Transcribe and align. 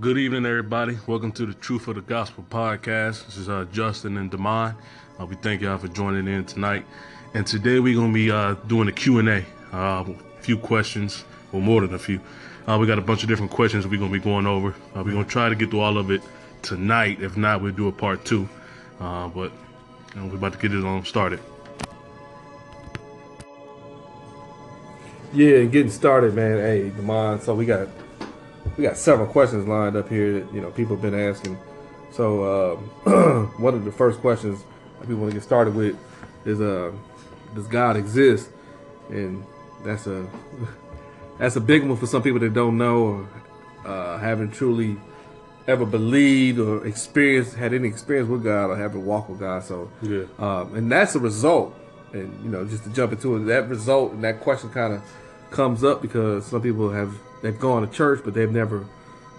Good 0.00 0.16
evening, 0.16 0.46
everybody. 0.46 0.96
Welcome 1.06 1.32
to 1.32 1.44
the 1.44 1.52
Truth 1.52 1.86
of 1.86 1.96
the 1.96 2.00
Gospel 2.00 2.46
podcast. 2.48 3.26
This 3.26 3.36
is 3.36 3.50
uh, 3.50 3.66
Justin 3.72 4.16
and 4.16 4.30
Demond. 4.30 4.74
Uh, 5.20 5.26
we 5.26 5.36
thank 5.36 5.60
y'all 5.60 5.76
for 5.76 5.88
joining 5.88 6.26
in 6.28 6.46
tonight. 6.46 6.86
And 7.34 7.46
today 7.46 7.78
we're 7.78 7.94
gonna 7.94 8.10
be 8.10 8.30
uh, 8.30 8.54
doing 8.68 8.88
a 8.88 8.92
Q 8.92 9.18
and 9.18 9.28
A. 9.28 9.44
Uh, 9.70 10.04
a 10.08 10.14
few 10.40 10.56
questions, 10.56 11.26
or 11.52 11.60
more 11.60 11.82
than 11.82 11.92
a 11.92 11.98
few. 11.98 12.22
Uh, 12.66 12.78
we 12.80 12.86
got 12.86 12.98
a 12.98 13.02
bunch 13.02 13.22
of 13.22 13.28
different 13.28 13.52
questions 13.52 13.86
we're 13.86 14.00
gonna 14.00 14.10
be 14.10 14.18
going 14.18 14.46
over. 14.46 14.70
Uh, 14.96 15.02
we're 15.04 15.12
gonna 15.12 15.26
try 15.26 15.50
to 15.50 15.54
get 15.54 15.68
through 15.68 15.80
all 15.80 15.98
of 15.98 16.10
it 16.10 16.22
tonight. 16.62 17.20
If 17.20 17.36
not, 17.36 17.60
we'll 17.60 17.72
do 17.72 17.88
a 17.88 17.92
part 17.92 18.24
two. 18.24 18.48
But 18.98 19.52
you 20.14 20.20
know, 20.22 20.26
we're 20.26 20.36
about 20.36 20.54
to 20.54 20.58
get 20.58 20.72
it 20.72 20.86
on 20.86 21.04
started. 21.04 21.38
Yeah, 25.34 25.56
and 25.58 25.70
getting 25.70 25.92
started, 25.92 26.34
man. 26.34 26.56
Hey, 26.56 26.90
Demond. 26.90 27.42
So 27.42 27.54
we 27.54 27.66
got 27.66 27.88
we 28.76 28.82
got 28.84 28.96
several 28.96 29.26
questions 29.28 29.66
lined 29.68 29.96
up 29.96 30.08
here 30.08 30.40
that 30.40 30.52
you 30.54 30.60
know 30.60 30.70
people 30.70 30.96
have 30.96 31.02
been 31.02 31.18
asking. 31.18 31.58
So 32.10 32.76
um, 33.04 33.52
one 33.58 33.74
of 33.74 33.84
the 33.84 33.92
first 33.92 34.20
questions 34.20 34.64
that 35.00 35.08
we 35.08 35.14
want 35.14 35.30
to 35.30 35.34
get 35.34 35.42
started 35.42 35.74
with 35.74 35.96
is, 36.44 36.60
uh, 36.60 36.92
does 37.54 37.66
God 37.66 37.96
exist? 37.96 38.50
And 39.08 39.44
that's 39.84 40.06
a 40.06 40.26
that's 41.38 41.56
a 41.56 41.60
big 41.60 41.86
one 41.86 41.96
for 41.96 42.06
some 42.06 42.22
people 42.22 42.40
that 42.40 42.52
don't 42.54 42.76
know 42.78 43.02
or 43.02 43.28
uh, 43.90 44.18
haven't 44.18 44.52
truly 44.52 44.96
ever 45.68 45.86
believed 45.86 46.58
or 46.58 46.84
experienced 46.86 47.54
had 47.54 47.72
any 47.72 47.86
experience 47.88 48.28
with 48.28 48.42
God 48.42 48.66
or 48.70 48.76
haven't 48.76 49.04
walked 49.04 49.30
with 49.30 49.38
God. 49.40 49.62
So 49.64 49.90
Yeah. 50.02 50.24
um, 50.38 50.74
and 50.74 50.90
that's 50.90 51.14
a 51.14 51.20
result. 51.20 51.74
And 52.12 52.42
you 52.44 52.50
know, 52.50 52.64
just 52.64 52.84
to 52.84 52.90
jump 52.90 53.12
into 53.12 53.36
it, 53.36 53.44
that 53.46 53.68
result 53.68 54.12
and 54.12 54.22
that 54.24 54.40
question 54.40 54.68
kind 54.70 54.92
of 54.92 55.02
comes 55.50 55.82
up 55.84 56.02
because 56.02 56.44
some 56.46 56.60
people 56.60 56.90
have 56.90 57.14
they've 57.42 57.58
gone 57.58 57.86
to 57.86 57.92
church, 57.92 58.20
but 58.24 58.34
they've 58.34 58.50
never. 58.50 58.86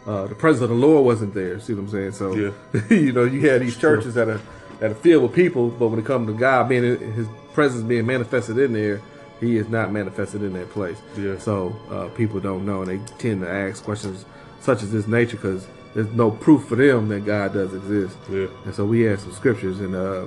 Uh, 0.05 0.27
the 0.27 0.35
presence 0.35 0.63
of 0.63 0.69
the 0.69 0.75
Lord 0.75 1.05
wasn't 1.05 1.33
there. 1.33 1.59
See 1.61 1.73
what 1.73 1.83
I'm 1.83 1.89
saying? 1.89 2.11
So, 2.11 2.33
Yeah. 2.35 2.51
you 2.89 3.13
know, 3.13 3.23
you 3.23 3.49
had 3.49 3.61
these 3.61 3.77
churches 3.77 4.13
that 4.15 4.27
are 4.27 4.41
that 4.79 4.91
are 4.91 4.95
filled 4.95 5.23
with 5.23 5.33
people, 5.33 5.69
but 5.69 5.87
when 5.87 5.97
it 5.99 6.05
comes 6.05 6.27
to 6.27 6.33
God 6.33 6.67
being 6.69 6.83
His 7.13 7.27
presence 7.53 7.83
being 7.83 8.05
manifested 8.05 8.57
in 8.57 8.73
there, 8.73 9.01
He 9.39 9.55
is 9.57 9.69
not 9.69 9.91
manifested 9.93 10.43
in 10.43 10.51
that 10.53 10.69
place. 10.71 10.97
Yeah. 11.17 11.37
So 11.39 11.73
uh, 11.89 12.09
people 12.17 12.39
don't 12.41 12.65
know, 12.65 12.81
and 12.81 12.89
they 12.91 13.13
tend 13.17 13.41
to 13.41 13.49
ask 13.49 13.81
questions 13.83 14.25
such 14.59 14.83
as 14.83 14.91
this 14.91 15.07
nature 15.07 15.37
because 15.37 15.65
there's 15.93 16.11
no 16.11 16.31
proof 16.31 16.65
for 16.65 16.75
them 16.75 17.07
that 17.09 17.25
God 17.25 17.53
does 17.53 17.73
exist. 17.73 18.17
Yeah. 18.29 18.47
And 18.65 18.75
so 18.75 18.83
we 18.85 19.01
had 19.01 19.19
some 19.21 19.31
scriptures, 19.31 19.79
and 19.79 19.95
uh, 19.95 20.25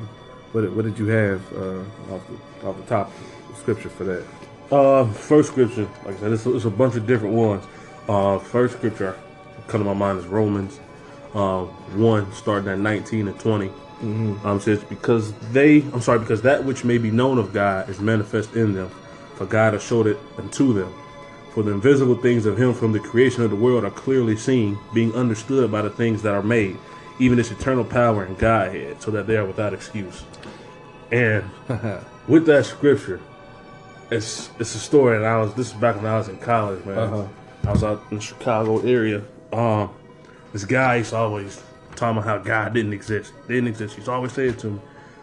what, 0.52 0.62
did- 0.62 0.74
what 0.74 0.86
did 0.86 0.98
you 0.98 1.06
have 1.08 1.42
uh, 1.54 1.80
off 2.14 2.22
the 2.28 2.66
off 2.66 2.76
the 2.78 2.82
top 2.88 3.12
scripture 3.58 3.90
for 3.90 4.04
that? 4.04 4.24
Uh, 4.70 5.06
first 5.12 5.50
scripture, 5.50 5.88
like 6.04 6.16
I 6.16 6.20
said, 6.20 6.32
it's, 6.32 6.46
it's 6.46 6.64
a 6.64 6.70
bunch 6.70 6.96
of 6.96 7.06
different 7.06 7.34
ones. 7.34 7.64
Uh, 8.08 8.38
first 8.38 8.76
scripture 8.76 9.16
come 9.68 9.80
to 9.80 9.84
my 9.84 9.94
mind 9.94 10.18
is 10.18 10.26
Romans, 10.26 10.80
uh, 11.34 11.64
one 11.94 12.32
starting 12.32 12.68
at 12.68 12.78
nineteen 12.78 13.28
and 13.28 13.38
20 13.38 13.70
Um, 14.02 14.60
says 14.60 14.82
because 14.84 15.32
they, 15.52 15.82
I'm 15.92 16.00
sorry, 16.00 16.18
because 16.18 16.42
that 16.42 16.64
which 16.64 16.84
may 16.84 16.98
be 16.98 17.10
known 17.10 17.38
of 17.38 17.52
God 17.52 17.88
is 17.88 18.00
manifest 18.00 18.54
in 18.54 18.74
them, 18.74 18.90
for 19.36 19.46
God 19.46 19.72
has 19.72 19.82
showed 19.82 20.06
it 20.06 20.18
unto 20.36 20.72
them. 20.72 20.92
For 21.54 21.62
the 21.62 21.70
invisible 21.70 22.16
things 22.16 22.44
of 22.44 22.58
Him 22.58 22.74
from 22.74 22.92
the 22.92 23.00
creation 23.00 23.42
of 23.42 23.50
the 23.50 23.56
world 23.56 23.84
are 23.84 23.90
clearly 23.90 24.36
seen, 24.36 24.78
being 24.92 25.14
understood 25.14 25.70
by 25.72 25.82
the 25.82 25.90
things 25.90 26.22
that 26.22 26.34
are 26.34 26.42
made, 26.42 26.76
even 27.18 27.38
His 27.38 27.50
eternal 27.50 27.84
power 27.84 28.24
and 28.24 28.36
Godhead, 28.36 29.00
so 29.00 29.10
that 29.12 29.26
they 29.26 29.36
are 29.36 29.46
without 29.46 29.72
excuse. 29.72 30.24
And 31.10 31.44
with 32.28 32.46
that 32.46 32.66
scripture, 32.66 33.20
it's 34.10 34.50
it's 34.58 34.74
a 34.74 34.78
story, 34.78 35.16
and 35.16 35.26
I 35.26 35.38
was 35.38 35.54
this 35.54 35.68
is 35.68 35.72
back 35.74 35.96
when 35.96 36.06
I 36.06 36.18
was 36.18 36.28
in 36.28 36.38
college, 36.38 36.84
man. 36.84 36.98
Uh-huh. 36.98 37.26
I 37.64 37.72
was 37.72 37.82
out 37.82 38.02
in 38.10 38.18
the 38.18 38.22
Chicago 38.22 38.80
area. 38.80 39.22
Um, 39.52 39.90
this 40.52 40.64
guy 40.64 40.96
used 40.96 41.10
to 41.10 41.16
always 41.16 41.62
talking 41.96 42.18
about 42.18 42.24
how 42.24 42.38
God 42.38 42.74
didn't 42.74 42.92
exist, 42.92 43.32
didn't 43.48 43.68
exist. 43.68 43.96
He's 43.96 44.08
always 44.08 44.32
saying 44.32 44.56
to 44.56 44.70
me. 44.70 44.80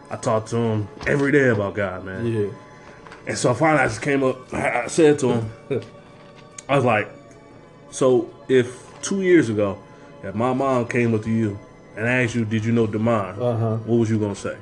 I 0.09 0.15
talked 0.17 0.49
to 0.49 0.57
him 0.57 0.87
every 1.07 1.31
day 1.31 1.47
about 1.49 1.73
God, 1.73 2.05
man. 2.05 2.25
Yeah. 2.25 2.49
And 3.25 3.37
so 3.37 3.53
finally, 3.53 3.83
I 3.83 3.87
just 3.87 4.01
came 4.01 4.23
up. 4.23 4.53
I 4.53 4.87
said 4.87 5.17
to 5.19 5.33
him, 5.33 5.51
I 6.69 6.75
was 6.75 6.85
like, 6.85 7.09
"So 7.89 8.29
if 8.47 9.01
two 9.01 9.21
years 9.21 9.49
ago, 9.49 9.81
if 10.23 10.35
my 10.35 10.53
mom 10.53 10.87
came 10.87 11.13
up 11.13 11.23
to 11.23 11.31
you 11.31 11.57
and 11.95 12.07
asked 12.07 12.35
you, 12.35 12.45
did 12.45 12.65
you 12.65 12.71
know 12.71 12.87
Demond? 12.87 13.37
Uh-huh. 13.39 13.77
What 13.77 13.95
was 13.97 14.09
you 14.09 14.19
gonna 14.19 14.35
say? 14.35 14.57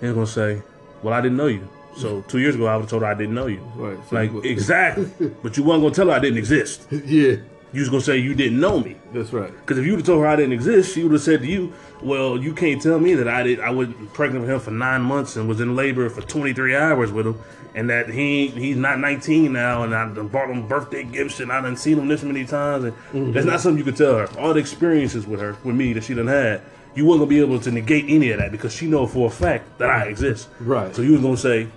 He 0.00 0.06
was 0.06 0.14
gonna 0.14 0.26
say, 0.26 0.62
well, 1.02 1.14
I 1.14 1.20
didn't 1.20 1.36
know 1.36 1.46
you. 1.46 1.68
So 1.96 2.22
two 2.28 2.38
years 2.38 2.54
ago, 2.54 2.66
I 2.66 2.76
would 2.76 2.82
have 2.82 2.90
told 2.90 3.02
her 3.02 3.08
I 3.08 3.14
didn't 3.14 3.34
know 3.34 3.46
you. 3.46 3.60
Right. 3.74 3.98
So 4.08 4.16
Like 4.16 4.32
you- 4.32 4.40
exactly, 4.42 5.06
but 5.42 5.56
you 5.56 5.62
wasn't 5.64 5.84
gonna 5.84 5.94
tell 5.94 6.06
her 6.08 6.12
I 6.12 6.18
didn't 6.20 6.38
exist. 6.38 6.86
yeah. 6.90 7.36
You 7.72 7.80
was 7.82 7.88
gonna 7.88 8.02
say 8.02 8.18
you 8.18 8.34
didn't 8.34 8.58
know 8.58 8.80
me. 8.80 8.96
That's 9.12 9.32
right. 9.32 9.52
Because 9.60 9.78
if 9.78 9.84
you 9.86 9.92
would 9.92 10.00
have 10.00 10.06
told 10.06 10.20
her 10.22 10.26
I 10.26 10.34
didn't 10.36 10.52
exist, 10.54 10.92
she 10.94 11.02
would 11.04 11.12
have 11.12 11.20
said 11.22 11.40
to 11.42 11.46
you, 11.46 11.72
"Well, 12.02 12.36
you 12.36 12.52
can't 12.52 12.82
tell 12.82 12.98
me 12.98 13.14
that 13.14 13.28
I 13.28 13.44
did. 13.44 13.60
I 13.60 13.70
was 13.70 13.88
pregnant 14.12 14.42
with 14.42 14.50
him 14.50 14.58
for 14.60 14.72
nine 14.72 15.02
months 15.02 15.36
and 15.36 15.48
was 15.48 15.60
in 15.60 15.76
labor 15.76 16.08
for 16.10 16.20
23 16.20 16.74
hours 16.74 17.12
with 17.12 17.28
him, 17.28 17.36
and 17.76 17.88
that 17.88 18.08
he 18.08 18.48
he's 18.48 18.76
not 18.76 18.98
19 18.98 19.52
now, 19.52 19.84
and 19.84 19.94
I 19.94 20.12
done 20.12 20.26
bought 20.26 20.50
him 20.50 20.66
birthday 20.66 21.04
gifts, 21.04 21.38
and 21.38 21.52
I 21.52 21.60
done 21.60 21.76
seen 21.76 21.96
him 21.98 22.08
this 22.08 22.24
many 22.24 22.44
times, 22.44 22.84
and 22.84 22.92
Mm-hmm. 23.12 23.32
that's 23.32 23.46
not 23.46 23.60
something 23.60 23.78
you 23.78 23.84
could 23.84 23.96
tell 23.96 24.16
her. 24.18 24.28
All 24.36 24.52
the 24.52 24.58
experiences 24.60 25.24
with 25.28 25.38
her, 25.40 25.56
with 25.62 25.76
me, 25.76 25.92
that 25.92 26.02
she 26.02 26.14
done 26.14 26.26
had, 26.26 26.62
you 26.96 27.04
wasn't 27.04 27.20
gonna 27.20 27.28
be 27.28 27.40
able 27.40 27.60
to 27.60 27.70
negate 27.70 28.06
any 28.08 28.32
of 28.32 28.40
that 28.40 28.50
because 28.50 28.74
she 28.74 28.88
know 28.88 29.06
for 29.06 29.28
a 29.28 29.30
fact 29.30 29.78
that 29.78 29.90
I 29.90 30.06
exist. 30.06 30.48
Right. 30.58 30.92
So 30.96 31.02
you 31.02 31.12
was 31.12 31.20
gonna 31.20 31.36
say 31.36 31.68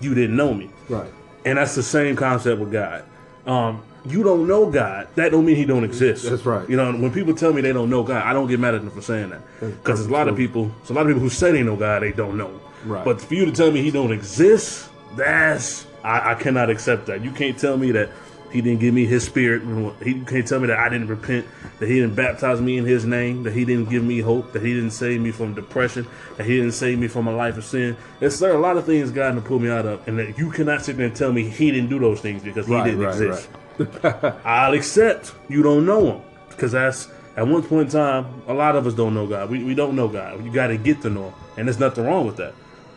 you 0.00 0.14
didn't 0.14 0.36
know 0.36 0.54
me. 0.54 0.70
Right. 0.88 1.10
And 1.44 1.58
that's 1.58 1.74
the 1.74 1.82
same 1.82 2.16
concept 2.16 2.60
with 2.60 2.72
God. 2.72 3.04
Um, 3.46 3.82
you 4.06 4.22
don't 4.22 4.46
know 4.46 4.70
God. 4.70 5.08
That 5.14 5.32
don't 5.32 5.44
mean 5.44 5.56
He 5.56 5.64
don't 5.64 5.84
exist. 5.84 6.28
That's 6.28 6.44
right. 6.44 6.68
You 6.68 6.76
know, 6.76 6.92
when 6.92 7.12
people 7.12 7.34
tell 7.34 7.52
me 7.52 7.60
they 7.60 7.72
don't 7.72 7.90
know 7.90 8.02
God, 8.02 8.22
I 8.22 8.32
don't 8.32 8.46
get 8.46 8.60
mad 8.60 8.74
at 8.74 8.82
them 8.82 8.90
for 8.90 9.02
saying 9.02 9.30
that 9.30 9.42
because 9.60 10.00
there's 10.00 10.06
a 10.06 10.12
lot 10.12 10.28
of 10.28 10.36
people. 10.36 10.70
There's 10.78 10.90
a 10.90 10.94
lot 10.94 11.02
of 11.02 11.08
people 11.08 11.20
who 11.20 11.30
say 11.30 11.52
they 11.52 11.62
know 11.62 11.76
God, 11.76 12.02
they 12.02 12.12
don't 12.12 12.36
know. 12.36 12.60
Right. 12.84 13.04
But 13.04 13.20
for 13.20 13.34
you 13.34 13.44
to 13.44 13.52
tell 13.52 13.70
me 13.70 13.82
He 13.82 13.90
don't 13.90 14.12
exist, 14.12 14.90
that's 15.16 15.86
I, 16.04 16.32
I 16.32 16.34
cannot 16.34 16.70
accept 16.70 17.06
that. 17.06 17.22
You 17.22 17.30
can't 17.30 17.58
tell 17.58 17.76
me 17.76 17.90
that 17.92 18.10
He 18.52 18.60
didn't 18.60 18.80
give 18.80 18.94
me 18.94 19.04
His 19.06 19.24
Spirit. 19.24 19.62
He 20.02 20.20
can't 20.24 20.46
tell 20.46 20.60
me 20.60 20.68
that 20.68 20.78
I 20.78 20.88
didn't 20.88 21.08
repent, 21.08 21.46
that 21.78 21.88
He 21.88 22.00
didn't 22.00 22.14
baptize 22.14 22.60
me 22.60 22.78
in 22.78 22.84
His 22.86 23.04
name, 23.04 23.42
that 23.44 23.52
He 23.52 23.64
didn't 23.64 23.90
give 23.90 24.02
me 24.04 24.20
hope, 24.20 24.52
that 24.52 24.62
He 24.62 24.72
didn't 24.74 24.92
save 24.92 25.20
me 25.20 25.30
from 25.30 25.54
depression, 25.54 26.06
that 26.36 26.46
He 26.46 26.56
didn't 26.56 26.72
save 26.72 26.98
me 26.98 27.08
from 27.08 27.26
a 27.28 27.32
life 27.34 27.56
of 27.58 27.64
sin. 27.64 27.96
There's 28.20 28.38
there 28.38 28.54
a 28.54 28.58
lot 28.58 28.76
of 28.76 28.86
things 28.86 29.10
God 29.10 29.34
to 29.34 29.40
pull 29.40 29.58
me 29.58 29.70
out 29.70 29.86
of, 29.86 30.06
and 30.08 30.18
that 30.18 30.38
you 30.38 30.50
cannot 30.50 30.82
sit 30.84 30.96
there 30.96 31.06
and 31.06 31.14
tell 31.16 31.32
me 31.32 31.48
He 31.48 31.70
didn't 31.70 31.90
do 31.90 31.98
those 31.98 32.20
things 32.20 32.42
because 32.42 32.66
He 32.66 32.74
Right, 32.74 32.84
didn't 32.84 33.00
right, 33.00 33.20
exist. 33.20 33.48
I'll 34.44 34.72
accept 34.74 35.34
you 35.48 35.62
don't 35.62 35.86
know 35.86 36.12
him 36.16 36.22
because 36.48 36.72
that's 36.72 37.08
at 37.36 37.46
one 37.46 37.62
point 37.62 37.86
in 37.86 37.92
time 37.92 38.42
a 38.48 38.52
lot 38.54 38.74
of 38.74 38.86
us 38.86 38.94
don't 38.94 39.14
know 39.14 39.26
God. 39.26 39.50
We, 39.50 39.62
we 39.62 39.74
don't 39.74 39.94
know 39.94 40.08
God. 40.08 40.44
You 40.44 40.50
got 40.52 40.68
to 40.68 40.76
get 40.76 41.00
to 41.02 41.10
know 41.10 41.28
him, 41.28 41.34
and 41.56 41.68
there's 41.68 41.78
nothing 41.78 42.04
wrong 42.04 42.26
with 42.26 42.36
that. 42.38 42.54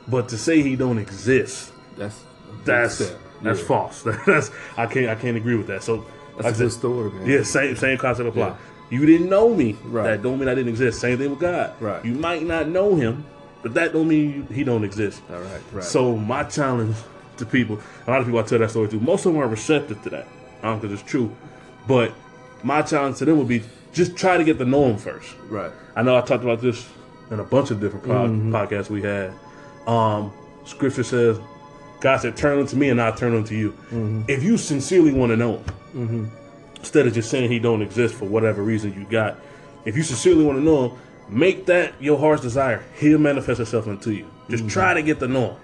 But 0.08 0.30
to 0.30 0.38
say 0.38 0.64
he 0.64 0.76
don't 0.76 0.98
exist, 0.98 1.72
That's 1.98 2.24
that's 2.66 2.96
step. 2.96 3.20
That's 3.44 3.60
Yeah. 3.60 3.66
false. 3.66 4.04
that's 4.26 4.52
I 4.78 4.86
can't 4.88 5.10
I 5.10 5.16
can't 5.16 5.38
agree 5.38 5.56
with 5.56 5.68
that. 5.68 5.84
So 5.84 6.06
That's 6.38 6.46
like 6.46 6.56
a 6.56 6.58
good 6.58 6.72
story, 6.72 7.12
man. 7.12 7.26
Yeah, 7.28 7.44
same 7.44 7.76
same 7.76 7.98
concept 7.98 8.30
apply. 8.30 8.48
Yeah. 8.48 8.56
You 8.90 9.06
didn't 9.06 9.30
know 9.30 9.54
me. 9.54 9.78
Right. 9.86 10.04
That 10.04 10.22
don't 10.22 10.38
mean 10.40 10.50
I 10.50 10.56
didn't 10.56 10.70
exist. 10.70 11.00
Same 11.00 11.18
thing 11.18 11.30
with 11.30 11.40
God. 11.40 11.74
Right. 11.80 12.04
You 12.04 12.14
might 12.14 12.44
not 12.44 12.68
know 12.68 12.96
him, 12.96 13.26
but 13.64 13.74
that 13.76 13.94
don't 13.94 14.08
mean 14.08 14.34
you, 14.50 14.56
he 14.56 14.64
don't 14.66 14.84
exist. 14.84 15.22
All 15.32 15.40
right. 15.40 15.62
Right. 15.72 15.84
So 15.84 16.18
my 16.18 16.44
challenge 16.44 16.96
to 17.38 17.46
people, 17.46 17.80
a 18.08 18.12
lot 18.12 18.20
of 18.20 18.26
people 18.28 18.40
I 18.40 18.44
tell 18.44 18.60
that 18.60 18.70
story 18.70 18.90
to, 18.90 19.00
most 19.00 19.26
of 19.26 19.32
them 19.34 19.42
are 19.42 19.48
receptive 19.48 20.02
to 20.04 20.10
that, 20.10 20.28
um, 20.64 20.80
because 20.80 21.00
it's 21.00 21.10
true. 21.10 21.34
But 21.88 22.14
my 22.64 22.82
challenge 22.82 23.18
to 23.20 23.26
them 23.26 23.38
would 23.38 23.48
be 23.48 23.64
just 23.94 24.16
try 24.18 24.38
to 24.38 24.44
get 24.44 24.58
to 24.60 24.66
know 24.66 24.86
him 24.90 24.98
first. 24.98 25.36
right. 25.50 25.72
I 25.96 26.04
know 26.04 26.16
I 26.18 26.22
talked 26.22 26.44
about 26.44 26.62
this 26.62 26.88
in 27.32 27.40
a 27.40 27.44
bunch 27.44 27.72
of 27.72 27.80
different 27.80 28.06
pod- 28.06 28.30
Mm-hmm. 28.30 28.54
podcasts 28.56 28.90
we 28.90 29.02
had. 29.02 29.34
Um, 29.88 30.32
scripture 30.66 31.04
says, 31.04 31.40
God 32.02 32.18
said, 32.18 32.36
"Turn 32.36 32.60
unto 32.60 32.76
me, 32.76 32.90
and 32.90 33.02
I'll 33.02 33.16
turn 33.16 33.36
unto 33.36 33.56
you." 33.56 33.72
Mm-hmm. 33.72 34.24
If 34.28 34.44
you 34.44 34.58
sincerely 34.58 35.14
want 35.14 35.32
to 35.32 35.38
know 35.38 35.64
Him, 35.94 36.32
instead 36.78 37.08
of 37.08 37.14
just 37.14 37.30
saying 37.30 37.50
He 37.50 37.60
don't 37.60 37.82
exist 37.82 38.16
for 38.16 38.26
whatever 38.26 38.64
reason 38.64 38.94
you 38.94 39.06
got, 39.06 39.38
if 39.86 39.96
you 39.96 40.04
sincerely 40.04 40.44
want 40.44 40.58
to 40.58 40.64
know 40.64 40.90
Him, 40.90 40.98
make 41.30 41.66
that 41.68 41.94
your 42.00 42.18
heart's 42.18 42.42
desire. 42.42 42.84
He'll 43.00 43.20
manifest 43.20 43.58
Himself 43.58 43.88
unto 43.88 44.12
you. 44.12 44.30
Just 44.50 44.68
try 44.68 44.94
to 44.94 45.02
get 45.02 45.20
to 45.20 45.28
know 45.28 45.52
Him. 45.52 45.56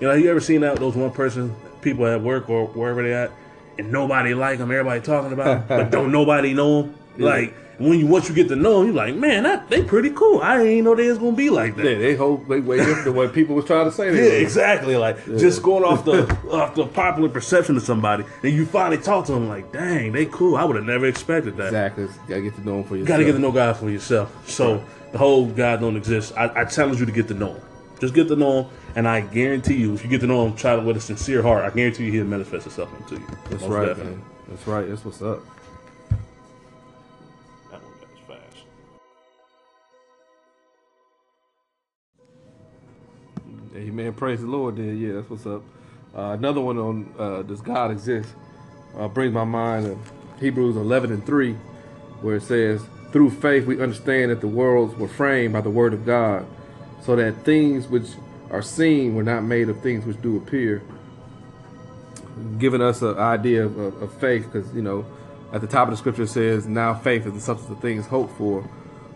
You 0.00 0.08
know, 0.08 0.14
you 0.14 0.28
ever 0.30 0.40
seen 0.40 0.60
that 0.62 0.76
those 0.76 0.96
one 0.96 1.12
person 1.12 1.54
people 1.80 2.06
at 2.06 2.20
work 2.20 2.50
or 2.50 2.66
wherever 2.66 3.02
they 3.02 3.14
at, 3.14 3.30
and 3.78 3.90
nobody 3.92 4.34
like 4.34 4.58
them, 4.58 4.70
everybody 4.70 5.00
talking 5.00 5.32
about, 5.32 5.46
'em, 5.46 5.64
but 5.68 5.90
don't 5.92 6.10
nobody 6.12 6.52
know 6.54 6.82
them. 6.82 6.94
Like 7.18 7.54
when 7.78 7.98
you 7.98 8.06
once 8.06 8.28
you 8.28 8.34
get 8.34 8.48
to 8.48 8.56
know 8.56 8.78
them, 8.78 8.86
you're 8.86 8.94
like, 8.94 9.14
man, 9.16 9.42
that 9.44 9.68
they 9.68 9.82
pretty 9.82 10.10
cool. 10.10 10.40
I 10.40 10.58
didn't 10.58 10.72
even 10.72 10.84
know 10.84 10.94
they 10.94 11.08
was 11.08 11.18
gonna 11.18 11.32
be 11.36 11.50
like 11.50 11.76
that. 11.76 11.84
Yeah, 11.84 11.98
they 11.98 12.14
hope 12.14 12.46
they 12.48 12.60
way 12.60 12.80
up 12.80 13.04
to 13.04 13.12
what 13.12 13.32
people 13.32 13.54
was 13.56 13.64
trying 13.64 13.84
to 13.86 13.92
say. 13.92 14.14
Yeah, 14.14 14.40
exactly. 14.40 14.96
Like 14.96 15.24
just 15.26 15.62
going 15.62 15.84
off 15.84 16.04
the 16.04 16.22
off 16.50 16.74
the 16.74 16.86
popular 16.86 17.28
perception 17.28 17.76
of 17.76 17.82
somebody, 17.82 18.24
and 18.42 18.52
you 18.52 18.66
finally 18.66 18.98
talk 19.00 19.26
to 19.26 19.32
them 19.32 19.48
like, 19.48 19.72
dang, 19.72 20.12
they 20.12 20.26
cool. 20.26 20.56
I 20.56 20.64
would 20.64 20.76
have 20.76 20.84
never 20.84 21.06
expected 21.06 21.56
that. 21.56 21.66
Exactly. 21.66 22.08
Gotta 22.28 22.42
get 22.42 22.54
to 22.56 22.64
know 22.64 22.76
them 22.76 22.84
for 22.84 22.94
You 22.96 23.00
yourself. 23.02 23.08
got 23.08 23.16
to 23.18 23.24
get 23.24 23.32
to 23.32 23.38
know 23.38 23.52
God 23.52 23.76
for 23.76 23.90
yourself. 23.90 24.48
So 24.48 24.84
the 25.12 25.18
whole 25.18 25.46
God 25.46 25.80
don't 25.80 25.96
exist. 25.96 26.32
I, 26.36 26.62
I 26.62 26.64
challenge 26.64 27.00
you 27.00 27.06
to 27.06 27.12
get 27.12 27.28
to 27.28 27.34
know 27.34 27.54
Him. 27.54 27.62
Just 28.00 28.14
get 28.14 28.28
to 28.28 28.36
know 28.36 28.62
Him, 28.64 28.70
and 28.96 29.08
I 29.08 29.20
guarantee 29.20 29.74
you, 29.76 29.94
if 29.94 30.02
you 30.04 30.10
get 30.10 30.20
to 30.20 30.26
know 30.26 30.46
Him, 30.46 30.54
try 30.56 30.74
it 30.76 30.82
with 30.84 30.96
a 30.96 31.00
sincere 31.00 31.42
heart. 31.42 31.64
I 31.64 31.70
guarantee 31.74 32.06
you, 32.06 32.12
He'll 32.12 32.24
manifest 32.24 32.64
Himself 32.64 32.90
into 33.00 33.16
you. 33.16 33.26
That's 33.50 33.62
right. 33.64 33.96
That's 34.48 34.66
right. 34.66 34.88
That's 34.88 35.04
what's 35.04 35.22
up. 35.22 35.40
Amen. 43.76 44.12
Praise 44.12 44.40
the 44.40 44.46
Lord. 44.46 44.76
Then, 44.76 45.00
yeah, 45.00 45.14
that's 45.14 45.28
what's 45.28 45.46
up. 45.46 45.62
Uh, 46.16 46.36
another 46.38 46.60
one 46.60 46.78
on 46.78 47.12
uh, 47.18 47.42
does 47.42 47.60
God 47.60 47.90
exist? 47.90 48.28
Uh, 48.96 49.08
brings 49.08 49.34
my 49.34 49.42
mind 49.42 49.86
to 49.86 49.98
Hebrews 50.38 50.76
11 50.76 51.10
and 51.10 51.26
3, 51.26 51.54
where 52.20 52.36
it 52.36 52.42
says, 52.42 52.82
"Through 53.10 53.30
faith 53.30 53.66
we 53.66 53.82
understand 53.82 54.30
that 54.30 54.40
the 54.40 54.46
worlds 54.46 54.94
were 54.96 55.08
framed 55.08 55.54
by 55.54 55.60
the 55.60 55.70
word 55.70 55.92
of 55.92 56.06
God, 56.06 56.46
so 57.02 57.16
that 57.16 57.44
things 57.44 57.88
which 57.88 58.06
are 58.50 58.62
seen 58.62 59.16
were 59.16 59.24
not 59.24 59.42
made 59.42 59.68
of 59.68 59.80
things 59.80 60.06
which 60.06 60.22
do 60.22 60.36
appear." 60.36 60.80
Giving 62.58 62.80
us 62.80 63.02
an 63.02 63.18
idea 63.18 63.64
of, 63.64 63.76
of, 63.76 64.02
of 64.02 64.14
faith, 64.20 64.48
because 64.52 64.72
you 64.72 64.82
know, 64.82 65.04
at 65.52 65.60
the 65.60 65.66
top 65.66 65.88
of 65.88 65.92
the 65.92 65.96
scripture 65.96 66.22
it 66.22 66.28
says, 66.28 66.68
"Now 66.68 66.94
faith 66.94 67.26
is 67.26 67.32
the 67.32 67.40
substance 67.40 67.72
of 67.72 67.80
things 67.80 68.06
hoped 68.06 68.38
for." 68.38 68.68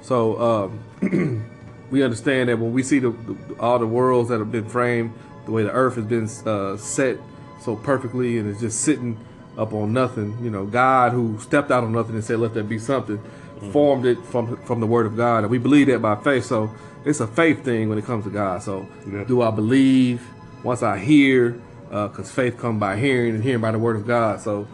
So 0.03 0.73
um, 1.01 1.49
we 1.90 2.02
understand 2.02 2.49
that 2.49 2.58
when 2.58 2.73
we 2.73 2.82
see 2.82 2.99
the, 2.99 3.11
the, 3.11 3.56
all 3.58 3.79
the 3.79 3.87
worlds 3.87 4.29
that 4.29 4.38
have 4.38 4.52
been 4.52 4.69
framed, 4.69 5.12
the 5.46 5.52
way 5.52 5.62
the 5.62 5.70
earth 5.70 5.96
has 5.96 6.05
been 6.05 6.29
uh, 6.46 6.76
set 6.76 7.17
so 7.61 7.76
perfectly 7.76 8.38
and 8.38 8.49
it's 8.49 8.61
just 8.61 8.82
sitting 8.82 9.19
up 9.56 9.73
on 9.73 9.93
nothing, 9.93 10.38
you 10.43 10.50
know, 10.50 10.64
God 10.67 11.12
who 11.12 11.38
stepped 11.40 11.70
out 11.70 11.82
on 11.82 11.93
nothing 11.93 12.14
and 12.14 12.25
said, 12.25 12.38
"Let 12.38 12.55
there 12.55 12.62
be 12.62 12.79
something," 12.79 13.19
mm-hmm. 13.19 13.73
formed 13.73 14.06
it 14.06 14.19
from 14.26 14.56
from 14.64 14.81
the 14.81 14.87
Word 14.87 15.06
of 15.06 15.17
God, 15.17 15.38
and 15.38 15.50
we 15.50 15.58
believe 15.58 15.88
that 15.88 16.00
by 16.00 16.14
faith. 16.14 16.44
So 16.44 16.70
it's 17.05 17.20
a 17.20 17.26
faith 17.26 17.64
thing 17.64 17.88
when 17.88 17.99
it 17.99 18.05
comes 18.05 18.25
to 18.25 18.31
God. 18.31 18.62
So 18.62 18.87
yeah. 19.11 19.25
do 19.25 19.43
I 19.43 19.50
believe 19.50 20.26
once 20.62 20.82
I 20.82 20.99
hear? 20.99 21.61
Because 21.88 22.31
uh, 22.31 22.35
faith 22.35 22.58
comes 22.58 22.79
by 22.79 22.96
hearing, 22.99 23.35
and 23.35 23.43
hearing 23.43 23.62
by 23.62 23.73
the 23.73 23.79
Word 23.79 23.96
of 23.96 24.06
God. 24.06 24.40
So 24.40 24.69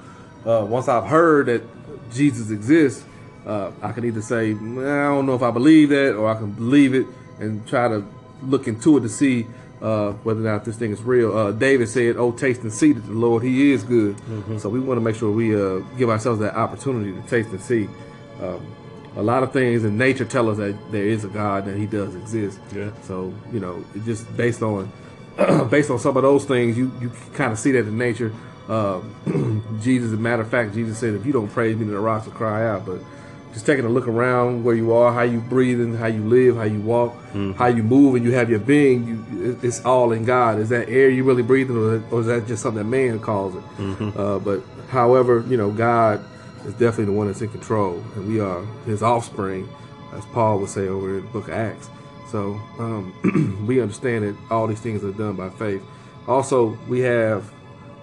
uh, 0.44 0.66
once 0.68 0.88
I've 0.88 1.06
heard 1.06 1.46
that 1.46 1.62
Jesus 2.12 2.50
exists, 2.50 3.04
uh, 3.46 3.70
I 3.82 3.92
can 3.92 4.04
either 4.04 4.22
say, 4.22 4.50
I 4.50 4.54
don't 4.54 5.26
know 5.26 5.34
if 5.34 5.42
I 5.42 5.50
believe 5.50 5.90
that, 5.90 6.14
or 6.14 6.28
I 6.28 6.34
can 6.34 6.52
believe 6.52 6.94
it 6.94 7.06
and 7.38 7.66
try 7.66 7.88
to 7.88 8.04
look 8.42 8.68
into 8.68 8.96
it 8.96 9.00
to 9.00 9.08
see 9.08 9.46
uh, 9.82 10.12
whether 10.22 10.40
or 10.40 10.44
not 10.44 10.64
this 10.64 10.76
thing 10.76 10.92
is 10.92 11.02
real. 11.02 11.36
Uh, 11.36 11.52
David 11.52 11.88
said, 11.88 12.16
"Oh, 12.16 12.32
taste 12.32 12.62
and 12.62 12.72
see 12.72 12.92
that 12.92 13.06
the 13.06 13.12
Lord 13.12 13.42
He 13.42 13.72
is 13.72 13.82
good." 13.82 14.16
Mm-hmm. 14.16 14.58
So 14.58 14.68
we 14.68 14.80
want 14.80 14.98
to 14.98 15.02
make 15.02 15.16
sure 15.16 15.30
we 15.30 15.54
uh, 15.54 15.80
give 15.98 16.08
ourselves 16.08 16.40
that 16.40 16.54
opportunity 16.54 17.12
to 17.12 17.28
taste 17.28 17.50
and 17.50 17.60
see. 17.60 17.88
Um, 18.40 18.74
a 19.16 19.22
lot 19.22 19.44
of 19.44 19.52
things 19.52 19.84
in 19.84 19.96
nature 19.96 20.24
tell 20.24 20.50
us 20.50 20.56
that 20.56 20.76
there 20.90 21.04
is 21.04 21.24
a 21.24 21.28
God 21.28 21.66
that 21.66 21.76
He 21.76 21.86
does 21.86 22.14
exist. 22.16 22.58
Yeah. 22.74 22.90
So 23.02 23.34
you 23.52 23.60
know, 23.60 23.84
just 24.04 24.34
based 24.36 24.62
on 24.62 24.90
based 25.70 25.90
on 25.90 25.98
some 25.98 26.16
of 26.16 26.22
those 26.22 26.44
things, 26.44 26.78
you 26.78 26.90
you 27.00 27.10
kind 27.34 27.52
of 27.52 27.58
see 27.58 27.72
that 27.72 27.80
in 27.80 27.98
nature. 27.98 28.32
Uh, 28.68 29.02
Jesus, 29.82 30.06
as 30.06 30.12
a 30.14 30.16
matter 30.16 30.42
of 30.42 30.50
fact, 30.50 30.72
Jesus 30.74 30.98
said, 30.98 31.14
"If 31.14 31.26
you 31.26 31.32
don't 31.32 31.48
praise 31.48 31.76
me, 31.76 31.84
then 31.84 31.94
the 31.94 32.00
rocks 32.00 32.24
will 32.24 32.32
cry 32.32 32.66
out." 32.66 32.86
But 32.86 33.00
just 33.54 33.66
taking 33.66 33.84
a 33.84 33.88
look 33.88 34.08
around 34.08 34.64
where 34.64 34.74
you 34.74 34.92
are, 34.92 35.12
how 35.12 35.22
you 35.22 35.40
breathing, 35.40 35.94
how 35.94 36.08
you 36.08 36.24
live, 36.24 36.56
how 36.56 36.64
you 36.64 36.80
walk, 36.80 37.14
mm-hmm. 37.14 37.52
how 37.52 37.66
you 37.66 37.84
move, 37.84 38.16
and 38.16 38.24
you 38.24 38.32
have 38.32 38.50
your 38.50 38.58
being. 38.58 39.06
You, 39.06 39.58
it's 39.62 39.82
all 39.84 40.10
in 40.12 40.24
God. 40.24 40.58
Is 40.58 40.68
that 40.70 40.88
air 40.88 41.08
you 41.08 41.22
really 41.22 41.44
breathing, 41.44 41.76
or, 42.10 42.20
is 42.20 42.26
that 42.26 42.48
just 42.48 42.62
something 42.62 42.82
that 42.82 42.90
man 42.90 43.20
calls 43.20 43.54
it? 43.54 43.62
Mm-hmm. 43.78 44.18
Uh, 44.18 44.38
but 44.40 44.62
however, 44.88 45.44
you 45.48 45.56
know, 45.56 45.70
God 45.70 46.24
is 46.66 46.72
definitely 46.74 47.06
the 47.06 47.12
one 47.12 47.28
that's 47.28 47.42
in 47.42 47.48
control, 47.48 48.02
and 48.16 48.26
we 48.26 48.40
are 48.40 48.64
His 48.86 49.04
offspring, 49.04 49.68
as 50.12 50.26
Paul 50.26 50.58
would 50.58 50.68
say 50.68 50.88
over 50.88 51.18
in 51.18 51.24
the 51.24 51.30
Book 51.30 51.46
of 51.46 51.54
Acts. 51.54 51.88
So 52.30 52.60
um, 52.80 53.64
we 53.68 53.80
understand 53.80 54.24
that 54.24 54.36
all 54.50 54.66
these 54.66 54.80
things 54.80 55.04
are 55.04 55.12
done 55.12 55.36
by 55.36 55.50
faith. 55.50 55.82
Also, 56.26 56.76
we 56.88 57.00
have, 57.00 57.48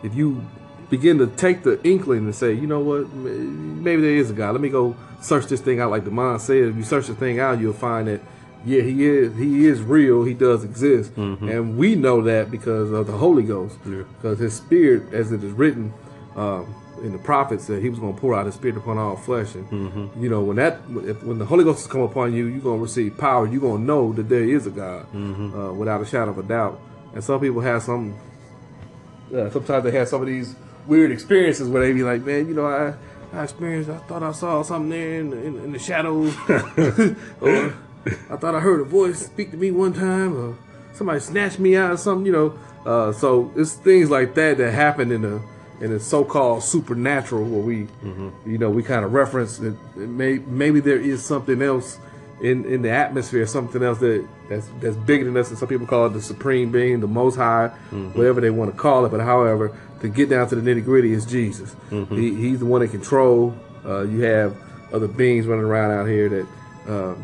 if 0.01 0.15
you 0.15 0.45
begin 0.91 1.17
to 1.17 1.25
take 1.25 1.63
the 1.63 1.81
inkling 1.83 2.25
and 2.25 2.35
say, 2.35 2.53
you 2.53 2.67
know 2.67 2.81
what, 2.81 3.11
maybe 3.13 4.01
there 4.01 4.11
is 4.17 4.29
a 4.29 4.33
God. 4.33 4.51
Let 4.51 4.61
me 4.61 4.69
go 4.69 4.95
search 5.21 5.47
this 5.47 5.61
thing 5.61 5.79
out. 5.79 5.89
Like 5.89 6.03
Demond 6.03 6.41
said, 6.41 6.57
if 6.57 6.75
you 6.75 6.83
search 6.83 7.07
the 7.07 7.15
thing 7.15 7.39
out, 7.39 7.59
you'll 7.59 7.73
find 7.73 8.07
that 8.07 8.21
yeah, 8.63 8.83
he 8.83 9.05
is 9.05 9.35
he 9.37 9.65
is 9.65 9.81
real. 9.81 10.23
He 10.23 10.35
does 10.35 10.63
exist, 10.63 11.15
mm-hmm. 11.15 11.49
and 11.49 11.77
we 11.77 11.95
know 11.95 12.21
that 12.21 12.51
because 12.51 12.91
of 12.91 13.07
the 13.07 13.13
Holy 13.13 13.41
Ghost. 13.41 13.75
Yeah. 13.85 14.03
Because 14.03 14.37
His 14.37 14.53
Spirit, 14.53 15.11
as 15.13 15.31
it 15.31 15.43
is 15.43 15.51
written 15.53 15.91
um, 16.35 16.75
in 17.01 17.11
the 17.11 17.17
prophets, 17.17 17.65
that 17.67 17.81
He 17.81 17.89
was 17.89 17.97
going 17.97 18.13
to 18.13 18.21
pour 18.21 18.35
out 18.35 18.45
His 18.45 18.53
Spirit 18.53 18.77
upon 18.77 18.99
all 18.99 19.15
flesh, 19.15 19.55
and 19.55 19.67
mm-hmm. 19.67 20.23
you 20.23 20.29
know 20.29 20.41
when 20.41 20.57
that 20.57 20.79
if, 21.07 21.23
when 21.23 21.39
the 21.39 21.45
Holy 21.45 21.63
Ghost 21.63 21.79
has 21.79 21.91
come 21.91 22.01
upon 22.01 22.35
you, 22.35 22.45
you're 22.45 22.61
going 22.61 22.77
to 22.77 22.83
receive 22.83 23.17
power. 23.17 23.47
You're 23.47 23.61
going 23.61 23.81
to 23.81 23.83
know 23.83 24.13
that 24.13 24.29
there 24.29 24.43
is 24.43 24.67
a 24.67 24.71
God 24.71 25.11
mm-hmm. 25.11 25.59
uh, 25.59 25.73
without 25.73 26.01
a 26.01 26.05
shadow 26.05 26.29
of 26.29 26.37
a 26.37 26.43
doubt. 26.43 26.79
And 27.15 27.23
some 27.23 27.39
people 27.39 27.61
have 27.61 27.81
some. 27.81 28.15
Uh, 29.35 29.49
sometimes 29.49 29.85
they 29.85 29.91
have 29.91 30.07
some 30.07 30.21
of 30.21 30.27
these 30.27 30.55
weird 30.87 31.11
experiences 31.11 31.69
where 31.69 31.85
they 31.85 31.93
be 31.93 32.03
like, 32.03 32.23
man, 32.23 32.47
you 32.47 32.53
know, 32.53 32.65
I, 32.65 32.93
I 33.37 33.43
experienced, 33.43 33.89
I 33.89 33.97
thought 33.97 34.23
I 34.23 34.31
saw 34.31 34.61
something 34.61 34.89
there 34.89 35.19
in, 35.19 35.33
in, 35.33 35.59
in 35.63 35.71
the 35.71 35.79
shadows, 35.79 36.35
or 37.41 37.73
I 38.29 38.35
thought 38.35 38.55
I 38.55 38.59
heard 38.59 38.81
a 38.81 38.85
voice 38.85 39.25
speak 39.25 39.51
to 39.51 39.57
me 39.57 39.71
one 39.71 39.93
time, 39.93 40.35
or 40.35 40.57
somebody 40.93 41.19
snatched 41.19 41.59
me 41.59 41.75
out 41.75 41.91
of 41.91 41.99
something, 41.99 42.25
you 42.25 42.31
know. 42.31 42.59
Uh, 42.85 43.11
so 43.11 43.51
it's 43.55 43.73
things 43.73 44.09
like 44.09 44.33
that 44.35 44.57
that 44.57 44.71
happen 44.73 45.11
in 45.11 45.21
the 45.21 45.41
in 45.81 45.91
the 45.91 45.99
so-called 45.99 46.63
supernatural, 46.63 47.43
where 47.43 47.61
we, 47.61 47.83
mm-hmm. 48.03 48.29
you 48.45 48.57
know, 48.57 48.69
we 48.69 48.83
kind 48.83 49.03
of 49.03 49.13
reference 49.13 49.57
that 49.57 49.75
may, 49.95 50.37
maybe 50.37 50.79
there 50.79 50.99
is 50.99 51.25
something 51.25 51.61
else 51.61 51.99
in 52.41 52.65
in 52.65 52.81
the 52.81 52.89
atmosphere, 52.89 53.45
something 53.45 53.83
else 53.83 53.99
that 53.99 54.27
that's 54.49 54.67
that's 54.79 54.95
bigger 54.95 55.25
than 55.25 55.37
us, 55.37 55.49
and 55.49 55.57
some 55.57 55.67
people 55.67 55.87
call 55.87 56.07
it 56.07 56.09
the 56.09 56.21
supreme 56.21 56.71
being, 56.71 56.99
the 56.99 57.07
most 57.07 57.35
high, 57.35 57.71
mm-hmm. 57.91 58.17
whatever 58.17 58.41
they 58.41 58.49
want 58.49 58.71
to 58.71 58.77
call 58.77 59.05
it. 59.05 59.09
But 59.09 59.21
however, 59.21 59.77
to 60.01 60.09
get 60.09 60.29
down 60.29 60.49
to 60.49 60.55
the 60.55 60.61
nitty 60.61 60.83
gritty 60.83 61.13
is 61.13 61.25
Jesus. 61.25 61.75
Mm-hmm. 61.89 62.15
He, 62.15 62.35
he's 62.35 62.59
the 62.59 62.65
one 62.65 62.81
in 62.81 62.89
control. 62.89 63.55
Uh, 63.85 64.01
you 64.01 64.21
have 64.21 64.57
other 64.93 65.07
beings 65.07 65.47
running 65.47 65.65
around 65.65 65.91
out 65.91 66.07
here 66.07 66.29
that 66.29 66.47
um, 66.87 67.23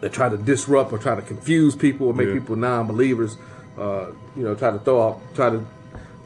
that 0.00 0.12
try 0.12 0.28
to 0.28 0.36
disrupt 0.36 0.92
or 0.92 0.98
try 0.98 1.14
to 1.14 1.22
confuse 1.22 1.76
people 1.76 2.08
or 2.08 2.14
make 2.14 2.28
yeah. 2.28 2.34
people 2.34 2.56
non-believers. 2.56 3.36
Uh, 3.78 4.08
you 4.36 4.42
know, 4.42 4.54
try 4.54 4.70
to 4.70 4.78
throw 4.80 5.00
off, 5.00 5.22
try 5.34 5.48
to 5.48 5.64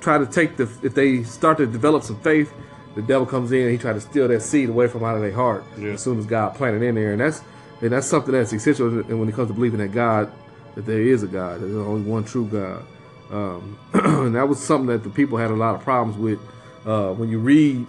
try 0.01 0.19
to 0.19 0.27
take 0.27 0.57
the 0.57 0.65
if 0.83 0.95
they 0.95 1.23
start 1.23 1.59
to 1.59 1.67
develop 1.67 2.03
some 2.03 2.19
faith, 2.21 2.53
the 2.95 3.03
devil 3.03 3.27
comes 3.27 3.53
in 3.53 3.63
and 3.63 3.71
he 3.71 3.79
try 3.79 3.93
to 3.93 4.01
steal 4.01 4.29
that 4.29 4.41
seed 4.41 4.69
away 4.69 4.89
from 4.89 5.05
out 5.05 5.17
of 5.17 5.23
their 5.23 5.33
heart 5.33 5.65
yeah. 5.79 5.91
as 5.91 6.03
soon 6.03 6.19
as 6.19 6.27
God 6.27 6.55
planted 6.55 6.83
in 6.83 6.95
there, 6.95 7.13
and 7.13 7.21
that's 7.21 7.43
and 7.81 7.91
that's 7.91 8.07
something 8.07 8.33
that's 8.33 8.53
essential 8.53 8.87
And 8.87 9.21
when 9.21 9.29
it 9.29 9.35
comes 9.35 9.49
to 9.49 9.55
believing 9.55 9.81
that 9.81 9.93
God, 9.93 10.33
that 10.75 10.87
there 10.87 11.03
is 11.03 11.23
a 11.23 11.27
God, 11.27 11.61
there's 11.61 11.75
only 11.75 12.09
one 12.09 12.25
true 12.25 12.47
God. 12.47 12.85
Um, 13.31 13.79
and 13.93 14.35
that 14.37 14.49
was 14.49 14.63
something 14.63 14.87
that 14.89 15.03
the 15.03 15.11
people 15.11 15.39
had 15.39 15.51
a 15.51 15.57
lot 15.57 15.75
of 15.75 15.83
problems 15.83 16.19
with. 16.19 16.41
Uh, 16.85 17.13
when 17.15 17.29
you 17.29 17.39
read 17.39 17.87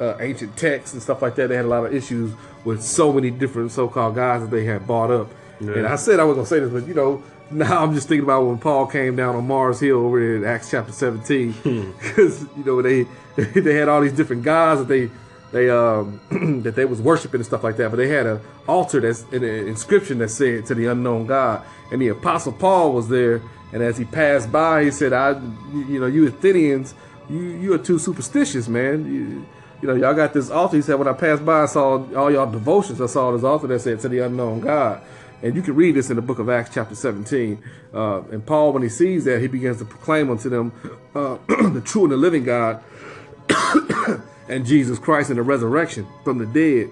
uh, 0.00 0.16
ancient 0.20 0.56
texts 0.56 0.92
and 0.92 1.02
stuff 1.02 1.22
like 1.22 1.34
that, 1.36 1.48
they 1.48 1.56
had 1.56 1.64
a 1.64 1.68
lot 1.68 1.84
of 1.84 1.94
issues 1.94 2.32
with 2.64 2.82
so 2.82 3.12
many 3.12 3.30
different 3.30 3.72
so-called 3.72 4.14
gods 4.14 4.44
that 4.44 4.50
they 4.50 4.64
had 4.64 4.86
bought 4.86 5.10
up. 5.10 5.28
Yeah. 5.60 5.72
And 5.72 5.86
I 5.86 5.96
said 5.96 6.20
I 6.20 6.24
was 6.24 6.36
gonna 6.36 6.46
say 6.46 6.60
this, 6.60 6.70
but 6.70 6.86
you 6.86 6.94
know, 6.94 7.22
now 7.50 7.82
I'm 7.82 7.94
just 7.94 8.08
thinking 8.08 8.24
about 8.24 8.44
when 8.44 8.58
Paul 8.58 8.86
came 8.86 9.16
down 9.16 9.36
on 9.36 9.46
Mars 9.46 9.80
Hill 9.80 9.98
over 9.98 10.20
there 10.20 10.36
in 10.36 10.44
Acts 10.44 10.70
chapter 10.70 10.92
17, 10.92 11.52
because 11.52 12.42
hmm. 12.42 12.46
you 12.58 12.64
know 12.64 12.82
they 12.82 13.06
they 13.60 13.74
had 13.74 13.88
all 13.88 14.00
these 14.00 14.12
different 14.12 14.42
gods 14.42 14.80
that 14.80 14.88
they 14.88 15.10
they 15.52 15.70
um 15.70 16.20
that 16.62 16.74
they 16.74 16.84
was 16.84 17.00
worshiping 17.00 17.38
and 17.38 17.46
stuff 17.46 17.64
like 17.64 17.76
that. 17.76 17.90
But 17.90 17.96
they 17.96 18.08
had 18.08 18.26
an 18.26 18.40
altar 18.66 19.00
that's 19.00 19.22
an 19.32 19.44
inscription 19.44 20.18
that 20.18 20.28
said 20.28 20.66
to 20.66 20.74
the 20.74 20.86
unknown 20.86 21.26
God, 21.26 21.64
and 21.90 22.00
the 22.02 22.08
apostle 22.08 22.52
Paul 22.52 22.92
was 22.92 23.08
there. 23.08 23.40
And 23.72 23.82
as 23.82 23.98
he 23.98 24.04
passed 24.04 24.50
by, 24.52 24.84
he 24.84 24.90
said, 24.90 25.12
"I, 25.12 25.32
you 25.72 26.00
know, 26.00 26.06
you 26.06 26.26
Athenians, 26.26 26.94
you 27.28 27.38
you 27.38 27.72
are 27.74 27.78
too 27.78 27.98
superstitious, 27.98 28.68
man. 28.68 29.04
You, 29.06 29.46
you 29.82 29.88
know, 29.88 29.94
y'all 29.94 30.14
got 30.14 30.32
this 30.32 30.50
altar." 30.50 30.76
He 30.76 30.82
said, 30.82 30.94
"When 30.94 31.08
I 31.08 31.12
passed 31.12 31.44
by, 31.44 31.62
I 31.62 31.66
saw 31.66 32.04
all 32.14 32.30
y'all 32.30 32.50
devotions. 32.50 33.00
I 33.00 33.06
saw 33.06 33.32
this 33.32 33.44
altar 33.44 33.66
that 33.68 33.80
said 33.80 34.00
to 34.00 34.08
the 34.08 34.20
unknown 34.20 34.60
God." 34.60 35.02
And 35.42 35.54
you 35.54 35.62
can 35.62 35.74
read 35.74 35.94
this 35.94 36.08
in 36.08 36.16
the 36.16 36.22
book 36.22 36.38
of 36.38 36.48
Acts, 36.48 36.70
chapter 36.72 36.94
17. 36.94 37.62
Uh, 37.92 38.22
and 38.32 38.44
Paul, 38.44 38.72
when 38.72 38.82
he 38.82 38.88
sees 38.88 39.24
that, 39.24 39.40
he 39.40 39.48
begins 39.48 39.78
to 39.78 39.84
proclaim 39.84 40.30
unto 40.30 40.48
them 40.48 40.72
uh, 41.14 41.36
the 41.46 41.82
true 41.84 42.04
and 42.04 42.12
the 42.12 42.16
living 42.16 42.44
God 42.44 42.82
and 44.48 44.64
Jesus 44.64 44.98
Christ 44.98 45.28
and 45.28 45.38
the 45.38 45.42
resurrection 45.42 46.06
from 46.24 46.38
the 46.38 46.46
dead. 46.46 46.90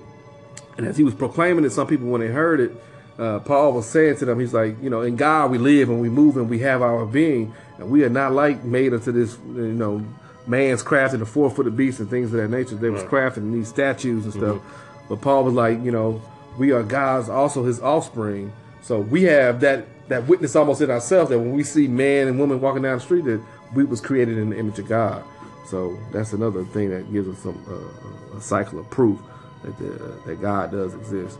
And 0.76 0.86
as 0.86 0.96
he 0.96 1.04
was 1.04 1.14
proclaiming 1.14 1.64
it, 1.64 1.70
some 1.70 1.86
people, 1.86 2.08
when 2.08 2.20
they 2.20 2.28
heard 2.28 2.60
it, 2.60 2.72
uh, 3.18 3.38
Paul 3.40 3.72
was 3.72 3.86
saying 3.88 4.16
to 4.18 4.24
them, 4.24 4.40
he's 4.40 4.54
like, 4.54 4.80
you 4.82 4.90
know, 4.90 5.02
in 5.02 5.16
God 5.16 5.50
we 5.50 5.58
live 5.58 5.88
and 5.88 6.00
we 6.00 6.08
move 6.08 6.36
and 6.36 6.48
we 6.50 6.58
have 6.60 6.82
our 6.82 7.06
being, 7.06 7.54
and 7.78 7.90
we 7.90 8.04
are 8.04 8.08
not 8.08 8.32
like 8.32 8.64
made 8.64 8.92
unto 8.92 9.12
this, 9.12 9.38
you 9.46 9.72
know, 9.72 10.04
man's 10.46 10.82
craft 10.82 11.14
and 11.14 11.22
the 11.22 11.26
four 11.26 11.50
footed 11.50 11.76
beast 11.76 12.00
and 12.00 12.10
things 12.10 12.32
of 12.34 12.40
that 12.40 12.48
nature. 12.48 12.74
They 12.74 12.90
was 12.90 13.02
crafting 13.04 13.52
these 13.52 13.68
statues 13.68 14.24
and 14.24 14.32
stuff. 14.32 14.56
Mm-hmm. 14.56 15.08
But 15.08 15.20
Paul 15.20 15.44
was 15.44 15.54
like, 15.54 15.82
you 15.82 15.90
know, 15.90 16.20
we 16.58 16.72
are 16.72 16.82
God's 16.82 17.28
also 17.28 17.64
his 17.64 17.80
offspring. 17.80 18.52
So 18.82 19.00
we 19.00 19.22
have 19.24 19.60
that 19.60 19.86
that 20.08 20.26
witness 20.26 20.54
almost 20.54 20.82
in 20.82 20.90
ourselves 20.90 21.30
that 21.30 21.38
when 21.38 21.52
we 21.52 21.62
see 21.62 21.88
man 21.88 22.28
and 22.28 22.38
woman 22.38 22.60
walking 22.60 22.82
down 22.82 22.98
the 22.98 23.04
street, 23.04 23.24
that 23.24 23.42
we 23.74 23.84
was 23.84 24.00
created 24.00 24.36
in 24.36 24.50
the 24.50 24.58
image 24.58 24.78
of 24.78 24.86
God. 24.86 25.24
So 25.66 25.98
that's 26.12 26.34
another 26.34 26.64
thing 26.64 26.90
that 26.90 27.10
gives 27.10 27.28
us 27.28 27.38
some 27.38 27.58
uh, 27.68 28.36
a 28.36 28.40
cycle 28.40 28.78
of 28.78 28.90
proof 28.90 29.18
that 29.62 29.78
the, 29.78 30.20
that 30.26 30.42
God 30.42 30.72
does 30.72 30.94
exist. 30.94 31.38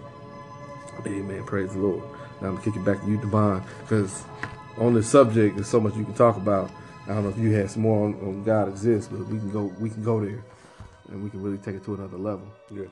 Amen. 1.06 1.44
Praise 1.44 1.72
the 1.72 1.78
Lord. 1.78 2.02
Now 2.40 2.48
I'm 2.48 2.56
gonna 2.56 2.72
kick 2.72 2.84
back 2.84 3.00
to 3.02 3.10
you, 3.10 3.16
Devon, 3.18 3.62
because 3.80 4.24
on 4.78 4.94
this 4.94 5.08
subject, 5.08 5.56
there's 5.56 5.68
so 5.68 5.80
much 5.80 5.96
you 5.96 6.04
can 6.04 6.14
talk 6.14 6.36
about. 6.36 6.70
I 7.04 7.08
don't 7.08 7.24
know 7.24 7.28
if 7.28 7.38
you 7.38 7.50
had 7.52 7.70
some 7.70 7.82
more 7.82 8.06
on, 8.06 8.14
on 8.14 8.44
God 8.44 8.68
exists, 8.68 9.10
but 9.12 9.26
we 9.26 9.38
can 9.38 9.50
go 9.50 9.64
we 9.78 9.90
can 9.90 10.02
go 10.02 10.20
there, 10.20 10.42
and 11.08 11.22
we 11.22 11.30
can 11.30 11.42
really 11.42 11.58
take 11.58 11.76
it 11.76 11.84
to 11.84 11.94
another 11.94 12.16
level. 12.16 12.46
Yeah. 12.70 12.84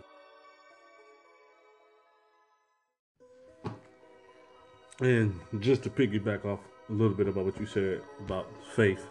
And 5.00 5.40
just 5.60 5.82
to 5.84 5.90
piggyback 5.90 6.44
off 6.44 6.60
a 6.88 6.92
little 6.92 7.16
bit 7.16 7.26
about 7.26 7.46
what 7.46 7.58
you 7.58 7.66
said 7.66 8.02
about 8.20 8.46
faith. 8.76 9.04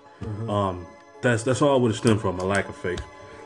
Um, 0.47 0.85
that's 1.21 1.43
that's 1.43 1.61
all 1.61 1.81
what 1.81 1.91
it 1.91 1.95
stemmed 1.95 2.21
from 2.21 2.39
a 2.39 2.45
lack 2.45 2.69
of 2.69 2.75
faith. 2.75 3.01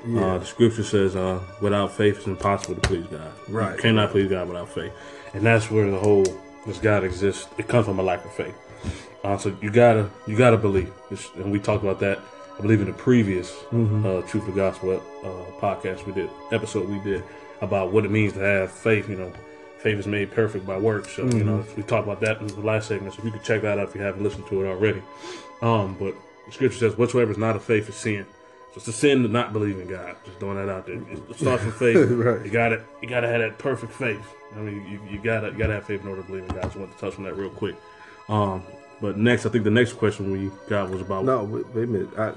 Uh, 0.06 0.38
the 0.38 0.46
scripture 0.46 0.84
says, 0.84 1.16
uh, 1.16 1.40
"Without 1.62 1.92
faith, 1.92 2.18
it's 2.18 2.28
impossible 2.28 2.76
to 2.76 2.82
please 2.82 3.06
God. 3.08 3.32
Right. 3.50 3.76
You 3.76 3.82
cannot 3.82 4.12
please 4.12 4.30
God 4.30 4.48
without 4.48 4.70
faith." 4.70 4.92
And 5.34 5.44
that's 5.44 5.70
where 5.72 5.90
the 5.90 5.98
whole 5.98 6.26
this 6.66 6.78
God 6.80 7.04
exists. 7.04 7.48
It 7.58 7.68
comes 7.68 7.86
from 7.86 8.00
a 8.00 8.04
lack 8.04 8.24
of 8.26 8.32
faith. 8.34 8.56
Uh, 9.24 9.38
so 9.38 9.56
you 9.62 9.72
gotta 9.72 10.10
you 10.28 10.38
gotta 10.38 10.58
believe, 10.58 10.92
It's- 11.12 11.30
and 11.36 11.52
we 11.52 11.60
talked 11.60 11.84
about 11.84 12.00
that. 12.02 12.20
I 12.58 12.62
believe 12.62 12.80
in 12.82 12.88
the 12.88 12.94
previous 12.94 13.54
uh, 13.74 14.22
Truth 14.22 14.48
of 14.48 14.56
Gospel 14.56 15.02
uh, 15.24 15.60
podcast 15.60 16.06
we 16.06 16.14
did 16.14 16.30
episode 16.52 16.88
we 16.88 17.00
did 17.00 17.24
about 17.62 17.92
what 17.92 18.06
it 18.06 18.12
means 18.12 18.34
to 18.34 18.40
have 18.40 18.72
faith. 18.72 19.10
You 19.10 19.16
know, 19.18 19.34
faith 19.80 19.98
is 19.98 20.08
made 20.08 20.32
perfect 20.32 20.66
by 20.66 20.78
works. 20.78 21.16
So 21.16 21.24
you 21.26 21.44
know 21.44 21.66
we 21.76 21.84
talked 21.84 22.08
about 22.08 22.22
that 22.22 22.40
in 22.42 22.48
the 22.48 22.62
last 22.62 22.88
segment. 22.88 23.16
So 23.16 23.24
you 23.24 23.32
can 23.32 23.42
check 23.42 23.62
that 23.64 23.80
out 23.80 23.90
if 23.90 23.96
you 23.96 24.02
haven't 24.02 24.24
listened 24.24 24.46
to 24.48 24.64
it 24.64 24.68
already. 24.68 25.02
Um, 25.62 25.96
but 26.00 26.14
the 26.46 26.52
scripture 26.52 26.78
says, 26.78 26.98
"Whatsoever 26.98 27.32
is 27.32 27.38
not 27.38 27.56
of 27.56 27.64
faith 27.64 27.90
is 27.90 27.96
sin." 27.96 28.26
It's 28.76 28.88
a 28.88 28.92
sin 28.92 29.24
to 29.24 29.30
not 29.30 29.54
believe 29.54 29.80
in 29.80 29.88
God. 29.88 30.16
Just 30.26 30.38
throwing 30.40 30.58
that 30.58 30.70
out 30.70 30.86
there. 30.86 30.96
It 30.96 31.36
starts 31.38 31.64
with 31.64 31.76
faith. 31.76 31.96
Right. 32.10 32.46
You 32.46 32.52
got 32.52 32.74
it. 32.74 32.84
You 33.02 33.08
got 33.08 33.22
to 33.22 33.28
have 33.28 33.40
that 33.40 33.58
perfect 33.58 33.94
faith. 33.94 34.22
I 34.56 34.60
mean, 34.60 34.86
you, 34.90 35.00
you 35.10 35.20
gotta 35.20 35.48
you 35.52 35.58
gotta 35.58 35.74
have 35.74 35.86
faith 35.86 36.02
in 36.02 36.08
order 36.08 36.22
to 36.22 36.28
believe 36.28 36.44
in 36.44 36.50
God. 36.50 36.72
So 36.72 36.80
I 36.80 36.84
want 36.84 36.94
to 36.98 37.00
touch 37.00 37.18
on 37.18 37.24
that 37.26 37.36
real 37.36 37.50
quick. 37.50 37.76
Um, 38.30 38.64
but 39.02 39.18
next, 39.18 39.46
I 39.46 39.50
think 39.50 39.64
the 39.64 39.72
next 39.72 39.94
question 39.94 40.32
we 40.32 40.50
got 40.70 40.90
was 40.90 41.02
about. 41.02 41.26
No, 41.26 41.44
wait, 41.44 41.68
wait 41.74 41.84
a 41.84 41.88
minute. 41.88 42.18
I, 42.18 42.30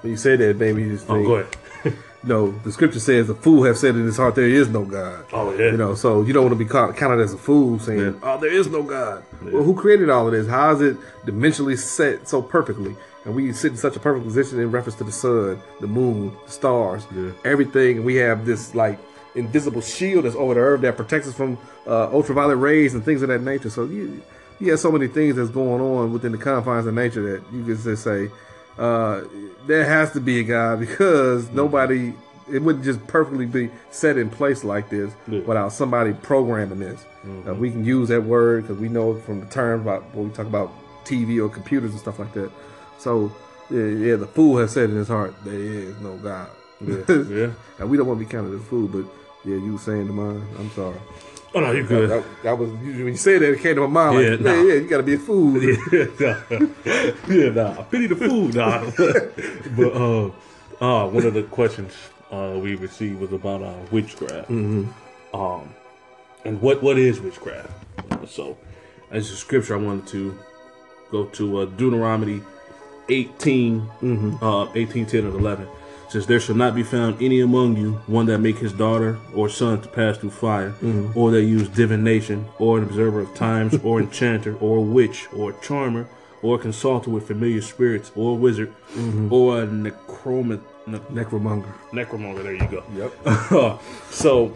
when 0.00 0.10
you 0.10 0.16
say 0.16 0.36
that, 0.36 0.58
baby, 0.58 0.82
you 0.82 0.92
just 0.94 1.08
Oh, 1.08 1.14
think, 1.14 1.26
go 1.26 1.34
ahead. 1.36 1.98
no, 2.24 2.52
the 2.64 2.72
scripture 2.72 3.00
says 3.00 3.26
the 3.26 3.34
fool 3.34 3.64
have 3.64 3.76
said 3.76 3.94
in 3.94 4.04
his 4.04 4.16
heart 4.16 4.34
there 4.34 4.48
is 4.48 4.68
no 4.68 4.84
God. 4.84 5.26
Oh 5.32 5.52
yeah. 5.54 5.70
You 5.70 5.76
know, 5.76 5.94
so 5.94 6.22
you 6.22 6.32
don't 6.32 6.44
want 6.44 6.58
to 6.58 6.64
be 6.64 6.68
caught, 6.68 6.96
counted 6.96 7.22
as 7.22 7.34
a 7.34 7.38
fool 7.38 7.78
saying, 7.78 8.18
"Oh, 8.22 8.38
there 8.38 8.52
is 8.52 8.68
no 8.68 8.82
God." 8.82 9.22
Well, 9.42 9.62
who 9.62 9.74
created 9.74 10.08
all 10.08 10.26
of 10.26 10.32
this? 10.32 10.46
How 10.46 10.72
is 10.74 10.80
it 10.80 10.96
dimensionally 11.26 11.78
set 11.78 12.28
so 12.28 12.40
perfectly? 12.42 12.96
And 13.26 13.34
we 13.34 13.52
sit 13.52 13.72
in 13.72 13.76
such 13.76 13.96
a 13.96 14.00
perfect 14.00 14.24
position 14.24 14.60
in 14.60 14.70
reference 14.70 14.96
to 14.98 15.04
the 15.04 15.12
sun, 15.12 15.60
the 15.80 15.86
moon, 15.88 16.32
the 16.46 16.50
stars, 16.52 17.06
Yeah. 17.14 17.32
everything. 17.44 18.04
We 18.04 18.14
have 18.16 18.46
this 18.46 18.74
like 18.74 18.98
invisible 19.34 19.80
shield 19.82 20.24
that's 20.24 20.36
over 20.36 20.54
the 20.54 20.60
earth 20.60 20.80
that 20.82 20.96
protects 20.96 21.28
us 21.28 21.34
from 21.34 21.58
uh, 21.86 22.08
ultraviolet 22.12 22.56
rays 22.58 22.94
and 22.94 23.04
things 23.04 23.22
of 23.22 23.28
that 23.28 23.42
nature. 23.42 23.68
So 23.68 23.84
you, 23.84 24.22
you 24.60 24.70
have 24.70 24.80
so 24.80 24.92
many 24.92 25.08
things 25.08 25.36
that's 25.36 25.50
going 25.50 25.82
on 25.82 26.12
within 26.12 26.32
the 26.32 26.38
confines 26.38 26.86
of 26.86 26.94
nature 26.94 27.32
that 27.32 27.52
you 27.52 27.64
can 27.64 27.82
just 27.82 28.04
say 28.04 28.30
uh, 28.78 29.22
there 29.66 29.84
has 29.84 30.12
to 30.12 30.20
be 30.20 30.40
a 30.40 30.44
God 30.44 30.80
because 30.86 31.50
nobody. 31.50 32.14
It 32.48 32.62
wouldn't 32.62 32.84
just 32.84 33.04
perfectly 33.08 33.44
be 33.44 33.70
set 33.90 34.16
in 34.16 34.30
place 34.30 34.62
like 34.62 34.88
this 34.88 35.12
Yeah. 35.26 35.40
without 35.40 35.72
somebody 35.72 36.12
programming 36.12 36.78
this. 36.78 37.04
Uh, 37.44 37.52
we 37.54 37.72
can 37.72 37.84
use 37.84 38.08
that 38.10 38.22
word 38.22 38.62
because 38.62 38.78
we 38.80 38.88
know 38.88 39.14
from 39.22 39.40
the 39.40 39.46
term 39.46 39.80
about 39.80 40.04
when 40.14 40.28
we 40.28 40.32
talk 40.32 40.46
about 40.46 40.70
TV 41.04 41.44
or 41.44 41.48
computers 41.48 41.90
and 41.90 41.98
stuff 41.98 42.20
like 42.20 42.32
that. 42.34 42.52
So, 42.98 43.32
yeah, 43.70 43.84
yeah, 43.84 44.16
the 44.16 44.26
fool 44.26 44.58
has 44.58 44.72
said 44.72 44.90
in 44.90 44.96
his 44.96 45.08
heart, 45.08 45.34
there 45.44 45.54
is 45.54 45.98
no 46.00 46.16
God. 46.16 46.48
yeah. 46.80 47.50
and 47.78 47.90
we 47.90 47.96
don't 47.96 48.06
want 48.06 48.20
to 48.20 48.24
be 48.24 48.30
counted 48.30 48.54
as 48.54 48.60
a 48.60 48.64
fool, 48.64 48.88
but 48.88 49.04
yeah, 49.44 49.56
you 49.56 49.72
were 49.72 49.78
saying 49.78 50.08
Demond. 50.08 50.44
I'm 50.58 50.70
sorry. 50.70 50.98
Oh 51.54 51.60
no, 51.60 51.70
you're 51.70 51.86
good. 51.86 52.10
That, 52.10 52.24
that 52.42 52.58
was 52.58 52.68
when 52.70 53.06
you 53.06 53.16
said 53.16 53.40
that, 53.40 53.52
it 53.52 53.60
came 53.60 53.76
to 53.76 53.88
my 53.88 54.10
mind. 54.10 54.22
Yeah, 54.22 54.30
like, 54.30 54.40
nah. 54.40 54.52
yeah, 54.52 54.62
yeah, 54.62 54.74
you 54.74 54.88
got 54.88 54.98
to 54.98 55.02
be 55.02 55.14
a 55.14 55.18
fool. 55.18 55.62
yeah, 55.62 56.06
nah. 56.20 56.42
yeah, 57.34 57.48
nah. 57.50 57.80
I 57.80 57.82
pity 57.84 58.08
the 58.08 58.16
fool, 58.16 58.48
nah. 58.48 58.84
but 59.74 59.92
uh, 59.94 60.26
uh, 60.84 61.08
one 61.08 61.24
of 61.24 61.32
the 61.32 61.44
questions 61.44 61.94
uh, 62.30 62.58
we 62.60 62.74
received 62.74 63.20
was 63.20 63.32
about 63.32 63.62
uh, 63.62 63.74
witchcraft. 63.90 64.50
Um, 64.50 65.74
and 66.44 66.60
what 66.60 66.82
what 66.82 66.98
is 66.98 67.20
witchcraft? 67.20 67.70
So, 68.28 68.58
as 69.10 69.30
a 69.30 69.36
scripture, 69.36 69.76
I 69.76 69.78
wanted 69.78 70.08
to 70.08 70.38
go 71.10 71.24
to 71.24 71.60
uh, 71.60 71.64
Deuteronomy 71.64 72.42
18, 73.08 73.80
mm-hmm. 73.80 74.44
uh, 74.44 74.72
18, 74.74 75.06
10, 75.06 75.24
and 75.24 75.34
11. 75.34 75.66
It 76.06 76.12
says, 76.12 76.26
There 76.26 76.40
shall 76.40 76.54
not 76.54 76.74
be 76.74 76.82
found 76.82 77.20
any 77.20 77.40
among 77.40 77.76
you 77.76 77.92
one 78.06 78.26
that 78.26 78.38
make 78.38 78.58
his 78.58 78.72
daughter 78.72 79.18
or 79.34 79.48
son 79.48 79.80
to 79.82 79.88
pass 79.88 80.18
through 80.18 80.30
fire, 80.30 80.70
mm-hmm. 80.70 81.18
or 81.18 81.30
that 81.32 81.42
use 81.42 81.68
divination, 81.68 82.46
or 82.58 82.78
an 82.78 82.84
observer 82.84 83.20
of 83.20 83.34
times, 83.34 83.76
or 83.84 84.00
enchanter, 84.00 84.56
or 84.56 84.84
witch, 84.84 85.26
or 85.32 85.52
charmer, 85.54 86.08
or 86.42 86.56
a 86.56 86.58
consulter 86.58 87.10
with 87.10 87.26
familiar 87.26 87.60
spirits, 87.60 88.12
or 88.14 88.36
wizard, 88.36 88.72
mm-hmm. 88.92 89.32
or 89.32 89.62
a 89.62 89.66
necroman- 89.66 90.60
ne- 90.86 90.98
Necromonger. 90.98 91.72
necromonger. 91.90 92.42
There 92.42 92.54
you 92.54 92.68
go. 92.68 92.84
Yep. 93.24 93.80
so 94.10 94.54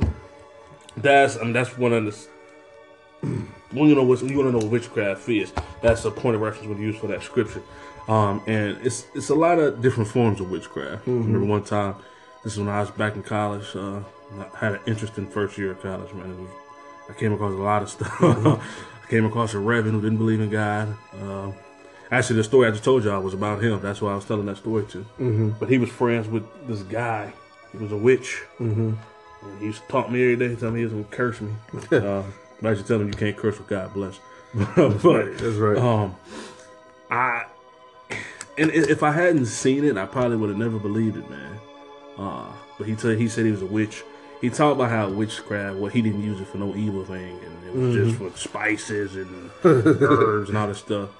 that's 0.96 1.36
I 1.36 1.42
mean, 1.42 1.52
that's 1.52 1.76
one 1.76 1.92
of 1.92 2.04
the 2.04 2.28
when 3.72 3.88
you 3.88 3.94
know 3.94 4.02
what 4.02 4.22
you 4.22 4.36
want 4.36 4.48
to 4.48 4.52
know 4.52 4.58
what 4.58 4.70
witchcraft 4.70 5.28
is. 5.28 5.52
That's 5.82 6.02
the 6.02 6.10
point 6.10 6.36
of 6.36 6.42
reference 6.42 6.68
we 6.68 6.84
use 6.84 6.96
for 6.96 7.06
that 7.08 7.22
scripture. 7.22 7.62
Um, 8.08 8.42
and 8.46 8.78
it's 8.84 9.06
it's 9.14 9.28
a 9.28 9.34
lot 9.34 9.58
of 9.58 9.80
different 9.82 10.08
forms 10.10 10.40
of 10.40 10.50
witchcraft. 10.50 11.06
I 11.06 11.10
remember 11.10 11.46
one 11.46 11.64
time, 11.64 11.96
this 12.42 12.54
is 12.54 12.58
when 12.58 12.68
I 12.68 12.80
was 12.80 12.90
back 12.90 13.14
in 13.14 13.22
college. 13.22 13.74
Uh, 13.74 14.00
I 14.38 14.58
had 14.58 14.72
an 14.74 14.80
interesting 14.86 15.26
first 15.26 15.58
year 15.58 15.72
of 15.72 15.82
college. 15.82 16.12
Man, 16.14 16.40
was, 16.40 16.50
I 17.08 17.12
came 17.14 17.32
across 17.32 17.52
a 17.52 17.56
lot 17.56 17.82
of 17.82 17.90
stuff. 17.90 18.12
I 18.22 19.10
came 19.10 19.24
across 19.24 19.54
a 19.54 19.58
reverend 19.58 19.96
who 19.96 20.02
didn't 20.02 20.18
believe 20.18 20.40
in 20.40 20.50
God. 20.50 20.96
Um, 21.20 21.54
actually, 22.10 22.36
the 22.36 22.44
story 22.44 22.68
I 22.68 22.70
just 22.70 22.84
told 22.84 23.04
y'all 23.04 23.22
was 23.22 23.34
about 23.34 23.62
him. 23.62 23.80
That's 23.80 24.00
why 24.00 24.12
I 24.12 24.14
was 24.14 24.24
telling 24.24 24.46
that 24.46 24.56
story 24.56 24.84
to. 24.86 24.98
Mm-hmm. 24.98 25.50
But 25.58 25.68
he 25.68 25.78
was 25.78 25.90
friends 25.90 26.28
with 26.28 26.44
this 26.66 26.82
guy. 26.82 27.32
He 27.72 27.78
was 27.78 27.92
a 27.92 27.96
witch. 27.96 28.42
Mm-hmm. 28.58 28.92
And 29.42 29.58
he 29.58 29.66
used 29.66 29.82
to 29.82 29.88
talk 29.88 30.10
me 30.10 30.22
every 30.22 30.36
day, 30.36 30.54
tell 30.54 30.70
me 30.70 30.80
he 30.80 30.84
was 30.84 30.92
gonna 30.92 31.04
curse 31.04 31.40
me. 31.40 31.52
uh, 31.92 32.22
but 32.60 32.72
I 32.72 32.74
should 32.74 32.86
tell 32.86 33.00
him 33.00 33.08
you 33.08 33.14
can't 33.14 33.36
curse 33.36 33.58
with 33.58 33.68
God 33.68 33.92
bless. 33.94 34.18
but 34.54 35.38
That's 35.38 35.56
right. 35.56 35.78
um, 35.78 36.16
I 37.10 37.46
and 38.58 38.70
if 38.70 39.02
I 39.02 39.10
hadn't 39.12 39.46
seen 39.46 39.84
it, 39.84 39.96
I 39.96 40.06
probably 40.06 40.36
would 40.36 40.50
have 40.50 40.58
never 40.58 40.78
believed 40.78 41.16
it, 41.16 41.28
man. 41.30 41.58
Uh, 42.18 42.46
but 42.78 42.86
he 42.86 42.96
said 42.96 43.18
he 43.18 43.28
said 43.28 43.44
he 43.46 43.50
was 43.52 43.62
a 43.62 43.66
witch. 43.66 44.02
He 44.40 44.48
talked 44.50 44.76
about 44.76 44.90
how 44.90 45.08
witchcraft, 45.10 45.76
well, 45.76 45.90
he 45.90 46.00
didn't 46.00 46.22
use 46.24 46.40
it 46.40 46.46
for 46.46 46.56
no 46.58 46.74
evil 46.74 47.04
thing, 47.04 47.38
and 47.44 47.64
it 47.66 47.74
was 47.74 47.94
just 47.94 48.18
for 48.18 48.30
spices 48.38 49.16
and 49.16 49.50
herbs 49.64 50.48
and 50.48 50.56
all 50.58 50.66
this 50.68 50.78
stuff, 50.78 51.10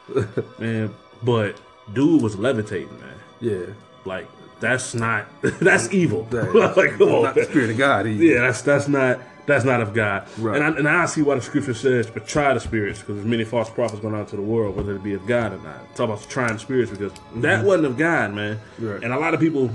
man. 0.59 0.95
But 1.23 1.57
dude 1.93 2.23
was 2.23 2.37
levitating, 2.39 2.99
man. 3.01 3.15
yeah. 3.41 3.67
Like 4.07 4.27
that's 4.61 4.95
not 4.95 5.27
that's 5.43 5.93
evil. 5.93 6.25
That- 6.25 6.55
like 6.77 6.93
come 6.99 7.09
on, 7.11 7.23
not 7.25 7.35
the 7.35 7.45
spirit 7.45 7.71
of 7.71 7.77
God. 7.79 8.07
Either. 8.07 8.23
Yeah, 8.25 8.41
that's 8.41 8.63
that's 8.63 8.89
not 8.89 9.21
that's 9.50 9.64
not 9.64 9.80
of 9.80 9.92
God. 9.92 10.28
Right. 10.38 10.57
And 10.57 10.64
I, 10.64 10.78
and 10.78 10.88
I 10.88 11.07
see 11.07 11.23
why 11.23 11.35
the 11.35 11.42
scripture 11.42 11.75
says, 11.75 12.11
"But 12.11 12.26
try 12.26 12.54
the 12.54 12.61
spirits," 12.61 13.00
because 13.00 13.16
there's 13.16 13.26
many 13.26 13.45
false 13.45 13.69
prophets 13.69 14.00
going 14.00 14.14
out 14.14 14.21
into 14.21 14.37
the 14.37 14.42
world, 14.42 14.76
whether 14.76 14.95
it 14.95 15.02
be 15.02 15.14
of 15.14 15.26
God 15.26 15.52
or 15.52 15.59
not. 15.59 15.95
Talk 15.97 16.09
about 16.11 16.28
trying 16.28 16.57
spirits 16.59 16.90
because 16.90 17.12
that 17.37 17.64
wasn't 17.64 17.87
of 17.87 17.99
God, 17.99 18.33
man. 18.33 18.57
Mm-hmm. 18.57 18.88
Right. 18.88 19.02
And 19.02 19.12
a 19.12 19.19
lot 19.19 19.35
of 19.35 19.40
people, 19.40 19.69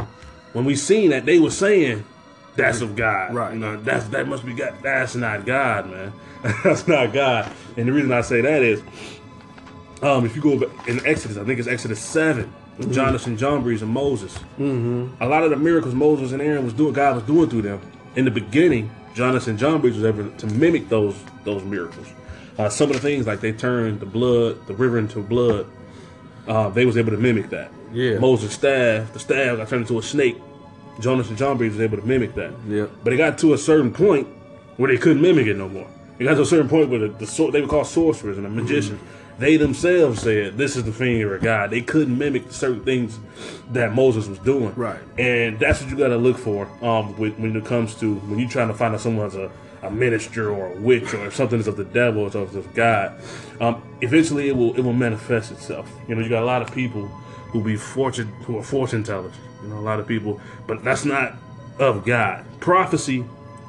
when 0.54 0.66
we 0.66 0.76
seen 0.76 1.10
that, 1.10 1.26
they 1.26 1.40
were 1.40 1.52
saying 1.52 2.06
that's 2.56 2.82
of 2.82 2.96
God. 2.96 3.34
Right. 3.34 3.54
You 3.54 3.60
know, 3.60 3.78
that's 3.82 4.06
that 4.10 4.28
must 4.28 4.46
be 4.46 4.54
God. 4.54 4.76
That's 4.82 5.16
not 5.16 5.46
God, 5.46 5.90
man. 5.90 6.14
that's 6.64 6.88
not 6.88 7.14
God. 7.14 7.52
And 7.78 7.88
the 7.88 7.92
reason 7.92 8.12
I 8.12 8.22
say 8.22 8.42
that 8.42 8.62
is, 8.62 8.82
um, 10.02 10.26
if 10.26 10.36
you 10.36 10.42
go 10.42 10.72
in 10.88 11.06
Exodus, 11.06 11.38
I 11.38 11.44
think 11.44 11.60
it's 11.60 11.68
Exodus 11.68 12.00
7 12.00 12.52
with 12.78 12.94
Jonathan, 12.94 13.38
Jambres, 13.38 13.82
and 13.82 13.92
Moses. 13.92 14.38
Mm-hmm. 14.60 15.22
A 15.22 15.28
lot 15.28 15.44
of 15.44 15.50
the 15.50 15.56
miracles 15.56 15.94
Moses 15.94 16.32
and 16.32 16.42
Aaron 16.42 16.64
was 16.64 16.74
doing, 16.74 16.94
God 16.94 17.16
was 17.16 17.24
doing 17.24 17.50
through 17.50 17.64
them. 17.64 17.82
In 18.16 18.26
the 18.26 18.32
beginning, 18.32 18.90
Jonathan, 19.16 19.58
Jambres 19.58 19.96
was 19.96 20.04
able 20.04 20.30
to 20.30 20.46
mimic 20.48 20.90
those 20.90 21.16
those 21.46 21.64
miracles. 21.64 22.08
Uh, 22.58 22.70
some 22.70 22.90
of 22.90 22.96
the 22.96 23.02
things 23.02 23.26
like 23.26 23.40
they 23.40 23.52
turned 23.52 24.00
the 24.00 24.06
blood, 24.06 24.68
the 24.68 24.74
river 24.74 25.00
into 25.00 25.22
blood. 25.22 25.66
Uh, 26.48 26.70
they 26.70 26.86
was 26.86 26.98
able 26.98 27.12
to 27.12 27.18
mimic 27.18 27.50
that. 27.50 27.72
Yeah. 27.92 28.20
Moses' 28.20 28.54
staff, 28.54 29.12
the 29.14 29.20
staff 29.20 29.58
got 29.58 29.68
turned 29.68 29.84
into 29.84 29.98
a 29.98 30.04
snake. 30.04 30.38
Jannes 31.00 31.28
and 31.30 31.38
Jambres 31.38 31.72
was 31.72 31.82
able 31.82 31.98
to 31.98 32.06
mimic 32.06 32.36
that. 32.36 32.54
Yep. 32.68 32.92
But 33.04 33.14
it 33.14 33.18
got 33.18 33.38
to 33.40 33.54
a 33.54 33.58
certain 33.58 33.92
point 33.92 34.28
where 34.78 34.92
they 34.92 34.98
couldn't 34.98 35.22
mimic 35.22 35.48
it 35.48 35.56
no 35.56 35.68
more. 35.68 35.88
It 36.20 36.26
got 36.26 36.36
to 36.36 36.42
a 36.42 36.46
certain 36.46 36.70
point 36.70 36.90
where 36.90 37.00
the, 37.00 37.08
the 37.08 37.52
they 37.52 37.62
were 37.62 37.68
called 37.68 37.88
sorcerers 37.88 38.38
and 38.38 38.46
the 38.46 38.50
magicians. 38.50 39.02
They 39.38 39.58
themselves 39.58 40.22
said 40.22 40.58
this 40.58 40.76
is 40.76 40.84
the 40.84 40.94
finger 40.94 41.36
of 41.36 41.44
God. 41.44 41.70
They 41.70 41.82
couldn't 41.82 42.18
mimic 42.18 42.52
certain 42.52 42.84
things 42.84 43.20
that 43.72 43.94
Moses 43.94 44.28
was 44.28 44.40
doing. 44.40 44.74
Right. 44.76 45.00
And 45.18 45.60
that's 45.60 45.82
what 45.82 45.90
you 45.90 45.98
got 45.98 46.10
to 46.10 46.18
look 46.18 46.38
for 46.38 46.68
um, 46.82 47.18
with, 47.18 47.38
when 47.38 47.56
it 47.56 47.66
comes 47.66 47.96
to 47.96 48.16
when 48.16 48.40
you're 48.40 48.50
trying 48.50 48.70
to 48.70 48.74
find 48.74 48.94
out 48.94 49.02
someone's 49.02 49.36
a, 49.36 49.52
a 49.82 49.92
minister 49.92 50.52
or 50.52 50.72
a 50.72 50.80
witch 50.80 51.14
or 51.14 51.26
if 51.28 51.36
something 51.36 51.60
is 51.60 51.68
of 51.68 51.76
the 51.76 51.86
devil 51.86 52.24
or 52.24 52.32
something 52.32 52.58
of 52.58 52.74
God. 52.74 53.20
Um, 53.60 53.84
eventually, 54.02 54.48
it 54.48 54.56
will 54.56 54.74
it 54.76 54.82
will 54.82 54.94
manifest 54.94 55.52
itself. 55.52 55.92
You 56.08 56.16
know, 56.16 56.22
you 56.22 56.30
got 56.30 56.44
a 56.44 56.46
lot 56.46 56.62
of 56.62 56.74
people 56.74 57.08
who 57.08 57.64
be 57.64 57.76
fortune 57.76 58.28
who 58.46 58.58
are 58.58 58.64
fortune 58.64 59.04
tellers. 59.04 59.36
You 59.62 59.70
know, 59.70 59.78
a 59.78 59.82
lot 59.82 60.00
of 60.00 60.08
people, 60.08 60.40
but 60.68 60.84
that's 60.84 61.06
not 61.06 61.36
of 61.80 62.06
God. 62.06 62.46
Prophecy 62.60 63.26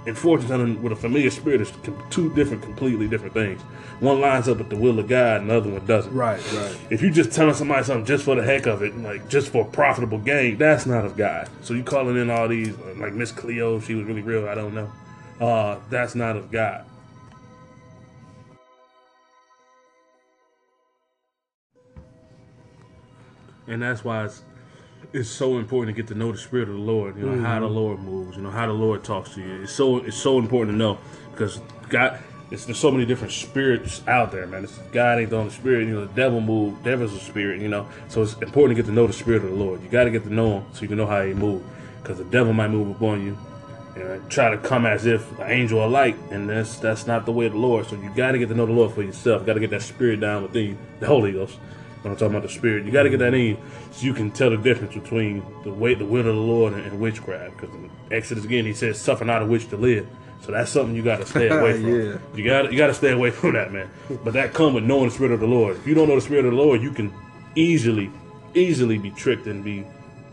and 0.06 0.16
fortune 0.16 0.48
telling 0.48 0.82
with 0.82 0.92
a 0.92 0.96
familiar 0.96 1.30
spirit 1.30 1.60
is 1.60 1.72
two 2.10 2.32
different, 2.34 2.62
completely 2.62 3.08
different 3.08 3.34
things. 3.34 3.60
One 4.00 4.20
lines 4.20 4.48
up 4.48 4.58
with 4.58 4.68
the 4.68 4.76
will 4.76 4.98
of 4.98 5.08
God, 5.08 5.40
and 5.40 5.50
the 5.50 5.56
other 5.56 5.70
one 5.70 5.84
doesn't. 5.86 6.12
Right. 6.14 6.40
Right. 6.52 6.76
If 6.90 7.02
you're 7.02 7.10
just 7.10 7.32
telling 7.32 7.54
somebody 7.54 7.84
something 7.84 8.04
just 8.04 8.24
for 8.24 8.34
the 8.34 8.42
heck 8.42 8.66
of 8.66 8.82
it, 8.82 8.96
like 8.98 9.28
just 9.28 9.50
for 9.50 9.66
a 9.66 9.70
profitable 9.70 10.18
gain, 10.18 10.58
that's 10.58 10.86
not 10.86 11.04
of 11.04 11.16
God. 11.16 11.48
So 11.62 11.74
you 11.74 11.82
calling 11.82 12.16
in 12.16 12.30
all 12.30 12.48
these 12.48 12.76
like 12.96 13.14
Miss 13.14 13.32
Cleo, 13.32 13.80
she 13.80 13.94
was 13.94 14.06
really 14.06 14.22
real. 14.22 14.48
I 14.48 14.54
don't 14.54 14.74
know. 14.74 14.90
Uh, 15.40 15.78
that's 15.90 16.14
not 16.14 16.36
of 16.36 16.50
God. 16.50 16.86
and 23.66 23.82
that's 23.82 24.04
why 24.04 24.24
it's 24.24 24.42
it's 25.12 25.28
so 25.28 25.58
important 25.58 25.94
to 25.94 26.02
get 26.02 26.08
to 26.12 26.18
know 26.18 26.32
the 26.32 26.38
spirit 26.38 26.68
of 26.68 26.74
the 26.74 26.80
Lord. 26.80 27.16
You 27.16 27.26
know 27.26 27.42
how 27.42 27.60
the 27.60 27.66
mm-hmm. 27.66 27.74
Lord 27.74 27.98
moves. 28.00 28.36
You 28.36 28.42
know 28.42 28.50
how 28.50 28.66
the 28.66 28.72
Lord 28.72 29.04
talks 29.04 29.34
to 29.34 29.40
you. 29.40 29.62
It's 29.62 29.72
so 29.72 29.98
it's 29.98 30.16
so 30.16 30.38
important 30.38 30.74
to 30.74 30.78
know 30.78 30.98
because 31.32 31.60
God. 31.88 32.20
It's, 32.48 32.64
there's 32.64 32.78
so 32.78 32.92
many 32.92 33.04
different 33.04 33.32
spirits 33.32 34.06
out 34.06 34.30
there, 34.30 34.46
man. 34.46 34.62
It's, 34.62 34.78
God 34.92 35.18
ain't 35.18 35.30
the 35.30 35.36
only 35.36 35.50
spirit. 35.50 35.88
You 35.88 35.94
know, 35.94 36.04
the 36.06 36.14
devil 36.14 36.40
move. 36.40 36.80
Devil's 36.84 37.12
a 37.12 37.18
spirit. 37.18 37.60
You 37.60 37.66
know, 37.66 37.88
so 38.06 38.22
it's 38.22 38.34
important 38.34 38.76
to 38.76 38.82
get 38.84 38.88
to 38.88 38.94
know 38.94 39.08
the 39.08 39.12
spirit 39.12 39.42
of 39.42 39.50
the 39.50 39.56
Lord. 39.56 39.82
You 39.82 39.88
got 39.88 40.04
to 40.04 40.12
get 40.12 40.22
to 40.22 40.32
know 40.32 40.60
him 40.60 40.66
so 40.72 40.82
you 40.82 40.86
can 40.86 40.96
know 40.96 41.06
how 41.06 41.24
he 41.24 41.34
move. 41.34 41.64
Because 42.00 42.18
the 42.18 42.24
devil 42.24 42.52
might 42.52 42.68
move 42.68 42.94
upon 42.94 43.26
you 43.26 43.36
and 43.96 44.30
try 44.30 44.50
to 44.50 44.58
come 44.58 44.86
as 44.86 45.06
if 45.06 45.38
an 45.40 45.50
angel 45.50 45.82
of 45.82 45.90
light, 45.90 46.16
and 46.30 46.48
that's 46.48 46.78
that's 46.78 47.08
not 47.08 47.26
the 47.26 47.32
way 47.32 47.46
of 47.46 47.52
the 47.52 47.58
Lord. 47.58 47.86
So 47.86 47.96
you 47.96 48.10
got 48.14 48.32
to 48.32 48.38
get 48.38 48.48
to 48.48 48.54
know 48.54 48.66
the 48.66 48.72
Lord 48.72 48.92
for 48.92 49.02
yourself. 49.02 49.44
Got 49.44 49.54
to 49.54 49.60
get 49.60 49.70
that 49.70 49.82
spirit 49.82 50.20
down 50.20 50.42
within 50.42 50.66
you, 50.66 50.78
the 51.00 51.06
Holy 51.06 51.32
Ghost. 51.32 51.58
When 52.06 52.12
I'm 52.12 52.18
talking 52.18 52.36
about 52.36 52.46
the 52.46 52.54
spirit, 52.54 52.86
you 52.86 52.92
got 52.92 53.02
to 53.02 53.10
get 53.10 53.18
that 53.18 53.34
in 53.34 53.58
so 53.90 54.06
you 54.06 54.14
can 54.14 54.30
tell 54.30 54.48
the 54.50 54.56
difference 54.56 54.94
between 54.94 55.42
the 55.64 55.72
way, 55.72 55.94
the 55.94 56.04
will 56.04 56.20
of 56.20 56.26
the 56.26 56.32
Lord, 56.34 56.72
and, 56.72 56.86
and 56.86 57.00
witchcraft. 57.00 57.56
Because 57.56 57.74
in 57.74 57.90
Exodus 58.12 58.44
again, 58.44 58.64
He 58.64 58.74
says, 58.74 58.96
"Suffer 58.96 59.24
not 59.24 59.42
a 59.42 59.44
witch 59.44 59.68
to 59.70 59.76
live." 59.76 60.06
So 60.40 60.52
that's 60.52 60.70
something 60.70 60.94
you 60.94 61.02
got 61.02 61.16
to 61.16 61.26
stay 61.26 61.48
away 61.48 61.72
from. 61.82 62.00
Yeah. 62.00 62.18
You 62.36 62.44
got 62.44 62.70
you 62.70 62.78
got 62.78 62.86
to 62.86 62.94
stay 62.94 63.10
away 63.10 63.32
from 63.32 63.54
that, 63.54 63.72
man. 63.72 63.90
But 64.22 64.34
that 64.34 64.54
come 64.54 64.74
with 64.74 64.84
knowing 64.84 65.08
the 65.08 65.14
spirit 65.16 65.32
of 65.32 65.40
the 65.40 65.48
Lord. 65.48 65.78
If 65.78 65.86
you 65.88 65.94
don't 65.96 66.08
know 66.08 66.14
the 66.14 66.20
spirit 66.20 66.44
of 66.44 66.52
the 66.52 66.56
Lord, 66.56 66.80
you 66.80 66.92
can 66.92 67.12
easily, 67.56 68.12
easily 68.54 68.98
be 68.98 69.10
tricked 69.10 69.48
and 69.48 69.64
be 69.64 69.84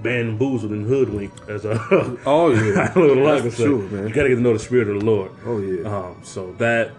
bamboozled 0.04 0.74
and 0.74 0.86
hoodwinked. 0.86 1.50
As 1.50 1.66
a 1.66 1.72
Oh 2.28 2.52
yeah, 2.52 2.84
I 2.84 2.94
don't 2.94 3.18
know 3.18 3.24
what 3.24 3.44
That's 3.44 3.56
true, 3.56 3.88
man. 3.90 4.08
You 4.08 4.14
got 4.14 4.24
to 4.24 4.30
get 4.30 4.36
to 4.36 4.42
know 4.42 4.54
the 4.54 4.60
spirit 4.60 4.90
of 4.90 5.00
the 5.00 5.06
Lord. 5.06 5.32
Oh 5.44 5.58
yeah. 5.58 5.88
Um, 5.90 6.18
so 6.22 6.52
that, 6.60 6.92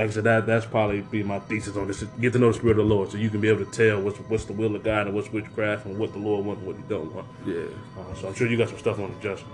like 0.00 0.08
I 0.10 0.12
said, 0.12 0.24
that 0.24 0.46
that's 0.46 0.66
probably 0.66 1.02
be 1.02 1.22
my 1.22 1.38
thesis 1.40 1.76
on 1.76 1.86
this: 1.86 2.02
get 2.20 2.32
to 2.32 2.38
know 2.38 2.48
the 2.52 2.58
spirit 2.58 2.78
of 2.78 2.88
the 2.88 2.94
Lord, 2.94 3.10
so 3.10 3.18
you 3.18 3.30
can 3.30 3.40
be 3.40 3.48
able 3.48 3.64
to 3.64 3.70
tell 3.70 4.00
what's 4.00 4.18
what's 4.18 4.44
the 4.46 4.52
will 4.52 4.74
of 4.74 4.82
God 4.82 5.06
and 5.06 5.14
what's 5.14 5.30
witchcraft 5.32 5.86
and 5.86 5.98
what 5.98 6.12
the 6.12 6.18
Lord 6.18 6.44
wants 6.46 6.60
and 6.60 6.66
what 6.68 6.76
He 6.76 6.82
don't 6.88 7.12
want. 7.14 7.26
yeah. 7.46 7.64
Uh, 7.98 8.14
so 8.14 8.28
I'm 8.28 8.34
sure 8.34 8.48
you 8.48 8.56
got 8.56 8.68
some 8.70 8.78
stuff 8.78 8.98
on 8.98 9.10
it, 9.10 9.20
Justin. 9.20 9.48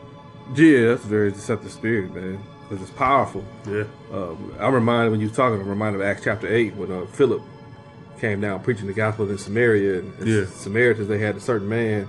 Yeah, 0.54 0.88
that's 0.88 1.04
a 1.04 1.08
very 1.08 1.32
deceptive 1.32 1.72
spirit, 1.72 2.14
man. 2.14 2.38
Because 2.68 2.82
it's 2.88 2.96
powerful. 2.98 3.44
Yeah, 3.68 3.84
Um, 4.12 4.52
I'm 4.58 4.74
reminded 4.74 5.10
when 5.12 5.20
you 5.20 5.28
were 5.28 5.34
talking, 5.34 5.60
I'm 5.60 5.68
reminded 5.68 6.00
of 6.00 6.06
Acts 6.06 6.22
chapter 6.24 6.52
8 6.52 6.74
when 6.76 6.90
uh, 6.90 7.06
Philip 7.06 7.40
came 8.20 8.40
down 8.40 8.60
preaching 8.62 8.86
the 8.88 8.92
gospel 8.92 9.28
in 9.30 9.38
Samaria. 9.38 10.00
And, 10.00 10.18
and 10.18 10.26
Yeah. 10.28 10.46
Samaritans, 10.46 11.06
they 11.08 11.18
had 11.18 11.36
a 11.36 11.40
certain 11.40 11.68
man, 11.68 12.08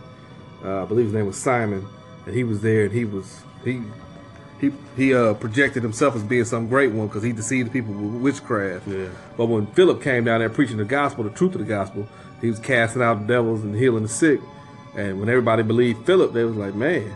uh, 0.64 0.82
I 0.84 0.86
believe 0.86 1.06
his 1.06 1.14
name 1.14 1.28
was 1.28 1.38
Simon, 1.38 1.86
and 2.26 2.34
he 2.36 2.44
was 2.44 2.62
there 2.62 2.86
and 2.86 2.92
he 2.94 3.06
was, 3.06 3.42
he, 3.64 3.82
he, 4.60 4.72
he 4.96 5.14
uh, 5.14 5.34
projected 5.36 5.84
himself 5.84 6.16
as 6.16 6.24
being 6.24 6.46
some 6.46 6.68
great 6.68 6.92
one 6.92 7.08
because 7.08 7.24
he 7.24 7.32
deceived 7.32 7.70
the 7.70 7.74
people 7.74 7.94
with 7.94 8.22
witchcraft. 8.22 8.88
Yeah. 8.88 9.08
But 9.38 9.46
when 9.48 9.68
Philip 9.68 10.02
came 10.02 10.24
down 10.24 10.40
there 10.40 10.50
preaching 10.50 10.78
the 10.78 10.86
gospel, 10.86 11.24
the 11.24 11.30
truth 11.30 11.54
of 11.56 11.60
the 11.60 11.68
gospel, 11.68 12.08
he 12.42 12.50
was 12.50 12.60
casting 12.60 13.02
out 13.02 13.28
devils 13.28 13.64
and 13.64 13.76
healing 13.76 14.04
the 14.04 14.10
sick. 14.10 14.40
And 14.96 15.20
when 15.20 15.30
everybody 15.30 15.62
believed 15.64 16.06
Philip, 16.06 16.34
they 16.34 16.44
was 16.44 16.56
like, 16.56 16.74
man. 16.74 17.14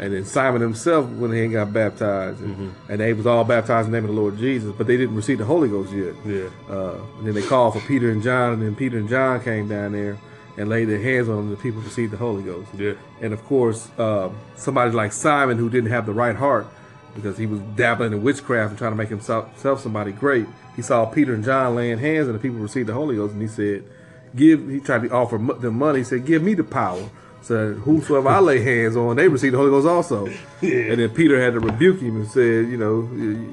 And 0.00 0.12
then 0.12 0.24
Simon 0.24 0.60
himself 0.60 1.08
went 1.10 1.32
ahead 1.32 1.44
and 1.44 1.52
got 1.52 1.72
baptized. 1.72 2.40
And, 2.40 2.74
and 2.88 3.00
they 3.00 3.12
was 3.12 3.26
all 3.26 3.44
baptized 3.44 3.86
in 3.86 3.92
the 3.92 4.00
name 4.00 4.08
of 4.08 4.14
the 4.14 4.20
Lord 4.20 4.36
Jesus, 4.38 4.74
but 4.76 4.88
they 4.88 4.96
didn't 4.96 5.14
receive 5.14 5.38
the 5.38 5.44
Holy 5.44 5.68
Ghost 5.68 5.92
yet. 5.92 6.14
yeah, 6.26 6.48
Uh, 6.68 6.96
and 7.18 7.26
then 7.28 7.34
they 7.34 7.42
called 7.42 7.74
for 7.74 7.80
Peter 7.86 8.10
and 8.10 8.22
John, 8.22 8.54
and 8.54 8.62
then 8.62 8.74
Peter 8.74 8.98
and 8.98 9.08
John 9.08 9.40
came 9.44 9.68
down 9.68 9.92
there 9.92 10.18
and 10.56 10.68
laid 10.68 10.86
their 10.86 11.00
hands 11.00 11.28
on 11.28 11.36
them, 11.36 11.50
the 11.50 11.56
people 11.56 11.80
received 11.80 12.12
the 12.12 12.16
Holy 12.16 12.42
Ghost. 12.42 12.68
yeah, 12.76 12.92
And 13.20 13.32
of 13.32 13.42
course, 13.44 13.88
um, 13.98 14.36
somebody 14.56 14.90
like 14.92 15.12
Simon, 15.12 15.56
who 15.58 15.70
didn't 15.70 15.90
have 15.90 16.04
the 16.06 16.12
right 16.12 16.36
heart 16.36 16.66
because 17.14 17.36
he 17.38 17.46
was 17.46 17.60
dabbling 17.76 18.12
in 18.12 18.22
witchcraft 18.22 18.70
and 18.70 18.78
trying 18.78 18.92
to 18.92 18.96
make 18.96 19.08
himself 19.08 19.80
somebody 19.80 20.12
great, 20.12 20.46
he 20.76 20.82
saw 20.82 21.04
Peter 21.06 21.34
and 21.34 21.44
John 21.44 21.74
laying 21.74 21.98
hands 21.98 22.26
and 22.26 22.34
the 22.34 22.38
people 22.38 22.58
received 22.58 22.88
the 22.88 22.94
Holy 22.94 23.16
Ghost, 23.16 23.32
and 23.34 23.42
he 23.42 23.48
said, 23.48 23.84
"Give." 24.34 24.66
He 24.68 24.80
tried 24.80 25.02
to 25.02 25.10
offer 25.10 25.36
them 25.36 25.74
money. 25.78 25.98
He 25.98 26.04
said, 26.04 26.24
"Give 26.24 26.42
me 26.42 26.54
the 26.54 26.64
power." 26.64 27.02
So 27.42 27.72
whosoever 27.74 28.28
I 28.28 28.38
lay 28.38 28.60
hands 28.62 28.96
on, 28.96 29.16
they 29.16 29.26
receive 29.28 29.52
the 29.52 29.58
Holy 29.58 29.70
Ghost 29.70 29.86
also. 29.86 30.26
And 30.62 31.00
then 31.00 31.10
Peter 31.10 31.42
had 31.42 31.54
to 31.54 31.60
rebuke 31.60 32.00
him 32.00 32.16
and 32.16 32.28
said, 32.28 32.68
"You 32.68 32.76
know, 32.78 33.10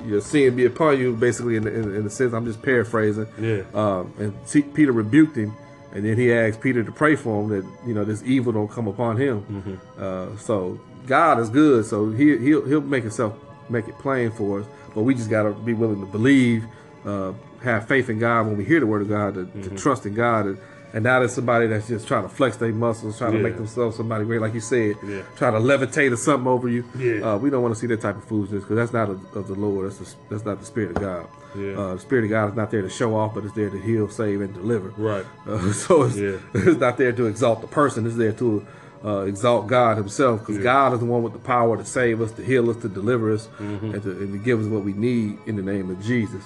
your 0.08 0.22
sin 0.22 0.56
be 0.56 0.66
upon 0.66 0.98
you." 1.00 1.14
Basically, 1.16 1.56
in 1.58 1.64
the, 1.64 1.74
in, 1.74 1.96
in 1.96 2.04
the 2.06 2.10
sense, 2.10 2.32
I'm 2.34 2.46
just 2.46 2.62
paraphrasing. 2.62 3.28
Yeah. 3.40 3.64
Um, 3.74 4.14
and 4.20 4.74
Peter 4.74 4.92
rebuked 4.94 5.36
him, 5.36 5.54
and 5.94 6.06
then 6.06 6.18
he 6.18 6.32
asked 6.34 6.62
Peter 6.62 6.84
to 6.84 6.92
pray 6.92 7.16
for 7.16 7.42
him 7.42 7.50
that 7.50 7.66
you 7.88 7.94
know 7.94 8.04
this 8.04 8.22
evil 8.24 8.52
don't 8.54 8.70
come 8.70 8.88
upon 8.88 9.18
him. 9.18 9.80
Uh, 9.98 10.36
so 10.38 10.80
God 11.08 11.40
is 11.40 11.50
good, 11.50 11.86
so 11.86 12.10
he 12.12 12.38
he'll 12.38 12.66
he'll 12.66 12.82
make 12.82 13.04
himself 13.04 13.34
make 13.70 13.88
it 13.88 13.98
plain 14.00 14.32
for 14.32 14.62
us, 14.62 14.66
but 14.96 15.04
we 15.04 15.14
just 15.14 15.30
got 15.30 15.44
to 15.44 15.52
be 15.52 15.74
willing 15.74 16.00
to 16.00 16.06
believe, 16.08 16.66
uh, 17.06 17.34
have 17.64 17.88
faith 17.88 18.10
in 18.10 18.18
God 18.20 18.48
when 18.48 18.58
we 18.58 18.66
hear 18.66 18.80
the 18.80 18.88
word 18.88 19.02
of 19.04 19.10
God, 19.10 19.36
to, 19.36 19.46
to 19.70 19.76
trust 19.78 20.06
in 20.08 20.16
God, 20.16 20.46
and, 20.48 20.58
and 20.92 21.04
not 21.04 21.22
as 21.22 21.36
somebody 21.36 21.68
that's 21.68 21.88
just 21.88 22.08
trying 22.08 22.24
to 22.24 22.30
flex 22.30 22.58
their 22.58 22.72
muscles, 22.74 23.20
trying 23.20 23.34
to 23.34 23.38
make 23.40 23.58
themselves 23.58 23.96
somebody 23.96 24.26
great, 24.26 24.42
like 24.42 24.56
you 24.56 24.60
said, 24.60 24.96
Yeah. 25.06 25.22
trying 25.36 25.54
to 25.54 25.60
levitate 25.60 26.12
or 26.12 26.16
something 26.18 26.48
over 26.48 26.68
you. 26.68 26.84
Yeah. 26.98 27.34
Uh, 27.34 27.38
we 27.38 27.52
don't 27.52 27.62
want 27.62 27.76
to 27.76 27.80
see 27.80 27.86
that 27.88 28.02
type 28.02 28.18
of 28.18 28.24
foolishness 28.24 28.64
because 28.64 28.76
that's 28.78 28.94
not 28.94 29.10
of, 29.10 29.36
of 29.38 29.48
the 29.48 29.54
Lord. 29.54 29.86
That's 29.92 30.00
the, 30.00 30.16
that's 30.32 30.46
not 30.46 30.60
the 30.60 30.66
spirit 30.66 30.90
of 30.96 31.02
God. 31.02 31.28
Yeah. 31.56 31.72
Uh, 31.80 31.94
the 31.96 32.00
spirit 32.00 32.26
of 32.26 32.30
God 32.30 32.50
is 32.52 32.56
not 32.56 32.70
there 32.72 32.82
to 32.82 32.90
show 32.90 33.16
off, 33.16 33.34
but 33.34 33.44
it's 33.44 33.54
there 33.56 33.70
to 33.70 33.80
heal, 33.80 34.08
save, 34.10 34.42
and 34.42 34.54
deliver. 34.54 34.90
Right. 34.90 35.26
Uh, 35.48 35.72
so 35.74 36.04
it's, 36.04 36.16
Yeah. 36.18 36.38
it's 36.54 36.80
not 36.80 36.98
there 36.98 37.12
to 37.12 37.26
exalt 37.26 37.62
the 37.62 37.68
person. 37.68 38.06
It's 38.06 38.16
there 38.18 38.34
to 38.34 38.66
uh, 39.04 39.22
exalt 39.22 39.68
God 39.68 39.98
Himself, 39.98 40.42
because 40.46 40.62
God 40.62 40.94
is 40.94 41.00
the 41.00 41.06
one 41.06 41.24
with 41.24 41.34
the 41.34 41.40
power 41.40 41.78
to 41.78 41.86
save 41.86 42.22
us, 42.22 42.32
to 42.34 42.44
heal 42.44 42.70
us, 42.70 42.78
to 42.78 42.90
deliver 42.90 43.34
us, 43.34 43.48
Mm-hmm. 43.60 43.94
and, 43.94 44.04
to, 44.04 44.12
and 44.12 44.34
to 44.34 44.38
give 44.40 44.60
us 44.60 44.68
what 44.68 44.84
we 44.84 44.94
need 44.94 45.38
in 45.46 45.56
the 45.56 45.62
name 45.64 45.90
of 45.90 46.02
Jesus. 46.04 46.44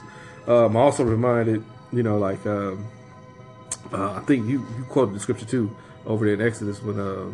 Um, 0.48 0.56
I'm 0.72 0.76
also 0.78 1.04
reminded, 1.04 1.63
you 1.92 2.04
know, 2.04 2.18
like 2.18 2.46
um, 2.46 2.86
uh, 3.92 4.13
I 4.13 4.20
think 4.22 4.48
you 4.48 4.60
you 4.78 4.84
quoted 4.89 5.16
the 5.16 5.20
scripture 5.20 5.46
too 5.46 5.76
over 6.06 6.26
there 6.26 6.34
in 6.36 6.42
Exodus 6.42 6.82
when 6.82 7.00
uh, 7.00 7.26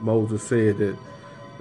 Moses 0.00 0.42
said 0.42 0.78
that 0.78 0.96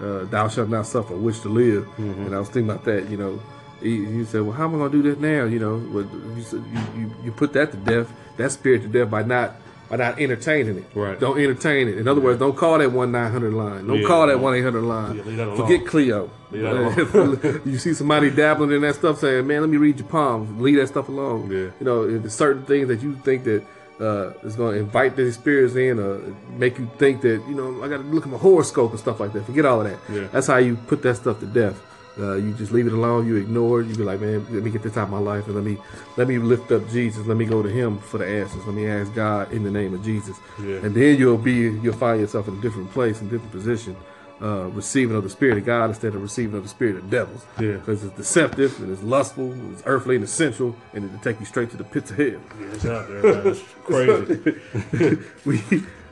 uh, 0.02 0.26
"Thou 0.26 0.48
shalt 0.48 0.70
not 0.70 0.86
suffer 0.88 1.14
a 1.14 1.18
witch 1.18 1.42
to 1.42 1.50
live," 1.50 1.86
Mm-hmm. 1.98 2.26
and 2.26 2.36
I 2.36 2.40
was 2.40 2.50
thinking 2.50 2.70
about 2.72 2.86
that. 2.86 3.10
You 3.10 3.18
know, 3.18 3.42
he, 3.82 4.06
he 4.06 4.26
said, 4.26 4.42
"Well, 4.42 4.54
how 4.54 4.66
am 4.66 4.76
I 4.76 4.78
going 4.80 4.92
to 4.92 5.02
do 5.04 5.10
that 5.10 5.20
now?" 5.20 5.46
You 5.46 5.60
know, 5.60 5.76
well, 5.92 6.04
you, 6.38 6.46
you, 6.74 7.02
you 7.02 7.16
you 7.26 7.32
put 7.32 7.54
that 7.54 7.72
to 7.72 7.78
death, 7.78 8.12
that 8.38 8.52
spirit 8.52 8.82
to 8.84 8.88
death 8.88 9.10
by 9.10 9.24
not 9.24 9.56
by 9.90 9.98
not 9.98 10.20
entertaining 10.20 10.78
it. 10.80 10.86
Right. 10.96 11.20
Don't 11.20 11.38
entertain 11.40 11.88
it. 11.88 11.98
In 11.98 12.08
other 12.08 12.22
words, 12.22 12.40
don't 12.40 12.56
call 12.58 12.80
that 12.80 12.92
one 12.92 13.12
nine 13.12 13.32
hundred 13.32 13.54
line. 13.54 13.86
Don't 13.86 14.02
Yeah. 14.02 14.08
call 14.08 14.28
that 14.28 14.40
one 14.40 14.56
eight 14.56 14.64
hundred 14.64 14.84
line. 14.84 15.18
Yeah, 15.18 15.24
leave 15.24 15.38
that 15.38 15.48
alone. 15.48 15.58
Forget 15.58 15.86
Cleo. 15.88 16.30
Leave 16.52 16.64
that 16.64 17.62
you 17.66 17.78
see 17.78 17.94
somebody 17.94 18.30
dabbling 18.32 18.72
in 18.72 18.82
that 18.82 18.96
stuff, 18.96 19.20
saying, 19.20 19.46
"Man, 19.46 19.62
let 19.62 19.70
me 19.70 19.78
read 19.78 20.00
your 20.00 20.08
palms." 20.08 20.60
Leave 20.62 20.78
that 20.78 20.88
stuff 20.88 21.08
alone. 21.10 21.52
Yeah. 21.52 21.58
You 21.80 21.86
know, 21.86 22.28
certain 22.28 22.64
things 22.66 22.88
that 22.88 23.02
you 23.04 23.16
think 23.18 23.44
that 23.44 23.64
uh, 24.00 24.32
is 24.44 24.56
going 24.56 24.74
to 24.76 24.80
invite 24.82 25.16
these 25.16 25.36
spirits 25.36 25.76
in, 25.76 26.00
or 26.00 26.20
make 26.58 26.78
you 26.80 26.90
think 26.98 27.22
that 27.22 27.42
you 27.48 27.56
know 27.56 27.84
I 27.84 27.88
got 27.88 27.98
to 27.98 28.04
look 28.04 28.24
at 28.26 28.32
my 28.32 28.38
horoscope 28.38 28.92
and 28.92 29.00
stuff 29.00 29.20
like 29.20 29.34
that. 29.34 29.46
Forget 29.46 29.66
all 29.66 29.82
of 29.82 29.90
that. 29.90 30.00
Yeah. 30.14 30.28
That's 30.32 30.48
how 30.48 30.58
you 30.58 30.76
put 30.76 31.02
that 31.04 31.16
stuff 31.16 31.40
to 31.42 31.46
death. 31.46 31.80
Uh, 32.18 32.36
you 32.36 32.54
just 32.54 32.72
leave 32.72 32.88
it 32.88 32.94
alone. 32.94 33.28
You 33.28 33.36
ignore 33.36 33.82
it. 33.82 33.88
You 33.88 33.96
be 33.96 34.04
like, 34.04 34.22
man, 34.22 34.46
let 34.50 34.64
me 34.64 34.70
get 34.72 34.84
this 34.84 34.96
out 34.96 35.04
of 35.04 35.10
my 35.10 35.20
life, 35.20 35.48
and 35.48 35.56
let 35.56 35.64
me 35.66 35.78
let 36.16 36.28
me 36.28 36.38
lift 36.38 36.72
up 36.72 36.88
Jesus. 36.90 37.26
Let 37.28 37.36
me 37.38 37.46
go 37.46 37.62
to 37.62 37.70
Him 37.70 37.98
for 38.00 38.18
the 38.20 38.26
answers. 38.26 38.66
Let 38.66 38.74
me 38.76 38.88
ask 38.88 39.14
God 39.14 39.52
in 39.52 39.64
the 39.64 39.72
name 39.72 39.94
of 39.94 40.04
Jesus, 40.04 40.38
Yeah. 40.64 40.76
and 40.78 40.96
then 40.96 41.18
you'll 41.18 41.38
be 41.38 41.54
you'll 41.54 41.94
find 41.94 42.22
yourself 42.22 42.48
in 42.48 42.58
a 42.58 42.62
different 42.62 42.92
place, 42.92 43.20
in 43.20 43.28
a 43.28 43.30
different 43.32 43.52
position, 43.52 43.98
uh, 44.42 44.70
receiving 44.74 45.16
of 45.18 45.24
the 45.24 45.30
Spirit 45.30 45.58
of 45.58 45.66
God 45.66 45.90
instead 45.90 46.16
of 46.16 46.22
receiving 46.22 46.56
of 46.56 46.64
the 46.64 46.70
Spirit 46.70 46.96
of 46.96 47.10
devils. 47.10 47.46
Yeah. 47.60 47.74
because 47.74 48.04
it's 48.06 48.16
deceptive 48.16 48.80
and 48.82 48.92
it's 48.94 49.04
lustful, 49.04 49.52
and 49.52 49.74
it's 49.74 49.84
earthly 49.86 50.16
and 50.16 50.24
essential, 50.24 50.74
and 50.94 51.04
it'll 51.04 51.20
take 51.20 51.40
you 51.42 51.46
straight 51.46 51.70
to 51.72 51.78
the 51.78 51.84
pits 51.84 52.12
of 52.12 52.18
hell. 52.18 52.28
Yeah, 52.28 52.68
it's 52.72 52.86
out 52.86 53.08
there, 53.10 53.24
man. 53.24 53.48
It's 53.48 53.62
crazy. 53.84 55.20
we 55.44 55.62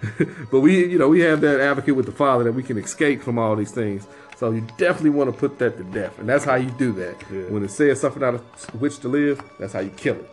but 0.52 0.60
we 0.60 0.86
you 0.86 0.98
know 0.98 1.08
we 1.08 1.22
have 1.22 1.40
that 1.40 1.62
advocate 1.62 1.96
with 1.96 2.06
the 2.06 2.12
father 2.12 2.44
that 2.44 2.52
we 2.52 2.62
can 2.62 2.78
escape 2.78 3.24
from 3.24 3.40
all 3.40 3.56
these 3.56 3.72
things 3.72 4.06
so 4.36 4.52
you 4.52 4.62
definitely 4.78 5.12
want 5.12 5.32
to 5.32 5.38
put 5.38 5.60
that 5.60 5.78
to 5.78 5.84
death 5.86 6.18
and 6.20 6.28
that's 6.28 6.46
how 6.46 6.56
you 6.56 6.70
do 6.72 6.92
that. 6.94 7.16
Yeah. 7.32 7.42
when 7.50 7.64
it 7.64 7.72
says 7.72 8.00
something 8.02 8.24
out 8.24 8.36
of 8.36 8.82
witch 8.82 9.00
to 9.00 9.08
live 9.08 9.42
that's 9.60 9.74
how 9.74 9.80
you 9.80 9.90
kill 9.92 10.16
it. 10.16 10.30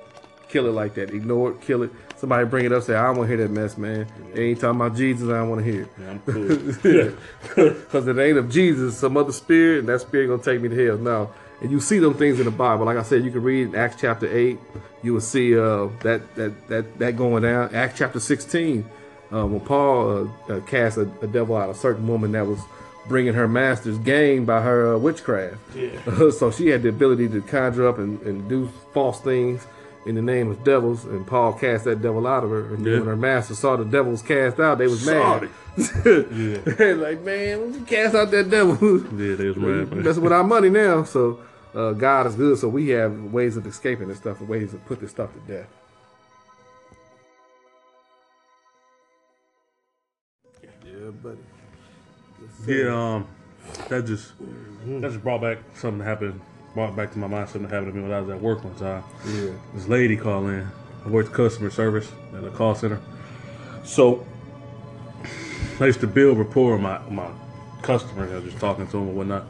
Kill 0.48 0.66
it 0.66 0.72
like 0.72 0.94
that. 0.94 1.10
Ignore 1.10 1.52
it 1.52 1.60
kill 1.60 1.84
it. 1.84 1.90
Somebody 2.16 2.44
bring 2.44 2.64
it 2.66 2.72
up 2.72 2.82
say 2.82 2.94
i 2.94 3.06
don't 3.06 3.18
want 3.18 3.30
to 3.30 3.36
hear 3.36 3.46
that 3.46 3.52
mess 3.52 3.78
man. 3.78 4.06
They 4.34 4.48
ain't 4.50 4.60
talking 4.60 4.80
about 4.80 4.96
jesus 4.96 5.28
i 5.28 5.38
don't 5.38 5.50
want 5.50 5.64
to 5.64 5.70
hear 5.72 5.88
Yeah, 5.98 6.10
I'm 6.10 6.20
cool. 6.20 7.14
because 7.74 8.06
it 8.08 8.18
ain't 8.18 8.38
of 8.38 8.50
jesus 8.50 8.98
some 8.98 9.16
other 9.16 9.32
spirit 9.32 9.80
and 9.80 9.88
that 9.88 10.00
spirit 10.00 10.28
gonna 10.28 10.42
take 10.42 10.60
me 10.60 10.68
to 10.68 10.86
hell. 10.86 10.98
No. 10.98 11.30
And 11.62 11.70
you 11.70 11.78
see 11.78 11.98
them 11.98 12.14
things 12.14 12.38
in 12.38 12.46
the 12.46 12.50
bible. 12.50 12.86
Like 12.86 12.96
i 12.96 13.02
said 13.02 13.24
you 13.24 13.30
can 13.30 13.42
read 13.42 13.68
in 13.68 13.74
acts 13.74 13.96
chapter 14.00 14.26
8 14.26 14.58
you 15.02 15.14
will 15.14 15.20
see 15.20 15.58
uh, 15.58 15.88
that, 16.02 16.34
that 16.36 16.68
that 16.68 16.98
that 16.98 17.16
going 17.16 17.42
down. 17.42 17.74
Acts 17.74 17.98
chapter 17.98 18.20
16 18.20 18.84
uh, 19.32 19.46
when 19.46 19.60
paul 19.60 20.28
uh, 20.48 20.52
uh, 20.52 20.60
cast 20.62 20.98
a, 20.98 21.02
a 21.22 21.26
devil 21.26 21.56
out 21.56 21.70
of 21.70 21.76
a 21.76 21.78
certain 21.78 22.06
woman 22.06 22.32
that 22.32 22.46
was 22.46 22.58
bringing 23.10 23.34
her 23.34 23.48
master's 23.48 23.98
gain 23.98 24.44
by 24.46 24.62
her 24.62 24.94
uh, 24.94 24.98
witchcraft 24.98 25.58
Yeah. 25.76 26.30
so 26.30 26.50
she 26.50 26.68
had 26.68 26.82
the 26.84 26.88
ability 26.88 27.28
to 27.28 27.42
conjure 27.42 27.86
up 27.88 27.98
and, 27.98 28.22
and 28.22 28.48
do 28.48 28.70
false 28.94 29.20
things 29.20 29.66
in 30.06 30.14
the 30.14 30.22
name 30.22 30.48
of 30.50 30.62
devils 30.64 31.04
and 31.04 31.26
paul 31.26 31.52
cast 31.52 31.84
that 31.84 32.00
devil 32.00 32.26
out 32.26 32.44
of 32.44 32.50
her 32.50 32.72
and 32.74 32.86
Yeah. 32.86 32.98
when 33.00 33.06
her 33.06 33.16
master 33.16 33.54
saw 33.54 33.76
the 33.76 33.84
devils 33.84 34.22
cast 34.22 34.58
out 34.60 34.78
they 34.78 34.86
was 34.86 35.02
Saw 35.04 35.40
mad 35.40 35.50
it. 35.76 36.64
They're 36.78 36.96
like 36.96 37.20
man 37.22 37.74
you 37.74 37.80
cast 37.80 38.14
out 38.14 38.30
that 38.30 38.48
devil 38.48 38.76
Yeah, 39.20 39.34
they 39.34 39.48
was 39.48 39.56
mad, 39.56 39.90
man. 39.92 40.02
messing 40.04 40.22
with 40.22 40.32
our 40.32 40.44
money 40.44 40.70
now 40.70 41.02
so 41.02 41.40
uh, 41.74 41.92
god 41.92 42.26
is 42.28 42.36
good 42.36 42.58
so 42.58 42.68
we 42.68 42.88
have 42.90 43.12
ways 43.32 43.56
of 43.56 43.66
escaping 43.66 44.06
this 44.08 44.18
stuff 44.18 44.38
and 44.40 44.48
ways 44.48 44.70
to 44.70 44.76
put 44.78 45.00
this 45.00 45.10
stuff 45.10 45.30
to 45.34 45.40
death 45.52 45.68
Yeah, 50.84 51.10
buddy. 51.22 51.38
Yeah, 52.66 53.14
um, 53.14 53.26
that 53.88 54.06
just 54.06 54.40
mm-hmm. 54.42 55.00
that 55.00 55.10
just 55.10 55.22
brought 55.22 55.40
back 55.40 55.58
something 55.74 55.98
that 55.98 56.04
happened. 56.04 56.40
Brought 56.74 56.94
back 56.94 57.12
to 57.12 57.18
my 57.18 57.26
mind 57.26 57.48
something 57.48 57.68
that 57.68 57.74
happened 57.74 57.94
to 57.94 57.98
me 57.98 58.04
when 58.04 58.12
I 58.12 58.20
was 58.20 58.30
at 58.30 58.40
work 58.40 58.62
one 58.62 58.74
time. 58.76 59.02
Yeah. 59.26 59.50
This 59.74 59.88
lady 59.88 60.16
called 60.16 60.46
in. 60.46 60.68
I 61.04 61.08
worked 61.08 61.32
customer 61.32 61.70
service 61.70 62.12
at 62.36 62.44
a 62.44 62.50
call 62.50 62.74
center. 62.74 63.00
So 63.82 64.24
I 65.80 65.86
used 65.86 66.00
to 66.00 66.06
build 66.06 66.38
rapport 66.38 66.74
with 66.74 66.82
my 66.82 66.98
my 67.08 67.28
customers. 67.82 68.30
I 68.30 68.36
was 68.36 68.44
just 68.44 68.58
talking 68.58 68.86
to 68.86 68.92
them 68.92 69.08
and 69.08 69.16
whatnot. 69.16 69.46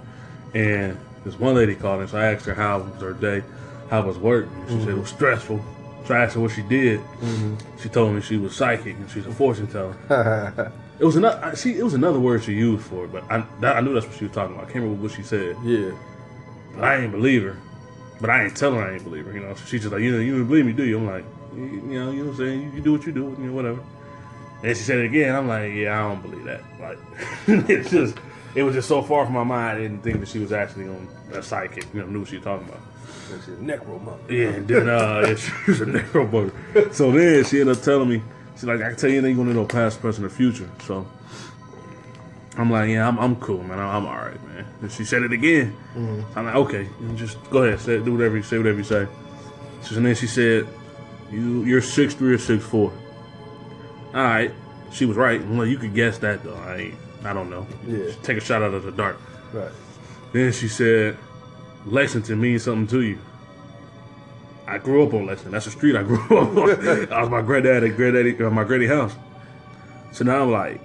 And 0.54 0.98
this 1.24 1.38
one 1.38 1.54
lady 1.54 1.74
called 1.74 2.02
in, 2.02 2.08
so 2.08 2.18
I 2.18 2.32
asked 2.32 2.46
her 2.46 2.54
how 2.54 2.78
was 2.78 3.02
her 3.02 3.12
day, 3.12 3.42
how 3.90 4.02
was 4.02 4.16
work. 4.18 4.46
And 4.46 4.68
she 4.68 4.78
said 4.78 4.80
it 4.80 4.90
mm-hmm. 4.92 5.00
was 5.00 5.10
stressful. 5.10 5.60
So 6.06 6.14
I 6.14 6.24
asked 6.24 6.34
her 6.34 6.40
what 6.40 6.52
she 6.52 6.62
did. 6.62 7.00
Mm-hmm. 7.00 7.78
She 7.82 7.88
told 7.88 8.14
me 8.14 8.20
she 8.20 8.36
was 8.36 8.56
psychic 8.56 8.96
and 8.96 9.10
she's 9.10 9.26
a 9.26 9.32
fortune 9.32 9.66
teller. 9.66 10.72
It 11.00 11.04
was 11.04 11.16
another. 11.16 11.56
She 11.56 11.78
it 11.78 11.82
was 11.82 11.94
another 11.94 12.20
word 12.20 12.44
she 12.44 12.52
used 12.52 12.84
for 12.84 13.06
it, 13.06 13.12
but 13.12 13.24
I 13.30 13.44
that, 13.60 13.76
I 13.76 13.80
knew 13.80 13.94
that's 13.94 14.06
what 14.06 14.16
she 14.16 14.24
was 14.26 14.34
talking 14.34 14.54
about. 14.54 14.68
I 14.68 14.72
can't 14.72 14.84
remember 14.84 15.02
what 15.02 15.12
she 15.12 15.22
said, 15.22 15.56
Yeah. 15.64 15.92
but 16.74 16.84
I 16.84 16.96
ain't 16.96 17.10
believe 17.12 17.42
her. 17.42 17.56
But 18.20 18.28
I 18.28 18.44
ain't 18.44 18.56
tell 18.56 18.74
her 18.74 18.82
I 18.86 18.94
ain't 18.94 19.04
believe 19.04 19.24
her. 19.24 19.32
You 19.32 19.40
know, 19.40 19.54
so 19.54 19.64
she's 19.64 19.80
just 19.80 19.92
like, 19.94 20.02
you 20.02 20.12
know, 20.12 20.18
you 20.18 20.36
don't 20.36 20.46
believe 20.46 20.66
me, 20.66 20.72
do 20.74 20.84
you? 20.84 20.98
I'm 20.98 21.06
like, 21.06 21.24
you, 21.56 21.62
you 21.64 21.80
know, 21.80 22.10
you 22.10 22.18
know 22.18 22.24
what 22.24 22.30
I'm 22.32 22.36
saying? 22.36 22.62
You, 22.64 22.70
you 22.72 22.80
do 22.82 22.92
what 22.92 23.06
you 23.06 23.12
do, 23.12 23.34
you 23.40 23.46
know, 23.46 23.52
whatever. 23.54 23.80
And 24.62 24.76
she 24.76 24.82
said 24.82 24.98
it 24.98 25.06
again. 25.06 25.34
I'm 25.34 25.48
like, 25.48 25.72
yeah, 25.72 25.98
I 25.98 26.08
don't 26.08 26.20
believe 26.20 26.44
that. 26.44 26.62
Like, 26.78 26.98
it's 27.70 27.90
just, 27.90 28.18
it 28.54 28.62
was 28.62 28.74
just 28.74 28.88
so 28.88 29.00
far 29.00 29.24
from 29.24 29.34
my 29.34 29.44
mind. 29.44 29.78
I 29.78 29.80
didn't 29.80 30.02
think 30.02 30.20
that 30.20 30.28
she 30.28 30.38
was 30.38 30.52
actually 30.52 30.88
on 30.88 31.08
a 31.32 31.42
psychic. 31.42 31.86
You 31.94 32.00
know, 32.00 32.08
knew 32.08 32.18
what 32.20 32.28
she 32.28 32.36
was 32.36 32.44
talking 32.44 32.68
about. 32.68 32.80
That's 33.30 33.48
your 33.48 33.56
necromonger. 33.56 34.18
Yeah, 34.30 34.48
and 34.48 34.68
then 34.68 34.88
uh, 34.90 35.24
yeah, 35.26 35.34
she 35.36 35.52
was 35.66 35.80
a 35.80 35.86
necromancer. 35.86 36.92
So 36.92 37.10
then 37.10 37.42
she 37.44 37.60
ended 37.60 37.78
up 37.78 37.82
telling 37.82 38.10
me, 38.10 38.22
she's 38.60 38.68
like, 38.68 38.82
I 38.82 38.88
can 38.88 38.96
tell 38.96 39.08
you 39.08 39.18
anything 39.18 39.42
to 39.46 39.54
know, 39.54 39.64
past, 39.64 40.00
present, 40.00 40.26
or 40.26 40.30
future. 40.30 40.68
So 40.84 41.06
I'm 42.58 42.70
like, 42.70 42.90
yeah, 42.90 43.08
I'm, 43.08 43.18
I'm 43.18 43.36
cool, 43.36 43.62
man. 43.62 43.78
I'm, 43.78 43.88
I'm 43.88 44.06
all 44.06 44.16
right, 44.16 44.42
man. 44.48 44.66
And 44.82 44.92
she 44.92 45.04
said 45.04 45.22
it 45.22 45.32
again. 45.32 45.74
Mm-hmm. 45.94 46.38
I'm 46.38 46.44
like, 46.44 46.54
okay, 46.56 46.88
just 47.14 47.38
go 47.50 47.64
ahead, 47.64 47.80
say, 47.80 47.98
do 48.04 48.12
whatever 48.12 48.36
you 48.36 48.42
say, 48.42 48.58
whatever 48.58 48.78
you 48.78 48.84
say. 48.84 49.08
So 49.82 49.96
and 49.96 50.04
then 50.04 50.14
she 50.14 50.26
said, 50.26 50.68
you 51.30 51.64
you're 51.64 51.80
six 51.80 52.12
three 52.12 52.34
or 52.34 52.38
six 52.38 52.62
four. 52.62 52.92
All 54.12 54.24
right, 54.24 54.52
she 54.92 55.06
was 55.06 55.16
right. 55.16 55.42
Well, 55.46 55.66
you 55.66 55.78
could 55.78 55.94
guess 55.94 56.18
that 56.18 56.44
though. 56.44 56.56
I 56.56 56.92
I 57.24 57.32
don't 57.32 57.48
know. 57.48 57.66
Yeah. 57.86 57.98
Just 57.98 58.22
take 58.22 58.36
a 58.36 58.40
shot 58.40 58.62
out 58.62 58.74
of 58.74 58.82
the 58.82 58.92
dark. 58.92 59.18
Right. 59.54 59.70
Then 60.32 60.52
she 60.52 60.68
said, 60.68 61.16
Lexington 61.86 62.38
means 62.40 62.64
something 62.64 62.86
to 62.88 63.00
you. 63.00 63.18
I 64.70 64.78
grew 64.78 65.06
up 65.06 65.12
on 65.14 65.26
Lexington. 65.26 65.52
That's 65.52 65.64
the 65.64 65.70
street 65.72 65.96
I 65.96 66.02
grew 66.02 66.22
up 66.24 66.56
on. 66.56 67.12
I 67.12 67.20
was 67.20 67.30
my 67.30 67.42
granddaddy, 67.42 67.90
granddaddy, 67.90 68.42
uh, 68.42 68.50
my 68.50 68.64
granny 68.64 68.86
house. 68.86 69.14
So 70.12 70.24
now 70.24 70.42
I'm 70.42 70.50
like, 70.50 70.80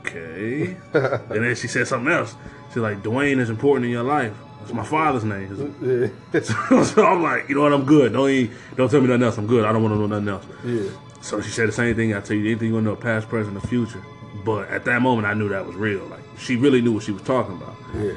okay. 0.00 0.76
and 0.94 1.44
then 1.44 1.54
she 1.56 1.66
said 1.68 1.86
something 1.88 2.12
else. 2.12 2.34
She's 2.68 2.76
like, 2.78 3.02
Dwayne 3.02 3.38
is 3.38 3.50
important 3.50 3.86
in 3.86 3.90
your 3.92 4.02
life. 4.04 4.32
It's 4.62 4.72
my 4.72 4.84
father's 4.84 5.24
name. 5.24 6.12
Yeah. 6.32 6.40
so 6.84 7.04
I'm 7.06 7.22
like, 7.22 7.48
you 7.48 7.54
know 7.54 7.62
what? 7.62 7.72
I'm 7.72 7.84
good. 7.84 8.12
Don't 8.12 8.30
even, 8.30 8.56
don't 8.76 8.90
tell 8.90 9.00
me 9.00 9.06
nothing 9.06 9.22
else. 9.22 9.38
I'm 9.38 9.46
good. 9.46 9.64
I 9.64 9.72
don't 9.72 9.82
want 9.82 9.94
to 9.94 9.98
know 9.98 10.06
nothing 10.06 10.28
else. 10.28 10.46
yeah. 10.64 10.90
So 11.22 11.40
she 11.40 11.50
said 11.50 11.68
the 11.68 11.72
same 11.72 11.94
thing. 11.96 12.14
I 12.14 12.20
tell 12.20 12.36
you 12.36 12.46
anything 12.46 12.68
you 12.68 12.74
want 12.74 12.84
to 12.86 12.90
know, 12.90 12.96
past, 12.96 13.28
present, 13.28 13.56
or 13.56 13.60
future. 13.60 14.02
But 14.44 14.68
at 14.68 14.84
that 14.84 15.02
moment, 15.02 15.26
I 15.26 15.34
knew 15.34 15.48
that 15.48 15.66
was 15.66 15.74
real. 15.74 16.04
Like 16.06 16.22
she 16.38 16.54
really 16.56 16.80
knew 16.80 16.92
what 16.92 17.02
she 17.02 17.10
was 17.12 17.22
talking 17.22 17.56
about. 17.56 17.74
Yeah. 17.96 18.12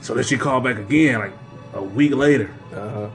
So 0.00 0.14
then 0.14 0.22
she 0.24 0.36
called 0.36 0.62
back 0.64 0.76
again, 0.78 1.18
like 1.18 1.32
a 1.74 1.82
week 1.82 2.12
later. 2.14 2.54
Uh 2.72 2.90
huh. 2.90 3.10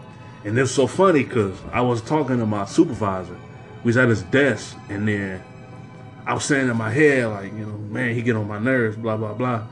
And 0.48 0.58
it's 0.58 0.72
so 0.72 0.88
funny 0.88 1.26
because 1.26 1.60
I 1.74 1.82
was 1.82 2.02
talking 2.02 2.38
to 2.38 2.46
my 2.46 2.64
supervisor. 2.64 3.38
We 3.84 3.90
was 3.90 3.98
at 3.98 4.08
his 4.08 4.24
desk, 4.24 4.78
and 4.88 5.06
then 5.06 5.44
I 6.26 6.34
was 6.34 6.46
saying 6.46 6.70
in 6.70 6.78
my 6.78 6.90
head, 6.90 7.28
like, 7.28 7.52
you 7.52 7.66
know, 7.66 7.78
man, 7.78 8.16
he 8.16 8.22
get 8.22 8.38
on 8.38 8.48
my 8.48 8.58
nerves, 8.58 8.96
blah, 8.96 9.18
blah, 9.18 9.34
blah. 9.34 9.68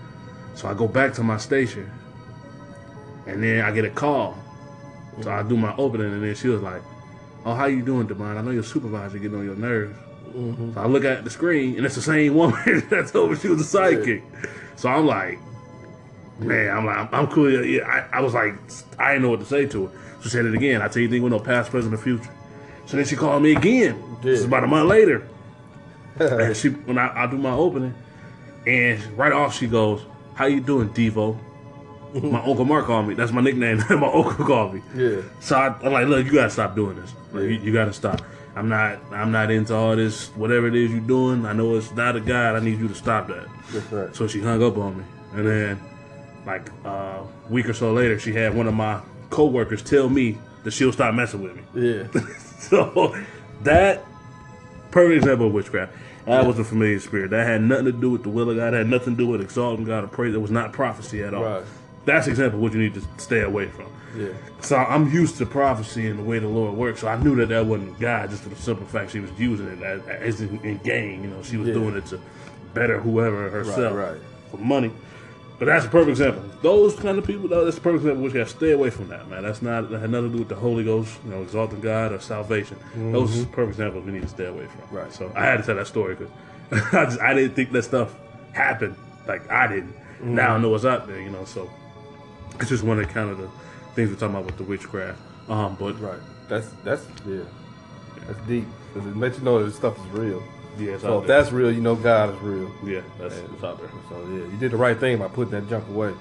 So 0.54 0.68
I 0.68 0.74
go 0.74 0.90
back 0.90 1.14
to 1.14 1.24
my 1.24 1.38
station, 1.38 1.90
and 3.26 3.42
then 3.42 3.64
I 3.64 3.72
get 3.72 3.86
a 3.86 3.90
call. 3.90 4.38
So 5.22 5.32
I 5.32 5.44
do 5.44 5.56
my 5.56 5.74
opening, 5.78 6.12
and 6.12 6.22
then 6.22 6.36
she 6.36 6.50
was 6.50 6.62
like, 6.62 6.82
oh, 7.46 7.54
how 7.54 7.68
you 7.68 7.82
doing, 7.82 8.08
Devon? 8.08 8.36
I 8.36 8.42
know 8.42 8.52
your 8.52 8.62
supervisor 8.62 9.18
getting 9.18 9.38
on 9.38 9.46
your 9.46 9.56
nerves. 9.56 9.98
Mm-hmm. 10.36 10.74
So 10.74 10.82
I 10.82 10.88
look 10.88 11.06
at 11.06 11.24
the 11.24 11.30
screen, 11.30 11.78
and 11.78 11.86
it's 11.86 11.96
the 11.96 12.02
same 12.02 12.34
woman 12.34 12.84
that 12.90 13.08
told 13.14 13.32
me 13.32 13.38
she 13.38 13.48
was 13.48 13.62
a 13.62 13.78
sidekick. 13.78 14.24
So 14.76 14.90
I'm 14.90 15.06
like, 15.06 15.40
man, 16.40 16.70
I'm 16.70 16.86
like, 16.86 16.98
I'm, 16.98 17.10
I'm 17.14 17.28
cool. 17.28 17.64
Yeah, 17.64 17.88
I, 17.88 18.18
I 18.18 18.20
was 18.20 18.34
like, 18.34 18.56
I 19.00 19.14
didn't 19.14 19.22
know 19.22 19.30
what 19.30 19.40
to 19.40 19.46
say 19.46 19.68
to 19.68 19.88
her. 19.88 20.02
She 20.26 20.32
said 20.32 20.48
it 20.48 20.56
again. 20.56 20.82
I 20.82 20.88
tell 20.88 21.04
you, 21.04 21.08
think 21.08 21.24
we 21.24 21.30
know 21.30 21.40
past, 21.40 21.70
present, 21.70 21.94
or 21.94 22.00
future. 22.00 22.32
So 22.88 22.98
then 22.98 23.06
she 23.06 23.16
called 23.16 23.44
me 23.44 23.56
again. 23.56 24.18
This 24.24 24.40
is 24.40 24.46
about 24.46 24.64
a 24.64 24.68
month 24.68 24.90
later. 24.90 25.28
and 26.20 26.58
she, 26.58 26.70
when 26.70 26.98
I, 26.98 27.26
I 27.26 27.28
do 27.28 27.38
my 27.38 27.52
opening, 27.52 27.94
and 28.66 29.06
right 29.16 29.32
off 29.32 29.56
she 29.56 29.68
goes, 29.68 30.04
"How 30.34 30.48
you 30.48 30.62
doing, 30.62 30.90
Devo?" 30.90 31.38
my 32.24 32.44
uncle 32.44 32.66
Mark 32.66 32.88
called 32.88 33.08
me. 33.08 33.14
That's 33.14 33.32
my 33.32 33.42
nickname. 33.42 33.78
my 33.90 34.08
uncle 34.08 34.46
called 34.46 34.74
me. 34.74 34.82
Yeah. 34.96 35.22
So 35.42 35.58
I, 35.58 35.68
I'm 35.84 35.94
like, 35.94 36.08
look, 36.08 36.26
you 36.26 36.34
gotta 36.34 36.50
stop 36.50 36.74
doing 36.74 37.00
this. 37.00 37.14
Like, 37.32 37.44
you, 37.44 37.50
you 37.50 37.72
gotta 37.72 37.94
stop. 37.94 38.24
I'm 38.56 38.68
not. 38.68 38.98
I'm 39.12 39.32
not 39.32 39.52
into 39.52 39.76
all 39.76 39.96
this. 39.96 40.30
Whatever 40.30 40.66
it 40.66 40.76
is 40.76 40.90
you're 40.90 41.02
doing, 41.02 41.46
I 41.46 41.54
know 41.54 41.76
it's 41.76 41.92
not 41.92 42.16
a 42.16 42.20
God. 42.20 42.56
I 42.56 42.62
need 42.62 42.80
you 42.80 42.88
to 42.88 42.96
stop 42.96 43.28
that. 43.28 43.48
That's 43.72 43.92
right. 43.92 44.16
So 44.16 44.26
she 44.26 44.42
hung 44.42 44.64
up 44.64 44.76
on 44.76 44.98
me, 44.98 45.04
and 45.34 45.48
then, 45.48 45.82
like 46.48 46.72
uh, 46.84 47.22
a 47.22 47.28
week 47.48 47.70
or 47.70 47.74
so 47.74 47.94
later, 47.94 48.18
she 48.18 48.34
had 48.34 48.56
one 48.56 48.68
of 48.68 48.74
my 48.74 49.02
coworkers 49.36 49.82
tell 49.84 50.10
me 50.10 50.38
that 50.64 50.72
she'll 50.72 50.94
stop 50.94 51.14
messing 51.14 51.44
with 51.44 51.56
me. 51.56 51.64
Yeah. 51.76 52.08
so 52.60 53.16
that 53.64 54.06
perfect 54.92 55.18
example 55.18 55.48
of 55.48 55.54
witchcraft. 55.54 55.94
That 56.26 56.48
was 56.48 56.58
a 56.58 56.64
familiar 56.64 57.00
spirit. 57.00 57.30
That 57.30 57.46
had 57.46 57.62
nothing 57.62 57.86
to 57.86 57.92
do 57.92 58.10
with 58.10 58.24
the 58.24 58.30
will 58.30 58.50
of 58.50 58.56
God. 58.56 58.72
That 58.72 58.78
had 58.78 58.88
nothing 58.88 59.14
to 59.14 59.18
do 59.18 59.28
with 59.28 59.42
exalting 59.42 59.86
God 59.86 60.06
or 60.06 60.08
praise. 60.08 60.34
It 60.34 60.42
was 60.42 60.50
not 60.50 60.74
prophecy 60.74 61.22
at 61.22 61.36
all. 61.36 61.44
Right. 61.44 61.64
That's 62.06 62.28
example 62.28 62.58
of 62.58 62.64
what 62.64 62.74
you 62.74 62.80
need 62.80 62.96
to 62.96 63.02
stay 63.18 63.42
away 63.42 63.68
from. 63.68 63.92
Yeah. 64.18 64.30
So 64.62 64.78
I'm 64.78 65.12
used 65.12 65.38
to 65.38 65.46
prophecy 65.46 66.08
and 66.08 66.18
the 66.18 66.24
way 66.24 66.40
the 66.40 66.48
Lord 66.48 66.74
works. 66.74 67.02
So 67.02 67.10
I 67.10 67.22
knew 67.22 67.36
that 67.36 67.50
that 67.50 67.66
wasn't 67.66 68.00
God, 68.00 68.32
just 68.32 68.42
for 68.42 68.50
the 68.50 68.56
simple 68.56 68.88
fact 68.88 69.12
she 69.12 69.20
was 69.20 69.30
using 69.38 69.68
it 69.68 69.84
as, 69.84 70.02
as 70.08 70.42
in, 70.42 70.60
in 70.62 70.78
gain. 70.78 71.24
You 71.24 71.30
know, 71.30 71.44
she 71.44 71.58
was 71.58 71.68
Yeah. 71.68 71.74
doing 71.76 71.96
it 71.98 72.06
to 72.08 72.20
better 72.74 73.00
whoever 73.00 73.50
herself 73.50 73.96
right. 73.96 74.18
for 74.50 74.58
money. 74.58 74.92
But 75.58 75.66
that's 75.66 75.86
a 75.86 75.90
perfect 75.90 76.10
example. 76.10 76.44
Those 76.62 76.96
kind 76.96 77.18
of 77.18 77.26
people, 77.26 77.48
though, 77.48 77.64
that's 77.64 77.78
a 77.78 77.82
perfect 77.82 78.04
example. 78.04 78.24
Which 78.24 78.34
you 78.34 78.40
got 78.42 78.48
to 78.50 78.56
stay 78.56 78.72
away 78.72 78.90
from 78.90 79.08
that, 79.08 79.28
man. 79.30 79.44
That's 79.44 79.62
not 79.62 79.90
that 79.90 80.00
had 80.00 80.10
nothing 80.10 80.32
to 80.32 80.34
do 80.34 80.40
with 80.40 80.50
the 80.50 80.56
Holy 80.56 80.84
Ghost, 80.84 81.18
you 81.24 81.32
know, 81.32 81.42
exalting 81.42 81.80
God 81.80 82.12
or 82.12 82.20
salvation. 82.20 82.78
Those 82.96 83.42
are 83.42 83.46
perfect 83.46 83.70
examples 83.80 84.06
we 84.06 84.12
need 84.12 84.24
to 84.24 84.28
stay 84.28 84.48
away 84.48 84.66
from. 84.68 84.82
Mm-hmm. 84.82 84.96
Right. 84.96 85.14
So 85.14 85.32
I 85.36 85.46
had 85.46 85.58
to 85.58 85.64
tell 85.64 85.76
that 85.76 85.88
story 85.88 86.16
because 86.16 86.32
I 86.94 87.06
just 87.06 87.20
I 87.22 87.34
didn't 87.34 87.56
think 87.56 87.72
that 87.72 87.84
stuff 87.84 88.14
happened. 88.52 88.96
Like 89.28 89.50
I 89.50 89.68
didn't. 89.68 89.94
Mm-hmm. 89.94 90.36
Now 90.36 90.56
I 90.56 90.58
know 90.58 90.70
what's 90.70 90.84
out 90.86 91.08
there, 91.08 91.22
you 91.22 91.30
know. 91.30 91.46
So 91.46 91.70
it's 92.60 92.70
just 92.70 92.84
one 92.84 93.00
of 93.00 93.08
the 93.08 93.14
kind 93.14 93.30
of 93.30 93.38
the 93.38 93.50
things 93.96 94.10
we're 94.10 94.16
talking 94.18 94.36
about 94.36 94.46
with 94.46 94.58
the 94.58 94.64
witchcraft. 94.64 95.20
Um, 95.48 95.78
but 95.80 96.00
Right. 96.02 96.20
That's 96.50 96.68
that's 96.84 97.06
yeah. 97.26 97.44
That's 98.28 98.40
deep. 98.48 98.66
'Cause 98.94 99.06
it 99.06 99.16
lets 99.18 99.38
you 99.38 99.44
know 99.46 99.60
that 99.60 99.66
this 99.66 99.76
stuff 99.76 99.98
is 99.98 100.06
real. 100.12 100.42
Yeah, 100.78 100.98
So 100.98 101.22
if 101.22 101.28
that's 101.28 101.52
real, 101.52 101.72
you 101.72 101.82
know 101.82 101.96
God 101.96 102.36
is 102.36 102.42
real. 102.42 102.72
yeah, 102.84 103.02
that's 103.20 103.36
it's 103.38 103.64
out 103.64 103.80
there. 103.80 103.90
So 104.10 104.20
yeah, 104.30 104.52
you 104.52 104.58
did 104.60 104.72
the 104.72 104.78
right 104.78 104.98
thing 105.00 105.18
by 105.20 105.28
putting 105.28 105.52
that 105.52 105.70
junk 105.70 105.88
away, 105.90 106.14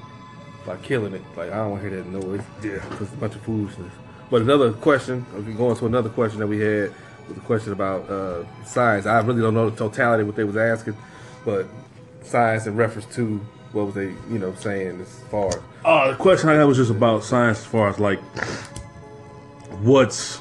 by 0.66 0.76
killing 0.76 1.14
it. 1.14 1.22
Like 1.36 1.50
I 1.52 1.56
don't 1.56 1.70
want 1.72 1.82
to 1.82 1.88
hear 1.90 2.02
that 2.02 2.08
noise. 2.08 2.42
Yeah. 2.62 2.84
it's 3.00 3.12
a 3.12 3.16
bunch 3.16 3.34
of 3.34 3.42
foolishness. 3.42 3.92
But 4.30 4.42
another 4.42 4.72
question, 4.72 5.24
if 5.36 5.44
we 5.46 5.52
go 5.52 5.70
into 5.70 5.86
another 5.86 6.08
question 6.08 6.40
that 6.40 6.46
we 6.46 6.58
had, 6.60 6.92
was 7.28 7.36
a 7.36 7.40
question 7.40 7.72
about 7.72 8.08
uh, 8.10 8.44
science. 8.64 9.06
I 9.06 9.20
really 9.20 9.40
don't 9.42 9.54
know 9.54 9.70
the 9.70 9.76
totality 9.76 10.22
of 10.22 10.26
what 10.28 10.36
they 10.36 10.44
was 10.44 10.56
asking, 10.56 10.96
but 11.44 11.66
science 12.22 12.66
in 12.66 12.74
reference 12.76 13.06
to 13.16 13.38
what 13.72 13.86
was 13.86 13.94
they, 13.94 14.08
you 14.30 14.38
know, 14.38 14.54
saying 14.54 15.00
as 15.00 15.20
far. 15.30 15.48
as- 15.48 15.58
Uh, 15.84 16.10
the 16.12 16.16
question 16.16 16.48
I 16.48 16.54
had 16.54 16.64
was 16.64 16.76
just 16.78 16.90
about 16.90 17.22
science 17.24 17.58
as 17.58 17.66
far 17.66 17.88
as 17.88 17.98
like 17.98 18.20
what's 19.82 20.40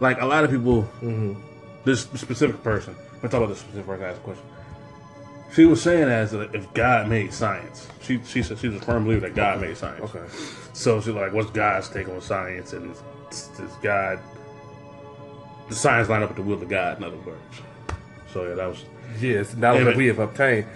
like 0.00 0.20
a 0.20 0.26
lot 0.26 0.44
of 0.44 0.50
people 0.50 0.82
this 1.84 2.02
specific 2.02 2.62
person 2.62 2.94
I'm 3.22 3.28
talking 3.28 3.38
about 3.44 3.48
this 3.50 3.58
specific 3.60 3.86
person 3.86 4.04
asked 4.04 4.16
the 4.18 4.24
question. 4.24 4.44
She 5.54 5.64
was 5.66 5.82
saying 5.82 6.08
as 6.08 6.32
if 6.32 6.72
God 6.74 7.08
made 7.08 7.32
science. 7.32 7.86
She 8.00 8.20
she 8.24 8.42
said 8.42 8.58
she's 8.58 8.74
a 8.74 8.80
firm 8.80 9.04
believer 9.04 9.28
that 9.28 9.34
God 9.34 9.60
made 9.60 9.76
science. 9.76 10.02
Okay. 10.14 10.24
So 10.72 11.00
she's 11.00 11.14
like, 11.14 11.32
what's 11.32 11.50
God's 11.50 11.88
take 11.90 12.08
on 12.08 12.20
science 12.20 12.72
and 12.72 12.94
does 13.30 13.72
God 13.82 14.18
the 15.68 15.74
science 15.74 16.08
line 16.08 16.22
up 16.22 16.30
with 16.30 16.36
the 16.36 16.42
will 16.42 16.60
of 16.60 16.68
God, 16.68 16.96
in 16.98 17.04
other 17.04 17.16
words. 17.18 17.40
So 18.32 18.48
yeah, 18.48 18.54
that 18.54 18.66
was 18.68 18.84
Yes, 19.20 19.54
Yeah, 19.58 19.72
that 19.84 19.96
we 19.96 20.06
have 20.06 20.18
obtained. 20.18 20.66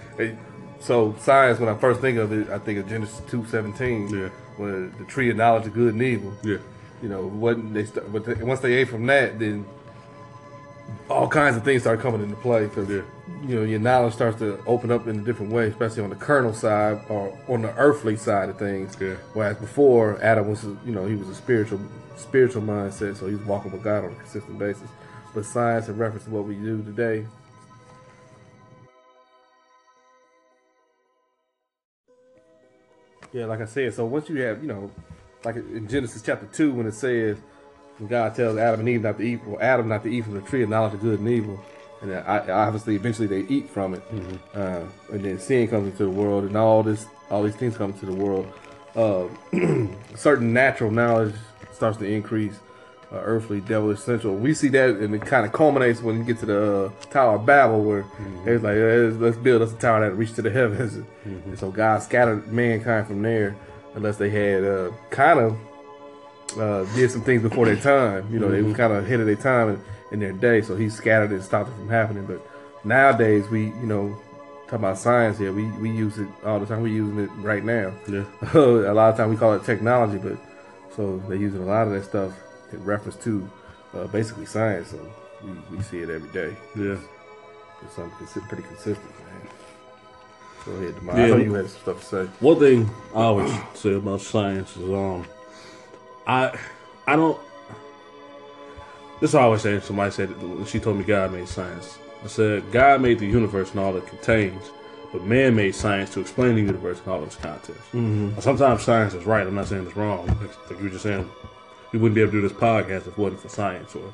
So 0.79 1.15
science, 1.19 1.59
when 1.59 1.69
I 1.69 1.75
first 1.75 1.99
think 2.01 2.19
of 2.19 2.31
it, 2.31 2.49
I 2.49 2.59
think 2.59 2.79
of 2.79 2.87
Genesis 2.87 3.19
two 3.27 3.45
seventeen, 3.47 4.07
Yeah. 4.09 4.29
when 4.57 4.93
the 4.99 5.05
tree 5.05 5.29
of 5.31 5.37
knowledge 5.37 5.65
of 5.65 5.73
good 5.73 5.93
and 5.93 6.03
evil. 6.03 6.33
yeah. 6.43 6.57
You 7.01 7.09
know, 7.09 7.27
what 7.27 7.73
they 7.73 7.85
start, 7.85 8.11
but 8.13 8.25
they, 8.25 8.35
once 8.43 8.59
they 8.59 8.73
ate 8.73 8.89
from 8.89 9.05
that, 9.07 9.37
then 9.39 9.65
all 11.09 11.27
kinds 11.27 11.55
of 11.55 11.63
things 11.63 11.83
start 11.83 11.99
coming 11.99 12.21
into 12.21 12.35
play 12.35 12.65
because 12.65 12.89
yeah. 12.89 13.01
you 13.45 13.55
know 13.55 13.63
your 13.63 13.79
knowledge 13.79 14.13
starts 14.13 14.39
to 14.39 14.61
open 14.65 14.91
up 14.91 15.07
in 15.07 15.19
a 15.19 15.23
different 15.23 15.51
way, 15.51 15.67
especially 15.67 16.03
on 16.03 16.09
the 16.09 16.15
carnal 16.15 16.53
side 16.53 17.01
or 17.09 17.37
on 17.47 17.61
the 17.61 17.73
earthly 17.75 18.17
side 18.17 18.49
of 18.49 18.57
things. 18.57 18.97
Yeah. 18.99 19.15
Whereas 19.33 19.57
before, 19.57 20.21
Adam 20.21 20.49
was 20.49 20.63
you 20.63 20.93
know 20.93 21.05
he 21.05 21.15
was 21.15 21.29
a 21.29 21.35
spiritual 21.35 21.79
spiritual 22.17 22.61
mindset, 22.61 23.17
so 23.17 23.27
he 23.27 23.35
was 23.35 23.45
walking 23.45 23.71
with 23.71 23.83
God 23.83 24.03
on 24.03 24.11
a 24.11 24.15
consistent 24.15 24.59
basis. 24.59 24.89
But 25.33 25.45
science, 25.45 25.87
in 25.87 25.97
reference 25.97 26.25
to 26.25 26.31
what 26.31 26.45
we 26.45 26.55
do 26.55 26.81
today. 26.83 27.25
Yeah, 33.33 33.45
like 33.45 33.61
I 33.61 33.65
said, 33.65 33.93
so 33.93 34.05
once 34.05 34.29
you 34.29 34.41
have, 34.41 34.61
you 34.61 34.67
know, 34.67 34.89
like 35.43 35.57
in 35.57 35.87
Genesis 35.87 36.21
chapter 36.21 36.47
2, 36.47 36.73
when 36.73 36.87
it 36.87 36.93
says, 36.93 37.37
when 37.97 38.07
God 38.09 38.35
tells 38.35 38.57
Adam 38.57 38.81
and 38.81 38.89
Eve 38.89 39.01
not 39.03 39.17
to 39.17 39.23
eat, 39.23 39.41
well, 39.45 39.57
Adam 39.61 39.87
not 39.87 40.03
to 40.03 40.09
eat 40.09 40.23
from 40.23 40.33
the 40.35 40.41
tree 40.41 40.63
of 40.63 40.69
knowledge 40.69 40.93
of 40.93 41.01
good 41.01 41.19
and 41.19 41.27
evil, 41.29 41.59
and 42.01 42.13
I, 42.13 42.39
obviously 42.49 42.95
eventually 42.95 43.27
they 43.27 43.41
eat 43.53 43.69
from 43.69 43.93
it, 43.95 44.03
uh, 44.55 44.81
and 45.11 45.23
then 45.25 45.39
sin 45.39 45.67
comes 45.67 45.87
into 45.91 46.03
the 46.03 46.09
world, 46.09 46.43
and 46.43 46.55
all 46.55 46.83
this, 46.83 47.05
all 47.31 47.43
these 47.43 47.55
things 47.55 47.75
come 47.77 47.91
into 47.91 48.05
the 48.05 48.13
world. 48.13 48.47
Uh, 48.95 49.27
certain 50.15 50.53
natural 50.53 50.91
knowledge 50.91 51.33
starts 51.71 51.97
to 51.99 52.05
increase. 52.05 52.59
Uh, 53.09 53.19
earthly, 53.23 53.61
devilish, 53.61 53.99
central. 54.01 54.35
We 54.35 54.53
see 54.53 54.67
that, 54.67 54.89
and 54.97 55.15
it 55.15 55.21
kind 55.21 55.45
of 55.45 55.53
culminates 55.53 56.01
when 56.01 56.17
you 56.17 56.25
get 56.25 56.39
to 56.39 56.45
the 56.45 56.85
uh, 56.87 56.89
Tower 57.09 57.35
of 57.35 57.45
Babel, 57.45 57.81
where 57.81 58.03
it's 58.45 58.61
like, 58.61 58.75
"Let's- 58.75 59.15
let's 59.15 59.37
build 59.37 59.61
us 59.61 59.71
a 59.71 59.77
tower 59.77 60.01
that 60.01 60.17
reaches 60.17 60.35
to 60.35 60.41
the 60.41 60.49
heavens. 60.49 60.99
And 61.23 61.57
so 61.57 61.71
God 61.71 62.03
scattered 62.03 62.51
mankind 62.51 63.07
from 63.07 63.21
there, 63.21 63.55
unless 63.95 64.17
they 64.17 64.29
had 64.29 64.65
uh, 64.65 64.91
kind 65.09 65.39
of 65.39 65.55
uh, 66.57 66.83
did 66.95 67.11
some 67.11 67.21
things 67.21 67.41
before 67.41 67.65
their 67.65 67.75
time. 67.75 68.31
You 68.31 68.39
know, 68.39 68.49
they 68.49 68.61
were 68.61 68.73
kind 68.73 68.93
of 68.93 69.05
ahead 69.05 69.19
of 69.19 69.25
their 69.25 69.35
time 69.35 69.69
in, 69.69 69.81
in 70.11 70.19
their 70.19 70.33
day. 70.33 70.61
So 70.61 70.75
he 70.75 70.89
scattered 70.89 71.31
it 71.31 71.35
and 71.35 71.43
stopped 71.43 71.69
it 71.69 71.73
from 71.73 71.89
happening. 71.89 72.25
But 72.25 72.45
nowadays, 72.83 73.47
we, 73.49 73.65
you 73.65 73.85
know, 73.85 74.17
talk 74.65 74.79
about 74.79 74.97
science 74.97 75.37
here. 75.37 75.51
We 75.53 75.65
we 75.77 75.89
use 75.89 76.17
it 76.17 76.27
all 76.45 76.59
the 76.59 76.65
time. 76.65 76.81
We're 76.81 76.87
using 76.93 77.19
it 77.19 77.29
right 77.37 77.63
now. 77.63 77.93
Yeah. 78.07 78.25
a 78.53 78.93
lot 78.93 79.09
of 79.09 79.17
time 79.17 79.29
we 79.29 79.37
call 79.37 79.53
it 79.53 79.63
technology, 79.63 80.17
but 80.17 80.37
so 80.95 81.17
they're 81.27 81.37
using 81.37 81.61
a 81.61 81.65
lot 81.65 81.87
of 81.87 81.93
that 81.93 82.03
stuff 82.05 82.33
in 82.71 82.83
reference 82.83 83.15
to 83.23 83.49
uh, 83.93 84.07
basically 84.07 84.45
science. 84.45 84.89
So 84.89 84.99
we, 85.43 85.77
we 85.77 85.83
see 85.83 85.99
it 85.99 86.09
every 86.09 86.29
day. 86.31 86.55
Yeah. 86.75 86.97
It's 87.83 87.95
something 87.95 88.25
consi- 88.25 88.47
pretty 88.47 88.63
consistent, 88.63 89.11
man. 89.19 89.49
Go 90.65 90.71
ahead, 90.73 90.95
Demar. 90.95 91.17
Yeah. 91.17 91.25
I 91.25 91.27
know 91.29 91.37
you 91.37 91.53
had 91.53 91.69
some 91.69 91.81
stuff 91.81 91.99
to 92.01 92.05
say. 92.05 92.31
One 92.39 92.59
thing 92.59 92.89
I 93.13 93.21
always 93.21 93.53
say 93.75 93.93
about 93.93 94.21
science 94.21 94.75
is 94.75 94.89
um 94.89 95.25
I 96.27 96.57
I 97.07 97.15
don't 97.15 97.39
this 99.19 99.31
is 99.31 99.33
what 99.33 99.41
I 99.41 99.45
always 99.45 99.61
say 99.61 99.79
somebody 99.79 100.11
said 100.11 100.33
she 100.67 100.79
told 100.79 100.97
me 100.97 101.03
God 101.03 101.31
made 101.31 101.47
science. 101.47 101.97
I 102.23 102.27
said 102.27 102.71
God 102.71 103.01
made 103.01 103.19
the 103.19 103.25
universe 103.25 103.71
and 103.71 103.79
all 103.79 103.95
it 103.97 104.05
contains, 104.07 104.61
but 105.11 105.23
man 105.23 105.55
made 105.55 105.73
science 105.73 106.11
to 106.13 106.19
explain 106.19 106.55
the 106.55 106.61
universe 106.61 106.99
and 106.99 107.07
all 107.07 107.23
its 107.23 107.35
contents. 107.35 107.81
Mm-hmm. 107.93 108.39
Sometimes 108.39 108.83
science 108.83 109.13
is 109.15 109.25
right. 109.25 109.47
I'm 109.47 109.55
not 109.55 109.67
saying 109.67 109.87
it's 109.87 109.95
wrong. 109.95 110.27
Like, 110.27 110.77
you 110.77 110.83
were 110.85 110.89
just 110.89 111.03
saying, 111.03 111.27
we 111.93 111.99
wouldn't 111.99 112.15
be 112.15 112.21
able 112.21 112.31
to 112.33 112.41
do 112.41 112.47
this 112.47 112.57
podcast 112.57 112.97
if 113.01 113.07
it 113.07 113.17
wasn't 113.17 113.41
for 113.41 113.49
science, 113.49 113.95
or 113.95 114.13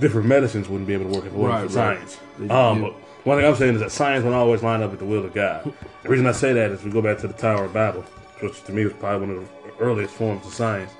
different 0.00 0.26
medicines 0.28 0.68
wouldn't 0.68 0.86
be 0.86 0.94
able 0.94 1.06
to 1.10 1.10
work 1.16 1.24
if 1.26 1.32
it 1.32 1.36
wasn't 1.38 1.52
Right, 1.62 1.70
for 1.70 1.78
right. 1.78 2.08
science. 2.08 2.20
Yeah. 2.40 2.68
Um, 2.68 2.80
but 2.82 2.92
one 3.24 3.38
thing 3.38 3.46
I'm 3.46 3.56
saying 3.56 3.74
is 3.74 3.80
that 3.80 3.92
science 3.92 4.24
won't 4.24 4.36
always 4.36 4.62
line 4.62 4.82
up 4.82 4.90
with 4.90 5.00
the 5.00 5.06
will 5.06 5.24
of 5.24 5.34
God. 5.34 5.72
the 6.02 6.08
reason 6.08 6.26
I 6.26 6.32
say 6.32 6.52
that 6.54 6.70
is 6.70 6.82
we 6.84 6.90
go 6.90 7.02
back 7.02 7.18
to 7.18 7.28
the 7.28 7.34
Tower 7.34 7.64
of 7.64 7.72
Babel, 7.74 8.02
which 8.40 8.62
to 8.64 8.72
me 8.72 8.84
was 8.84 8.94
probably 8.94 9.26
one 9.28 9.36
of 9.38 9.48
the 9.64 9.84
earliest 9.84 10.14
forms 10.14 10.46
of 10.46 10.52
science. 10.54 10.92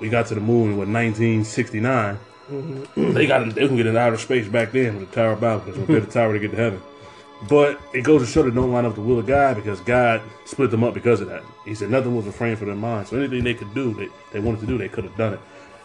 We 0.00 0.08
got 0.08 0.26
to 0.26 0.34
the 0.34 0.40
moon 0.40 0.72
in 0.72 0.76
what 0.76 0.88
1969. 0.88 2.18
Mm-hmm. 2.50 3.12
They 3.12 3.26
got 3.26 3.54
they 3.54 3.66
can 3.66 3.76
get 3.76 3.86
in 3.86 3.96
outer 3.96 4.18
space 4.18 4.48
back 4.48 4.72
then 4.72 4.98
with 4.98 5.10
the 5.10 5.14
Tower 5.14 5.32
of 5.32 5.40
Babel 5.40 5.64
because 5.64 5.86
built 5.86 6.04
a 6.04 6.06
tower 6.06 6.32
to 6.32 6.40
get 6.40 6.50
to 6.50 6.56
heaven. 6.56 6.82
But 7.48 7.80
it 7.94 8.02
goes 8.02 8.22
to 8.22 8.26
show 8.26 8.42
that 8.42 8.54
don't 8.54 8.72
line 8.72 8.84
up 8.84 8.94
the 8.94 9.00
will 9.00 9.18
of 9.18 9.26
God 9.26 9.56
because 9.56 9.80
God 9.80 10.20
split 10.44 10.70
them 10.70 10.84
up 10.84 10.92
because 10.92 11.20
of 11.20 11.28
that. 11.28 11.42
He 11.64 11.74
said 11.74 11.90
nothing 11.90 12.14
was 12.14 12.26
refrained 12.26 12.58
from 12.58 12.66
their 12.66 12.76
mind. 12.76 13.08
So 13.08 13.16
anything 13.16 13.44
they 13.44 13.54
could 13.54 13.72
do, 13.72 13.94
they, 13.94 14.08
they 14.32 14.40
wanted 14.40 14.60
to 14.60 14.66
do, 14.66 14.76
they 14.76 14.88
could 14.88 15.04
have 15.04 15.16
done 15.16 15.34
it. 15.34 15.40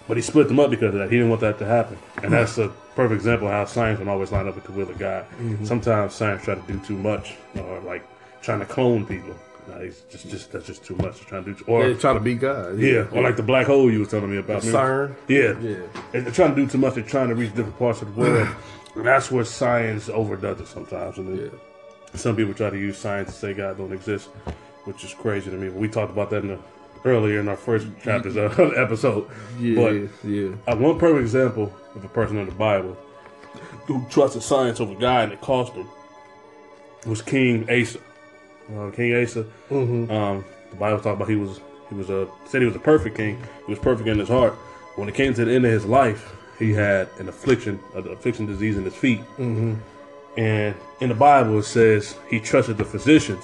But 0.08 0.18
he 0.18 0.24
split 0.24 0.48
them 0.48 0.60
up 0.60 0.70
because 0.70 0.94
of 0.94 1.00
that. 1.00 1.10
He 1.10 1.18
didn't 1.18 1.30
want 1.30 1.42
that 1.42 1.58
to 1.60 1.66
happen. 1.66 1.98
And 2.18 2.26
hmm. 2.26 2.32
that's 2.32 2.58
a 2.58 2.70
perfect 2.96 3.16
example 3.16 3.48
of 3.48 3.54
how 3.54 3.66
science 3.66 4.00
don't 4.00 4.08
always 4.08 4.32
line 4.32 4.48
up 4.48 4.56
with 4.56 4.66
the 4.66 4.72
will 4.72 4.90
of 4.90 4.98
God. 4.98 5.26
Mm-hmm. 5.32 5.66
Sometimes 5.66 6.14
science 6.14 6.44
try 6.44 6.56
to 6.56 6.62
do 6.62 6.80
too 6.80 6.98
much 6.98 7.36
or 7.56 7.80
like 7.82 8.06
trying 8.42 8.60
to 8.60 8.66
clone 8.66 9.06
people. 9.06 9.36
It's 9.68 10.02
just, 10.10 10.30
just 10.30 10.52
that's 10.52 10.66
just 10.68 10.84
too 10.86 10.96
much. 10.98 11.20
Trying 11.22 11.46
to 11.46 11.54
do, 11.54 11.64
or 11.68 11.84
They're 11.84 11.96
trying 11.96 12.16
to 12.16 12.22
be 12.22 12.36
God. 12.36 12.80
yeah, 12.80 13.08
or 13.12 13.22
like 13.22 13.36
the 13.38 13.44
black 13.44 13.68
hole 13.68 13.92
you 13.92 14.00
was 14.00 14.10
telling 14.10 14.32
me 14.32 14.38
about. 14.38 14.62
CERN. 14.64 15.16
Yeah. 15.28 15.60
Yeah. 15.60 15.78
And 16.14 16.26
they're 16.26 16.32
trying 16.34 16.56
to 16.56 16.62
do 16.64 16.68
too 16.68 16.78
much. 16.78 16.96
They're 16.96 17.04
trying 17.04 17.30
to 17.30 17.36
reach 17.36 17.54
different 17.56 17.78
parts 17.80 18.02
of 18.02 18.14
the 18.16 18.22
world. 18.22 18.48
and 18.96 19.06
that's 19.06 19.30
where 19.32 19.44
science 19.46 20.10
overdoes 20.10 20.60
it 20.62 20.68
sometimes. 20.68 21.18
And 21.18 21.28
then 21.38 21.46
Yeah. 21.46 22.18
some 22.18 22.36
people 22.36 22.54
try 22.54 22.70
to 22.70 22.78
use 22.78 22.98
science 22.98 23.30
to 23.32 23.36
say 23.36 23.54
God 23.54 23.78
don't 23.78 23.92
exist, 23.94 24.28
which 24.86 25.04
is 25.04 25.14
crazy 25.14 25.50
to 25.52 25.58
me. 25.58 25.68
But 25.70 25.78
we 25.78 25.88
talked 25.88 26.12
about 26.12 26.30
that 26.30 26.44
in 26.44 26.48
the, 26.50 26.60
earlier 27.04 27.40
in 27.40 27.48
our 27.48 27.58
first 27.58 27.88
chapters 28.04 28.36
of 28.36 28.56
the 28.56 28.74
episode. 28.78 29.30
Yeah, 29.60 29.76
But 29.76 30.28
yeah. 30.30 30.50
uh, 30.68 30.76
one 30.76 30.98
perfect 31.00 31.22
example 31.22 31.74
of 31.96 32.04
a 32.04 32.10
person 32.10 32.38
in 32.38 32.46
the 32.48 32.56
Bible 32.56 32.98
who 33.86 34.04
trusted 34.10 34.42
science 34.42 34.80
over 34.80 34.96
God 34.96 35.26
and 35.26 35.34
it 35.34 35.42
cost 35.42 35.74
him 35.74 35.88
was 37.06 37.22
King 37.22 37.70
Asa. 37.70 38.00
Uh, 38.74 38.90
king 38.92 39.16
Asa. 39.16 39.46
Um, 40.12 40.46
the 40.70 40.76
Bible 40.78 41.00
talks 41.00 41.16
about 41.16 41.30
he 41.30 41.36
was 41.36 41.60
he 41.90 41.96
was 41.96 42.10
a 42.10 42.28
said 42.46 42.62
he 42.62 42.68
was 42.68 42.76
a 42.76 42.80
perfect 42.80 43.18
king. 43.18 43.42
He 43.66 43.72
was 43.72 43.80
perfect 43.80 44.08
in 44.08 44.20
his 44.20 44.30
heart. 44.30 44.54
When 44.96 45.10
it 45.10 45.16
came 45.16 45.34
to 45.34 45.46
the 45.46 45.52
end 45.52 45.66
of 45.66 45.72
his 45.72 45.86
life, 45.86 46.36
he 46.58 46.72
had 46.74 47.10
an 47.20 47.28
affliction, 47.28 47.80
an 47.96 48.08
affliction 48.08 48.46
disease 48.46 48.78
in 48.78 48.86
his 48.86 48.96
feet. 48.96 49.20
Mm-hmm. 49.38 49.76
And 50.38 50.76
in 51.02 51.10
the 51.10 51.16
Bible, 51.16 51.60
it 51.60 51.64
says 51.64 52.18
he 52.30 52.40
trusted 52.40 52.78
the 52.78 52.86
physicians, 52.86 53.44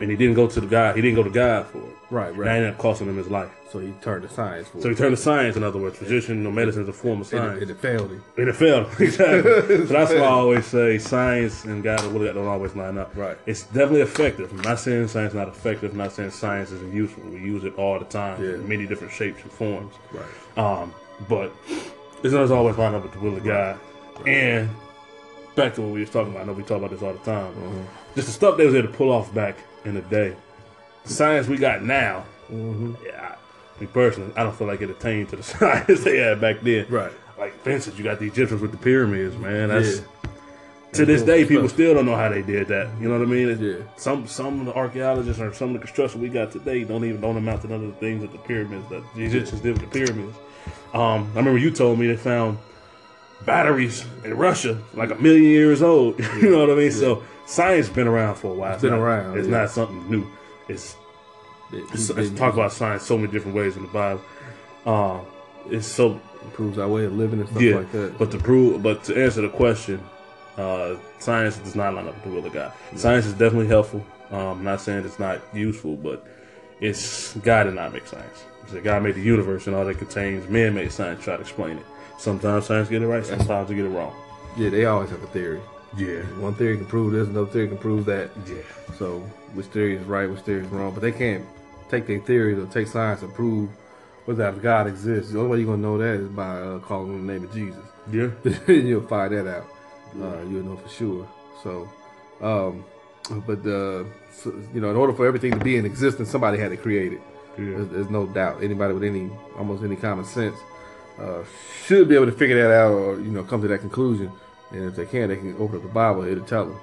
and 0.00 0.10
he 0.10 0.16
didn't 0.16 0.34
go 0.34 0.46
to 0.46 0.60
the 0.60 0.66
God. 0.66 0.96
He 0.96 1.02
didn't 1.02 1.16
go 1.16 1.22
to 1.22 1.30
God 1.30 1.66
for 1.66 1.78
it. 1.78 1.96
Right, 2.14 2.28
And 2.28 2.38
right. 2.38 2.44
that 2.46 2.56
ended 2.56 2.70
up 2.72 2.78
costing 2.78 3.08
him 3.08 3.16
his 3.16 3.28
life. 3.28 3.50
So 3.72 3.80
he 3.80 3.90
turned 4.00 4.22
to 4.22 4.28
science 4.32 4.68
for 4.68 4.80
So 4.80 4.88
he 4.88 4.94
turned 4.94 5.16
to 5.16 5.20
science, 5.20 5.56
in 5.56 5.64
other 5.64 5.80
words, 5.80 5.98
physician, 5.98 6.44
no 6.44 6.50
medicine 6.52 6.82
is 6.84 6.88
a 6.88 6.92
form 6.92 7.20
of 7.22 7.32
And 7.32 7.40
science. 7.42 7.56
it, 7.58 7.62
and 7.62 7.70
it 7.72 7.78
failed 7.80 8.10
him. 8.12 8.22
And 8.36 8.48
it 8.48 8.54
failed. 8.56 8.86
Exactly. 9.00 9.50
so 9.78 9.84
that's 9.86 10.12
why 10.12 10.18
I 10.18 10.26
always 10.26 10.64
say 10.66 10.98
science 10.98 11.64
and 11.64 11.82
God 11.82 12.00
really 12.04 12.32
don't 12.32 12.46
always 12.46 12.76
line 12.76 12.98
up. 12.98 13.10
Right. 13.16 13.36
It's 13.46 13.64
definitely 13.64 14.02
effective. 14.02 14.52
I'm 14.52 14.60
not 14.60 14.78
saying 14.78 15.08
science 15.08 15.32
is 15.32 15.36
not 15.36 15.48
effective. 15.48 15.90
I'm 15.90 15.98
not 15.98 16.12
saying 16.12 16.30
science 16.30 16.70
isn't 16.70 16.92
useful. 16.94 17.24
We 17.24 17.40
use 17.40 17.64
it 17.64 17.74
all 17.76 17.98
the 17.98 18.04
time 18.04 18.40
Yeah. 18.42 18.54
in 18.54 18.68
many 18.68 18.86
different 18.86 19.12
shapes 19.12 19.42
and 19.42 19.50
forms. 19.50 19.94
Right. 20.12 20.58
Um, 20.58 20.94
but 21.28 21.52
it 21.68 22.30
doesn't 22.30 22.52
always 22.56 22.78
line 22.78 22.94
up 22.94 23.02
with 23.02 23.12
the 23.12 23.18
will 23.18 23.36
of 23.36 23.44
God. 23.44 23.78
And 24.26 24.70
back 25.56 25.74
to 25.74 25.82
what 25.82 25.90
we 25.92 26.00
was 26.00 26.10
talking 26.10 26.30
about. 26.30 26.42
I 26.42 26.46
know 26.46 26.52
we 26.52 26.62
talk 26.62 26.78
about 26.78 26.90
this 26.90 27.02
all 27.02 27.12
the 27.12 27.18
time. 27.20 27.52
Mm-hmm. 27.54 27.82
Just 28.14 28.28
the 28.28 28.32
stuff 28.32 28.56
they 28.56 28.66
was 28.66 28.74
able 28.76 28.88
to 28.88 28.94
pull 28.96 29.10
off 29.10 29.32
back 29.34 29.56
in 29.84 29.94
the 29.94 30.00
day. 30.02 30.36
Science 31.04 31.46
we 31.48 31.56
got 31.56 31.82
now, 31.82 32.24
Mm-hmm. 32.52 32.92
yeah, 33.06 33.36
I, 33.36 33.80
me 33.80 33.86
personally, 33.86 34.30
I 34.36 34.42
don't 34.42 34.54
feel 34.54 34.66
like 34.66 34.82
it 34.82 34.90
attained 34.90 35.30
to 35.30 35.36
the 35.36 35.42
science 35.54 36.04
they 36.04 36.18
had 36.18 36.40
back 36.42 36.60
then. 36.60 36.86
Right. 36.90 37.10
Like, 37.38 37.58
for 37.64 37.70
instance, 37.70 37.96
you 37.98 38.04
got 38.04 38.18
the 38.18 38.26
Egyptians 38.26 38.60
with 38.60 38.70
the 38.70 38.76
pyramids, 38.76 39.34
man. 39.38 39.70
That's 39.70 39.98
Yeah. 40.00 40.04
to 40.92 41.06
this 41.06 41.22
day, 41.22 41.44
people 41.46 41.68
still 41.70 41.94
don't 41.94 42.04
know 42.06 42.16
how 42.16 42.28
they 42.28 42.42
did 42.42 42.68
that. 42.68 42.88
You 43.00 43.08
know 43.08 43.18
what 43.18 43.26
I 43.26 43.30
mean? 43.30 43.48
It's- 43.48 43.60
Yeah. 43.60 43.84
Some 43.96 44.26
some 44.26 44.60
of 44.60 44.66
the 44.66 44.74
archaeologists 44.74 45.40
or 45.40 45.52
some 45.54 45.68
of 45.68 45.72
the 45.74 45.78
construction 45.80 46.20
we 46.20 46.28
got 46.28 46.52
today 46.52 46.84
don't 46.84 47.02
even 47.04 47.20
don't 47.20 47.36
amount 47.36 47.62
to 47.62 47.68
none 47.68 47.82
of 47.82 47.86
the 47.94 47.98
things 48.00 48.20
that 48.20 48.30
the 48.32 48.38
pyramids 48.38 48.88
that 48.90 49.02
the 49.16 49.24
Egyptians 49.24 49.60
did 49.62 49.80
with 49.80 49.90
the 49.90 49.98
pyramids. 49.98 50.36
Um, 50.92 51.30
I 51.34 51.38
remember 51.38 51.58
you 51.58 51.70
told 51.70 51.98
me 51.98 52.06
they 52.06 52.16
found 52.16 52.58
batteries 53.44 54.04
in 54.24 54.34
Russia 54.36 54.78
like 54.94 55.10
a 55.10 55.16
million 55.16 55.44
years 55.44 55.82
old. 55.82 56.18
you 56.40 56.50
know 56.50 56.60
what 56.60 56.70
I 56.70 56.74
mean? 56.74 56.92
So 56.92 57.22
science 57.46 57.88
been 57.88 58.06
around 58.06 58.36
for 58.36 58.52
a 58.52 58.54
while. 58.54 58.74
It's 58.74 58.82
been 58.82 58.92
around, 58.92 59.38
It's 59.38 59.48
yeah. 59.48 59.58
not 59.58 59.70
something 59.70 60.08
new. 60.10 60.26
It's 60.68 60.96
It, 61.72 61.84
it's, 61.92 62.10
it's 62.10 62.38
talk 62.38 62.54
about 62.54 62.72
science 62.72 63.02
so 63.04 63.16
many 63.18 63.32
different 63.32 63.56
ways 63.56 63.76
in 63.76 63.82
the 63.82 63.88
Bible. 63.88 64.22
Um, 64.86 65.22
it's 65.70 65.86
so 65.86 66.20
improves 66.42 66.78
our 66.78 66.88
way 66.88 67.04
of 67.04 67.12
living 67.14 67.40
and 67.40 67.48
stuff 67.48 67.62
yeah. 67.62 67.76
like 67.76 67.92
that. 67.92 68.18
But 68.18 68.30
to 68.32 68.38
prove, 68.38 68.82
but 68.82 69.02
to 69.04 69.22
answer 69.22 69.40
the 69.40 69.48
question, 69.48 70.02
uh, 70.58 70.96
science 71.18 71.56
does 71.56 71.74
not 71.74 71.94
line 71.94 72.06
up 72.06 72.14
with 72.14 72.24
the 72.24 72.30
will 72.30 72.46
of 72.46 72.52
God. 72.52 72.72
Science 72.96 73.24
is 73.26 73.32
definitely 73.32 73.66
helpful. 73.66 74.04
Um, 74.30 74.38
I'm 74.58 74.64
not 74.64 74.80
saying 74.80 75.04
it's 75.04 75.18
not 75.18 75.40
useful, 75.54 75.96
but 75.96 76.26
it's 76.80 77.34
God 77.38 77.64
did 77.64 77.74
not 77.74 77.92
make 77.92 78.06
science. 78.06 78.44
So 78.68 78.80
God 78.80 79.02
made 79.02 79.14
the 79.14 79.20
universe 79.22 79.66
and 79.66 79.74
all 79.76 79.84
that 79.84 79.98
contains. 79.98 80.48
Man 80.48 80.74
made 80.74 80.92
science 80.92 81.22
try 81.24 81.36
to 81.36 81.40
explain 81.42 81.78
it. 81.78 81.84
Sometimes 82.18 82.66
science 82.66 82.88
get 82.88 83.02
it 83.02 83.06
right, 83.06 83.24
sometimes 83.24 83.68
they 83.68 83.74
get 83.74 83.84
it 83.86 83.88
wrong. 83.88 84.14
yeah, 84.56 84.68
they 84.70 84.84
always 84.86 85.10
have 85.10 85.22
a 85.22 85.26
theory. 85.28 85.60
Yeah, 85.96 86.22
One 86.40 86.54
theory 86.54 86.76
can 86.76 86.86
prove 86.86 87.12
this, 87.12 87.28
another 87.28 87.50
theory 87.50 87.68
can 87.68 87.78
prove 87.78 88.04
that. 88.06 88.30
yeah, 88.46 88.56
So 88.98 89.22
which 89.54 89.66
theory 89.66 89.96
is 89.96 90.04
right, 90.04 90.28
which 90.28 90.40
theory 90.40 90.64
is 90.64 90.68
wrong. 90.68 90.92
But 90.92 91.00
they 91.00 91.12
can't 91.12 91.44
take 91.88 92.06
their 92.06 92.20
theories 92.20 92.58
or 92.58 92.66
take 92.66 92.86
science 92.86 93.20
to 93.20 93.28
prove 93.28 93.70
whether 94.24 94.50
God 94.52 94.86
exists. 94.86 95.32
The 95.32 95.38
only 95.38 95.50
way 95.50 95.58
you're 95.58 95.66
gonna 95.66 95.82
know 95.82 95.98
that 95.98 96.20
is 96.20 96.28
by 96.28 96.60
uh, 96.60 96.78
calling 96.80 97.26
the 97.26 97.32
name 97.32 97.44
of 97.44 97.54
Jesus. 97.54 97.84
yeah. 98.10 98.30
you'll 98.72 99.06
find 99.06 99.34
that 99.34 99.46
out. 99.46 99.66
Uh, 100.20 100.42
you'll 100.42 100.64
know 100.64 100.76
for 100.76 100.88
sure. 100.88 101.28
So, 101.62 101.88
um, 102.40 102.84
but 103.46 103.60
uh, 103.60 104.04
so, 104.32 104.52
you 104.72 104.80
know, 104.80 104.90
in 104.90 104.96
order 104.96 105.12
for 105.12 105.26
everything 105.26 105.52
to 105.52 105.64
be 105.64 105.76
in 105.76 105.84
existence, 105.84 106.30
somebody 106.30 106.58
had 106.58 106.70
to 106.70 106.76
create 106.76 107.12
it. 107.12 107.20
Yeah. 107.58 107.64
There's, 107.64 107.88
there's 107.88 108.10
no 108.10 108.26
doubt. 108.26 108.62
Anybody 108.62 108.94
with 108.94 109.04
any, 109.04 109.30
almost 109.56 109.82
any 109.82 109.96
common 109.96 110.24
sense, 110.24 110.56
uh, 111.18 111.42
should 111.84 112.08
be 112.08 112.14
able 112.14 112.26
to 112.26 112.32
figure 112.32 112.60
that 112.62 112.74
out, 112.74 112.92
or 112.92 113.20
you 113.20 113.30
know, 113.30 113.44
come 113.44 113.62
to 113.62 113.68
that 113.68 113.78
conclusion. 113.80 114.30
And 114.70 114.84
if 114.84 114.96
they 114.96 115.06
can, 115.06 115.28
they 115.28 115.36
can 115.36 115.54
open 115.58 115.76
up 115.76 115.82
the 115.82 115.88
Bible. 115.88 116.24
It'll 116.24 116.44
tell 116.44 116.66
them. 116.66 116.80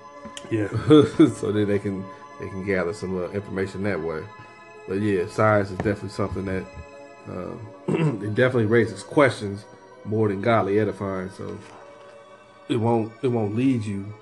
Yeah, 0.49 0.67
so 0.87 1.51
then 1.51 1.67
they 1.67 1.79
can 1.79 2.05
they 2.41 2.49
can 2.49 2.65
gather 2.65 2.93
some 2.93 3.17
uh, 3.17 3.29
information 3.29 3.83
that 3.83 4.01
way. 4.01 4.21
But 4.87 4.95
yeah, 4.95 5.27
science 5.27 5.71
is 5.71 5.77
definitely 5.77 6.09
something 6.09 6.45
that 6.45 6.65
uh, 7.29 7.53
it 7.87 8.35
definitely 8.35 8.65
raises 8.65 9.03
questions 9.03 9.63
more 10.03 10.27
than 10.27 10.41
godly 10.41 10.79
edifying. 10.79 11.29
So 11.29 11.57
it 12.67 12.77
won't 12.77 13.13
it 13.21 13.27
won't 13.27 13.55
lead 13.55 13.85
you 13.85 14.13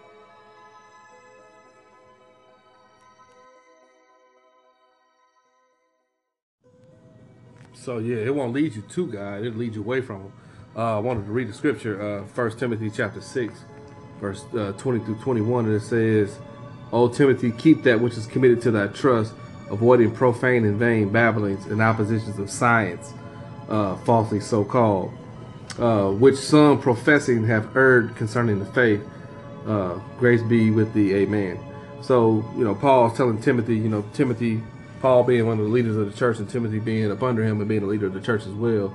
So 7.89 7.97
yeah, 7.97 8.17
it 8.17 8.35
won't 8.35 8.53
lead 8.53 8.75
you 8.75 8.81
to 8.81 9.07
God; 9.07 9.43
it'll 9.43 9.57
lead 9.57 9.75
you 9.75 9.81
away 9.81 10.01
from 10.01 10.23
Him. 10.23 10.33
Uh, 10.75 10.97
I 10.97 10.99
wanted 10.99 11.25
to 11.25 11.31
read 11.31 11.47
the 11.47 11.53
scripture, 11.53 11.99
uh, 11.99 12.25
First 12.27 12.59
Timothy 12.59 12.89
chapter 12.89 13.21
six, 13.21 13.61
verse 14.19 14.43
uh, 14.53 14.73
twenty 14.77 14.99
through 14.99 15.15
twenty-one, 15.15 15.65
and 15.65 15.73
it 15.73 15.81
says, 15.81 16.37
"O 16.91 17.07
Timothy, 17.07 17.51
keep 17.51 17.83
that 17.83 17.99
which 18.01 18.17
is 18.17 18.25
committed 18.25 18.61
to 18.63 18.71
thy 18.71 18.87
trust, 18.87 19.33
avoiding 19.69 20.11
profane 20.11 20.65
and 20.65 20.77
vain 20.77 21.09
babblings 21.09 21.65
and 21.67 21.81
oppositions 21.81 22.39
of 22.39 22.49
science, 22.49 23.13
uh, 23.69 23.95
falsely 23.97 24.39
so 24.39 24.63
called, 24.63 25.11
uh, 25.77 26.09
which 26.09 26.35
some 26.35 26.79
professing 26.79 27.45
have 27.45 27.75
erred 27.75 28.15
concerning 28.15 28.59
the 28.59 28.65
faith. 28.65 29.01
Uh, 29.67 29.99
grace 30.17 30.41
be 30.43 30.71
with 30.71 30.93
thee, 30.93 31.13
Amen." 31.13 31.59
So 32.01 32.45
you 32.57 32.63
know, 32.63 32.75
Paul's 32.75 33.15
telling 33.17 33.39
Timothy, 33.41 33.75
you 33.75 33.89
know, 33.89 34.03
Timothy 34.13 34.61
Paul 35.01 35.23
being 35.23 35.47
one 35.47 35.59
of 35.59 35.65
the 35.65 35.71
leaders 35.71 35.95
of 35.95 36.11
the 36.11 36.17
church 36.17 36.39
and 36.39 36.49
Timothy 36.49 36.79
being 36.79 37.11
up 37.11 37.23
under 37.23 37.43
him 37.43 37.59
and 37.59 37.69
being 37.69 37.83
a 37.83 37.85
leader 37.85 38.07
of 38.07 38.13
the 38.13 38.21
church 38.21 38.41
as 38.41 38.53
well, 38.53 38.93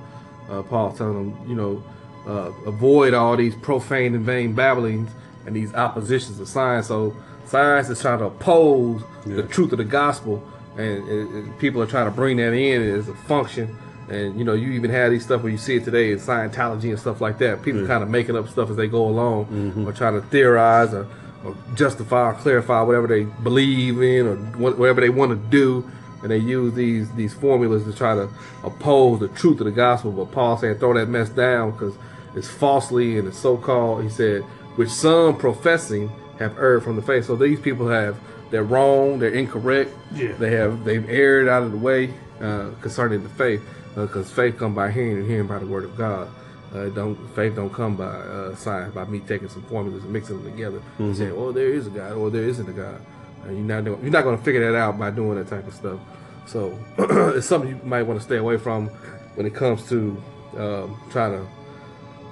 uh, 0.49 0.61
Paul's 0.61 0.97
telling 0.97 1.31
him, 1.31 1.49
you 1.49 1.55
know, 1.55 1.83
uh, 2.27 2.51
avoid 2.65 3.13
all 3.13 3.35
these 3.35 3.55
profane 3.55 4.15
and 4.15 4.25
vain 4.25 4.53
babblings 4.53 5.09
and 5.45 5.55
these 5.55 5.73
oppositions 5.73 6.39
of 6.39 6.47
science. 6.47 6.87
So 6.87 7.15
science 7.47 7.89
is 7.89 8.01
trying 8.01 8.19
to 8.19 8.25
oppose 8.25 9.01
yeah. 9.25 9.35
the 9.35 9.43
truth 9.43 9.71
of 9.71 9.77
the 9.77 9.85
gospel, 9.85 10.43
and, 10.77 11.07
and, 11.07 11.33
and, 11.33 11.59
people 11.59 11.81
are 11.81 11.85
trying 11.85 12.05
to 12.05 12.11
bring 12.11 12.37
that 12.37 12.53
in 12.53 12.81
as 12.81 13.07
a 13.07 13.13
function. 13.13 13.77
And 14.09 14.37
you 14.37 14.43
know, 14.43 14.53
you 14.53 14.71
even 14.71 14.91
have 14.91 15.11
these 15.11 15.23
stuff 15.23 15.41
where 15.41 15.51
you 15.51 15.57
see 15.57 15.77
it 15.77 15.85
today 15.85 16.11
in 16.11 16.19
Scientology 16.19 16.89
and 16.89 16.99
stuff 16.99 17.21
like 17.21 17.39
that. 17.39 17.63
People 17.63 17.81
yeah. 17.81 17.87
kind 17.87 18.03
of 18.03 18.09
making 18.09 18.35
up 18.35 18.47
stuff 18.49 18.69
as 18.69 18.75
they 18.75 18.87
go 18.87 19.07
along, 19.07 19.45
mm-hmm. 19.45 19.87
or 19.87 19.93
trying 19.93 20.13
to 20.13 20.27
theorize 20.27 20.93
or, 20.93 21.07
or 21.43 21.55
justify 21.75 22.31
or 22.31 22.33
clarify 22.33 22.81
whatever 22.81 23.07
they 23.07 23.23
believe 23.23 24.01
in 24.01 24.27
or 24.27 24.35
whatever 24.57 25.01
they 25.01 25.09
want 25.09 25.31
to 25.31 25.49
do 25.49 25.89
and 26.25 26.31
they 26.31 26.37
use 26.39 26.73
these 26.73 27.11
these 27.13 27.35
formulas 27.35 27.83
to 27.83 27.93
try 27.93 28.15
to 28.15 28.27
oppose 28.63 29.19
the 29.19 29.27
truth 29.27 29.59
of 29.59 29.65
the 29.65 29.71
gospel. 29.71 30.11
But 30.11 30.31
Paul 30.31 30.57
saying 30.57 30.79
throw 30.79 30.95
that 30.95 31.07
mess 31.07 31.29
down 31.29 31.71
because 31.71 31.95
it's 32.35 32.49
falsely 32.49 33.19
and 33.19 33.27
it's 33.27 33.37
so-called. 33.37 34.01
He 34.01 34.09
said, 34.09 34.41
which 34.75 34.89
some 34.89 35.37
professing 35.37 36.11
have 36.39 36.57
erred 36.57 36.83
from 36.83 36.95
the 36.95 37.01
faith. 37.01 37.25
So 37.25 37.35
these 37.35 37.59
people 37.59 37.87
have 37.87 38.17
they're 38.51 38.63
wrong, 38.63 39.19
they're 39.19 39.33
incorrect. 39.33 39.91
Yeah. 40.13 40.33
They 40.33 40.51
have 40.51 40.83
they've 40.83 41.07
erred 41.09 41.47
out 41.47 41.63
of 41.63 41.71
the 41.71 41.77
way 41.77 42.13
uh, 42.39 42.71
concerning 42.81 43.23
the 43.23 43.29
faith 43.29 43.61
because 43.95 44.31
uh, 44.31 44.35
faith 44.35 44.57
come 44.57 44.75
by 44.75 44.91
hearing 44.91 45.17
and 45.17 45.27
hearing 45.27 45.47
by 45.47 45.59
the 45.59 45.65
word 45.65 45.83
of 45.85 45.97
God. 45.97 46.29
Uh, 46.73 46.89
don't 46.89 47.15
faith 47.35 47.55
don't 47.55 47.73
come 47.73 47.95
by 47.95 48.05
uh, 48.05 48.55
science 48.55 48.93
by 48.93 49.05
me 49.05 49.19
taking 49.21 49.47
some 49.47 49.63
formulas 49.63 50.03
and 50.03 50.11
mixing 50.11 50.43
them 50.43 50.51
together 50.51 50.79
mm-hmm. 50.79 51.03
and 51.03 51.17
saying, 51.17 51.33
"Oh, 51.35 51.51
there 51.51 51.69
is 51.69 51.87
a 51.87 51.89
God," 51.89 52.13
or 52.13 52.29
"There 52.29 52.43
isn't 52.43 52.67
a 52.67 52.73
God." 52.73 53.01
Uh, 53.45 53.51
you're 53.51 53.59
not 53.59 53.85
you're 53.85 54.11
not 54.11 54.23
going 54.23 54.37
to 54.37 54.43
figure 54.43 54.71
that 54.71 54.77
out 54.77 54.99
by 54.99 55.11
doing 55.11 55.37
that 55.37 55.47
type 55.47 55.67
of 55.67 55.73
stuff. 55.73 55.99
So 56.45 56.77
it's 57.35 57.47
something 57.47 57.69
you 57.69 57.79
might 57.83 58.03
want 58.03 58.19
to 58.19 58.25
stay 58.25 58.37
away 58.37 58.57
from 58.57 58.87
when 59.35 59.45
it 59.45 59.53
comes 59.55 59.87
to 59.89 60.21
um, 60.57 60.99
trying 61.09 61.31
to 61.31 61.47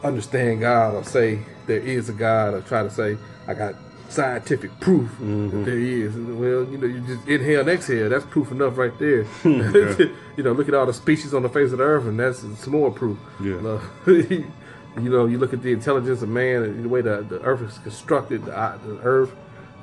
understand 0.06 0.60
God 0.62 0.96
or 0.96 1.04
say 1.04 1.40
there 1.66 1.80
is 1.80 2.10
a 2.10 2.14
God 2.14 2.54
or 2.54 2.62
try 2.62 2.84
to 2.84 2.90
say 2.90 3.18
I 3.48 3.54
got 3.54 3.76
scientific 4.14 4.80
proof 4.80 5.10
mm-hmm. 5.12 5.50
that 5.50 5.66
there 5.66 5.80
is. 5.80 6.16
Well, 6.16 6.64
you 6.72 6.78
know, 6.78 6.88
you 6.88 7.02
just 7.02 7.28
inhale 7.28 7.62
and 7.62 7.70
exhale. 7.70 8.10
That's 8.10 8.26
proof 8.26 8.52
enough 8.52 8.78
right 8.78 8.98
there. 9.00 9.26
you 9.44 10.44
know, 10.44 10.52
look 10.54 10.68
at 10.68 10.74
all 10.74 10.86
the 10.86 10.94
species 10.94 11.34
on 11.34 11.44
the 11.44 11.50
face 11.50 11.72
of 11.72 11.80
the 11.80 11.84
earth, 11.84 12.06
and 12.06 12.20
that's 12.20 12.40
some 12.40 12.74
more 12.74 12.92
proof. 12.92 13.18
Yeah. 13.42 13.80
you 14.08 15.10
know, 15.10 15.26
you 15.26 15.38
look 15.38 15.54
at 15.54 15.62
the 15.62 15.72
intelligence 15.72 16.22
of 16.22 16.30
man 16.30 16.64
and 16.64 16.86
the 16.86 16.90
way 16.90 17.02
the, 17.02 17.26
the 17.28 17.42
earth 17.42 17.62
is 17.62 17.78
constructed, 17.80 18.46
the, 18.46 18.80
the 18.86 19.00
earth, 19.02 19.32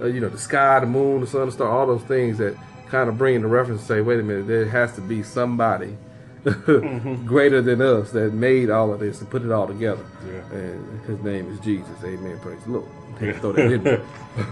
uh, 0.00 0.06
you 0.06 0.20
know, 0.20 0.28
the 0.28 0.38
sky, 0.38 0.80
the 0.80 0.86
moon, 0.86 1.20
the 1.20 1.26
sun, 1.26 1.46
the 1.46 1.52
star, 1.52 1.68
all 1.68 1.86
those 1.86 2.02
things 2.02 2.38
that 2.38 2.56
kind 2.88 3.08
of 3.08 3.18
bring 3.18 3.40
the 3.42 3.48
reference 3.48 3.80
and 3.80 3.88
say, 3.88 4.00
wait 4.00 4.20
a 4.20 4.22
minute, 4.22 4.46
there 4.46 4.66
has 4.66 4.94
to 4.94 5.00
be 5.00 5.22
somebody 5.22 5.96
mm-hmm. 6.44 7.26
greater 7.26 7.62
than 7.62 7.80
us 7.80 8.10
that 8.12 8.32
made 8.32 8.70
all 8.70 8.92
of 8.92 9.00
this 9.00 9.20
and 9.20 9.30
put 9.30 9.42
it 9.42 9.50
all 9.50 9.66
together. 9.66 10.04
Yeah. 10.26 10.58
And 10.58 11.00
his 11.06 11.20
name 11.20 11.50
is 11.50 11.60
Jesus. 11.60 12.02
Amen. 12.04 12.38
Praise 12.40 12.62
the 12.64 12.70
Lord. 12.70 12.88
Yeah. 13.20 13.32
Throw 13.40 13.52
that 13.52 13.72
in 13.72 13.82
there. 13.84 14.02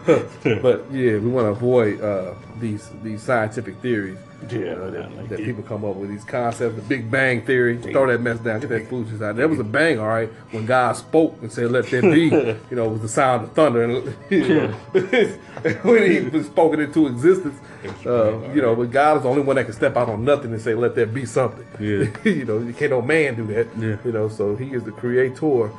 but 0.63 0.85
yeah, 0.93 1.13
we 1.19 1.29
want 1.29 1.47
to 1.47 1.51
avoid 1.51 2.01
uh, 2.01 2.35
these 2.59 2.91
these 3.03 3.23
scientific 3.23 3.77
theories 3.77 4.19
yeah, 4.51 4.73
uh, 4.73 4.91
that, 4.91 5.17
like 5.17 5.29
that 5.31 5.39
people 5.39 5.65
come 5.65 5.85
up 5.85 5.97
with 5.97 6.11
these 6.11 6.25
concepts, 6.25 6.77
the 6.77 6.83
Big 6.83 7.11
Bang 7.11 7.45
theory. 7.45 7.77
Throw 7.77 8.07
that 8.07 8.21
mess 8.21 8.39
down, 8.39 8.61
get 8.61 8.71
that 8.71 8.89
foolishness 8.89 9.21
out. 9.21 9.37
There 9.37 9.49
was 9.49 9.59
a 9.59 9.65
bang, 9.65 9.99
all 9.99 10.07
right, 10.07 10.29
when 10.53 10.65
God 10.65 10.93
spoke 10.93 11.37
and 11.43 11.53
said, 11.53 11.71
"Let 11.73 11.87
there 11.87 12.03
be." 12.03 12.25
you 12.71 12.77
know, 12.77 12.87
it 12.87 12.93
was 12.93 13.03
the 13.03 13.09
sound 13.09 13.45
of 13.45 13.53
thunder, 13.53 13.83
and 13.83 14.17
you 14.31 14.49
know, 14.49 14.69
when 15.83 16.11
He 16.11 16.21
was 16.29 16.47
spoken 16.47 16.81
into 16.81 17.09
existence. 17.09 17.59
Uh, 18.05 18.41
you 18.53 18.61
know, 18.61 18.75
but 18.75 18.91
God 18.91 19.19
is 19.19 19.23
the 19.23 19.29
only 19.29 19.43
one 19.43 19.57
that 19.57 19.65
can 19.65 19.73
step 19.73 19.97
out 19.97 20.09
on 20.09 20.25
nothing 20.25 20.53
and 20.53 20.61
say, 20.61 20.75
"Let 20.75 20.95
there 20.95 21.07
be 21.07 21.27
something." 21.27 21.67
Yeah. 21.81 22.07
you 22.25 22.45
know, 22.45 22.59
you 22.59 22.73
can't 22.73 22.91
no 22.91 23.03
man 23.03 23.35
do 23.35 23.47
that. 23.49 23.67
Yeah. 23.77 23.97
You 24.05 24.13
know, 24.13 24.29
so 24.29 24.55
He 24.57 24.73
is 24.73 24.85
the 24.85 24.93
Creator. 24.93 25.71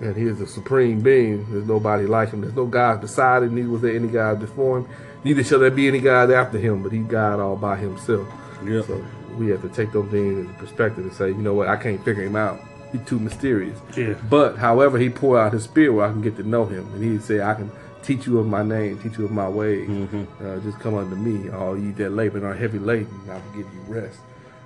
And 0.00 0.16
he 0.16 0.24
is 0.24 0.40
the 0.40 0.46
supreme 0.46 1.00
being. 1.00 1.46
There's 1.50 1.68
nobody 1.68 2.06
like 2.06 2.30
him. 2.30 2.40
There's 2.40 2.56
no 2.56 2.66
God 2.66 3.00
beside 3.00 3.44
him. 3.44 3.54
Neither 3.54 3.68
was 3.68 3.80
there 3.80 3.94
any 3.94 4.08
God 4.08 4.40
before 4.40 4.78
him. 4.78 4.88
Neither 5.24 5.42
shall 5.42 5.58
there 5.58 5.70
be 5.70 5.88
any 5.88 6.00
God 6.00 6.30
after 6.30 6.58
him, 6.58 6.82
but 6.82 6.92
he's 6.92 7.06
God 7.06 7.40
all 7.40 7.56
by 7.56 7.76
himself. 7.76 8.28
Yeah. 8.64 8.82
So 8.82 9.04
we 9.36 9.48
have 9.48 9.62
to 9.62 9.68
take 9.68 9.92
those 9.92 10.10
things 10.10 10.46
in 10.46 10.54
perspective 10.54 11.04
and 11.04 11.12
say, 11.12 11.28
you 11.28 11.34
know 11.34 11.54
what, 11.54 11.68
I 11.68 11.76
can't 11.76 12.04
figure 12.04 12.22
him 12.22 12.36
out. 12.36 12.60
He's 12.92 13.04
too 13.06 13.18
mysterious. 13.18 13.78
Yeah. 13.96 14.14
But 14.28 14.56
however, 14.56 14.98
he 14.98 15.10
pour 15.10 15.40
out 15.40 15.52
his 15.52 15.64
spirit 15.64 15.94
where 15.94 16.06
I 16.06 16.12
can 16.12 16.22
get 16.22 16.36
to 16.36 16.42
know 16.42 16.66
him. 16.66 16.92
And 16.92 17.02
he'd 17.02 17.22
say, 17.22 17.40
I 17.40 17.54
can 17.54 17.72
teach 18.04 18.26
you 18.26 18.38
of 18.38 18.46
my 18.46 18.62
name, 18.62 18.98
teach 18.98 19.18
you 19.18 19.24
of 19.24 19.30
my 19.30 19.48
ways. 19.48 19.88
Mm-hmm. 19.88 20.46
Uh, 20.46 20.60
just 20.60 20.78
come 20.78 20.94
unto 20.94 21.16
me, 21.16 21.50
all 21.50 21.76
you 21.76 21.92
that 21.94 22.10
labor 22.10 22.36
and 22.36 22.46
are 22.46 22.54
heavy 22.54 22.78
laden, 22.78 23.08
and 23.22 23.30
I 23.32 23.34
will 23.34 23.52
give 23.56 23.74
you 23.74 23.80
rest. 23.88 24.20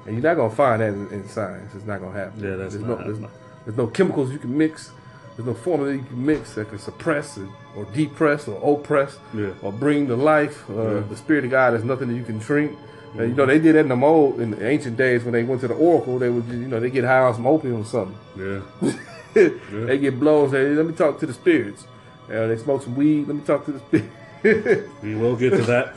And 0.05 0.15
you're 0.15 0.23
not 0.23 0.35
gonna 0.35 0.55
find 0.55 0.83
that 0.83 0.89
in, 0.89 1.09
in 1.09 1.29
science. 1.29 1.75
It's 1.75 1.87
not 1.87 2.01
gonna 2.01 2.19
happen. 2.19 2.43
Yeah, 2.43 2.57
that's 2.57 2.75
there's 2.75 2.87
not 2.87 3.01
no, 3.01 3.05
there's, 3.05 3.31
there's, 3.65 3.77
no 3.77 3.87
chemicals 3.87 4.33
you 4.33 4.39
can 4.39 4.57
mix. 4.57 4.91
There's 5.39 5.47
no 5.47 5.55
formula 5.55 5.93
you 5.93 6.03
can 6.03 6.27
mix 6.27 6.55
that 6.55 6.69
can 6.69 6.81
suppress 6.81 7.39
or 7.77 7.85
depress 7.95 8.49
or 8.49 8.75
oppress 8.75 9.21
yeah. 9.33 9.53
or 9.63 9.73
bring 9.73 10.09
to 10.09 10.17
life. 10.17 10.69
Uh, 10.69 10.97
yeah. 10.97 11.01
The 11.09 11.17
spirit 11.17 11.45
of 11.45 11.53
God 11.53 11.75
There's 11.75 11.85
nothing 11.85 12.09
that 12.09 12.17
you 12.17 12.25
can 12.25 12.39
drink. 12.39 12.73
Mm-hmm. 12.73 13.21
Uh, 13.21 13.23
you 13.23 13.35
know, 13.35 13.47
they 13.47 13.61
did 13.61 13.77
that 13.77 13.83
in 13.83 13.89
the 13.89 14.05
old, 14.05 14.41
in 14.41 14.51
the 14.51 14.69
ancient 14.69 14.97
days 14.97 15.23
when 15.23 15.35
they 15.35 15.45
went 15.45 15.61
to 15.61 15.69
the 15.69 15.75
oracle. 15.75 16.19
They 16.19 16.29
would, 16.29 16.45
you 16.49 16.67
know, 16.67 16.81
they 16.81 16.91
get 16.91 17.05
high 17.05 17.21
on 17.21 17.35
some 17.37 17.47
opium 17.47 17.83
or 17.83 17.85
something. 17.85 18.19
Yeah. 18.37 18.63
yeah. 19.37 19.85
They 19.87 19.99
get 19.99 20.19
blows. 20.19 20.51
They 20.51 20.71
let 20.71 20.87
me 20.87 20.93
talk 20.93 21.21
to 21.21 21.27
the 21.27 21.35
spirits. 21.35 21.87
Uh, 22.29 22.49
they 22.49 22.57
smoke 22.57 22.83
some 22.83 22.97
weed. 22.97 23.29
Let 23.29 23.37
me 23.37 23.43
talk 23.43 23.65
to 23.67 23.71
the 23.71 23.79
spirits. 23.79 24.91
we 25.05 25.15
will 25.15 25.37
get 25.37 25.51
to 25.51 25.63
that. 25.63 25.95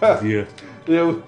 yeah. 0.24 0.46
Yeah. 0.86 1.20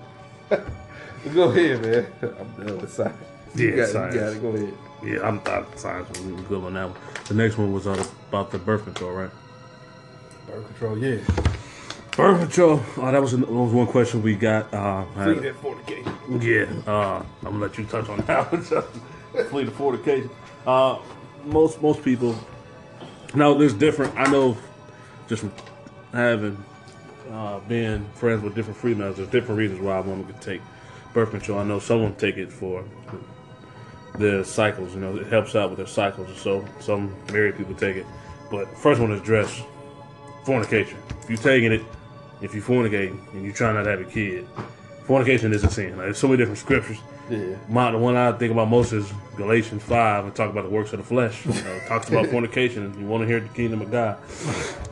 Go 1.35 1.51
ahead, 1.51 1.83
man. 1.83 2.07
I'm 2.23 2.67
done 2.67 2.81
with 2.81 2.91
science. 2.91 3.15
Yeah, 3.55 3.67
you 3.67 3.77
got, 3.77 3.89
science. 3.91 4.15
You 4.15 4.21
got 4.21 4.33
it. 4.33 4.41
Go 4.41 4.49
ahead. 4.49 4.75
Yeah, 5.05 5.21
I'm 5.23 5.41
thought 5.41 5.79
science 5.79 6.09
was 6.21 6.41
good 6.43 6.65
on 6.65 6.75
that 6.75 6.89
one. 6.89 6.99
The 7.27 7.35
next 7.35 7.59
one 7.59 7.73
was 7.73 7.87
uh, 7.87 8.05
about 8.31 8.51
the 8.51 8.59
birth 8.59 8.85
control, 8.85 9.13
right? 9.13 9.31
Birth 10.47 10.67
control, 10.67 10.99
yeah. 10.99 11.21
Birth 12.17 12.41
control. 12.41 12.81
Oh, 12.97 13.13
that 13.13 13.21
was, 13.21 13.33
that 13.33 13.51
was 13.51 13.73
one 13.73 13.87
question 13.87 14.23
we 14.23 14.35
got. 14.35 14.73
Uh, 14.73 15.05
Flee 15.13 15.35
that 15.41 15.57
fornication. 15.57 16.41
Yeah, 16.41 16.67
uh, 16.87 17.23
I'm 17.41 17.43
gonna 17.43 17.59
let 17.59 17.77
you 17.77 17.85
touch 17.85 18.09
on 18.09 18.19
that 18.21 18.51
one. 18.51 18.63
Flee 19.51 19.65
the 19.65 19.71
fornication. 19.73 20.31
Uh, 20.67 20.99
most 21.45 21.83
most 21.83 22.03
people. 22.03 22.35
Now 23.35 23.53
there's 23.53 23.75
different. 23.75 24.17
I 24.17 24.31
know, 24.31 24.57
just 25.29 25.43
from 25.43 25.53
having 26.13 26.65
uh, 27.31 27.59
been 27.61 28.07
friends 28.15 28.43
with 28.43 28.55
different 28.55 28.79
females, 28.79 29.17
there's 29.17 29.29
different 29.29 29.59
reasons 29.59 29.81
why 29.81 29.99
a 29.99 30.03
woman 30.03 30.25
could 30.25 30.41
take 30.41 30.63
birth 31.13 31.31
control. 31.31 31.59
I 31.59 31.65
know 31.65 31.79
someone 31.79 32.15
take 32.15 32.39
it 32.39 32.51
for 32.51 32.85
their 34.19 34.45
cycles. 34.45 34.95
You 34.95 35.01
know, 35.01 35.17
it 35.17 35.27
helps 35.27 35.55
out 35.55 35.71
with 35.71 35.79
their 35.79 35.87
cycles. 35.87 36.29
So 36.39 36.65
some 36.81 37.15
married 37.33 37.57
people 37.57 37.75
take 37.75 37.97
it. 37.97 38.07
But 38.51 38.77
first 38.79 39.01
one 39.01 39.13
is 39.13 39.21
dress 39.23 39.63
fornication. 40.45 40.99
If 41.23 41.31
you're 41.31 41.39
taking 41.39 41.73
it, 41.73 41.83
if 42.41 42.55
you 42.55 42.63
fornicate 42.63 43.11
and 43.33 43.45
you're 43.45 43.55
trying 43.55 43.75
not 43.75 43.85
to 43.85 43.91
have 43.91 44.01
a 44.01 44.05
kid, 44.05 44.47
fornication 45.05 45.53
is 45.53 45.65
a 45.65 45.71
sin. 45.71 45.91
Like, 45.91 46.07
there's 46.07 46.19
so 46.19 46.29
many 46.29 46.39
different 46.39 46.59
scriptures. 46.59 46.99
Yeah. 47.31 47.57
My, 47.69 47.91
the 47.91 47.99
one 47.99 48.17
I 48.17 48.33
think 48.33 48.53
about 48.53 48.69
most 48.69 48.93
is 48.93 49.11
Galatians 49.37 49.83
5 49.83 50.25
and 50.27 50.35
talk 50.35 50.51
about 50.51 50.65
the 50.65 50.71
works 50.71 50.93
of 50.93 50.99
the 50.99 51.05
flesh. 51.05 51.47
You 51.47 51.53
know, 51.53 51.81
talks 51.87 52.09
about 52.09 52.27
fornication. 52.31 52.99
You 53.01 53.07
want 53.07 53.23
to 53.23 53.27
hear 53.27 53.41
the 53.41 53.49
kingdom 53.49 53.81
of 53.81 53.91
God. 53.91 54.19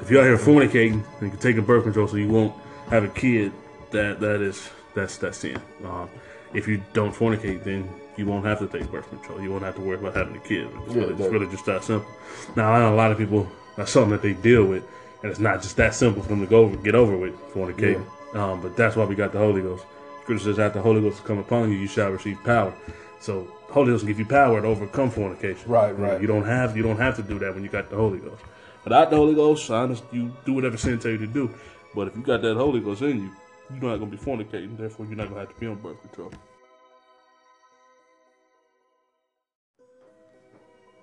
If 0.00 0.10
you're 0.10 0.22
out 0.22 0.24
here 0.24 0.38
fornicating 0.38 1.04
and 1.20 1.32
you're 1.32 1.40
taking 1.40 1.64
birth 1.64 1.84
control 1.84 2.08
so 2.08 2.16
you 2.16 2.28
won't 2.28 2.54
have 2.88 3.04
a 3.04 3.08
kid, 3.08 3.52
that 3.90 4.20
that 4.20 4.40
is 4.40 4.70
that's 4.94 5.18
that's 5.18 5.38
sin. 5.38 5.60
Uh, 5.84 6.06
if 6.54 6.66
you 6.66 6.82
don't 6.94 7.14
fornicate, 7.14 7.64
then 7.64 7.88
you 8.16 8.26
won't 8.26 8.44
have 8.44 8.58
to 8.58 8.66
take 8.66 8.90
birth 8.90 9.08
control. 9.08 9.40
You 9.40 9.50
won't 9.50 9.64
have 9.64 9.74
to 9.76 9.80
worry 9.80 9.98
about 9.98 10.14
having 10.14 10.36
a 10.36 10.40
kid. 10.40 10.68
It's, 10.86 10.94
yeah, 10.94 11.02
really, 11.02 11.14
it's 11.14 11.32
really 11.32 11.46
just 11.46 11.66
that 11.66 11.84
simple. 11.84 12.10
Now, 12.56 12.72
I 12.72 12.78
know 12.80 12.94
a 12.94 12.96
lot 12.96 13.10
of 13.10 13.18
people 13.18 13.50
that's 13.76 13.90
something 13.90 14.10
that 14.10 14.22
they 14.22 14.34
deal 14.34 14.64
with, 14.64 14.84
and 15.22 15.30
it's 15.30 15.40
not 15.40 15.62
just 15.62 15.76
that 15.76 15.94
simple 15.94 16.22
for 16.22 16.28
them 16.28 16.40
to 16.40 16.46
go 16.46 16.60
over, 16.60 16.76
get 16.76 16.94
over 16.94 17.16
with 17.16 17.34
fornicating. 17.52 18.04
Yeah. 18.34 18.52
Um, 18.52 18.60
but 18.60 18.76
that's 18.76 18.96
why 18.96 19.04
we 19.04 19.14
got 19.14 19.32
the 19.32 19.38
Holy 19.38 19.62
Ghost. 19.62 19.84
Scripture 20.22 20.44
says, 20.44 20.58
"After 20.58 20.78
the 20.78 20.82
Holy 20.82 21.00
Ghost 21.00 21.24
come 21.24 21.38
upon 21.38 21.70
you, 21.70 21.78
you 21.78 21.86
shall 21.86 22.10
receive 22.10 22.38
power." 22.44 22.72
So, 23.20 23.46
Holy 23.70 23.92
Ghost 23.92 24.02
will 24.02 24.08
give 24.08 24.18
you 24.18 24.26
power 24.26 24.60
to 24.60 24.66
overcome 24.66 25.10
fornication. 25.10 25.70
Right, 25.70 25.96
right. 25.98 26.20
You 26.20 26.26
don't 26.26 26.44
have 26.44 26.76
you 26.76 26.82
don't 26.82 26.98
have 26.98 27.16
to 27.16 27.22
do 27.22 27.38
that 27.38 27.54
when 27.54 27.62
you 27.62 27.68
got 27.68 27.90
the 27.90 27.96
Holy 27.96 28.18
Ghost. 28.18 28.42
But 28.84 28.90
without 28.92 29.10
the 29.10 29.16
Holy 29.16 29.34
Ghost, 29.34 29.70
honest, 29.70 30.04
you 30.12 30.32
do 30.44 30.54
whatever 30.54 30.76
sin 30.76 30.98
tell 30.98 31.12
you 31.12 31.18
to 31.18 31.26
do. 31.26 31.50
But 31.94 32.08
if 32.08 32.16
you 32.16 32.22
got 32.22 32.42
that 32.42 32.56
Holy 32.56 32.80
Ghost 32.80 33.02
in 33.02 33.22
you, 33.22 33.30
you're 33.70 33.90
not 33.90 33.98
gonna 33.98 34.10
be 34.10 34.16
fornicating. 34.16 34.76
Therefore, 34.76 35.06
you're 35.06 35.16
not 35.16 35.28
gonna 35.28 35.40
have 35.40 35.54
to 35.54 35.60
be 35.60 35.66
on 35.66 35.76
birth 35.76 36.00
control. 36.00 36.32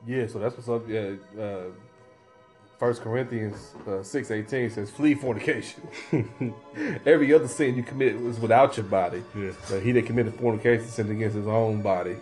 Yeah, 0.07 0.27
so 0.27 0.39
that's 0.39 0.55
what's 0.55 0.69
up. 0.69 0.87
Yeah, 0.89 1.13
uh, 1.39 1.63
First 2.79 3.01
Corinthians 3.01 3.73
uh, 3.87 4.01
six 4.03 4.31
eighteen 4.31 4.69
says, 4.69 4.89
"Flee 4.89 5.13
fornication." 5.15 5.87
Every 7.05 7.33
other 7.33 7.47
sin 7.47 7.75
you 7.75 7.83
commit 7.83 8.19
was 8.19 8.39
without 8.39 8.77
your 8.77 8.85
body. 8.85 9.23
Yeah. 9.35 9.51
But 9.69 9.83
he 9.83 9.91
that 9.93 10.05
committed 10.05 10.35
fornication 10.35 10.87
sinned 10.87 11.11
against 11.11 11.35
his 11.35 11.47
own 11.47 11.81
body. 11.81 12.15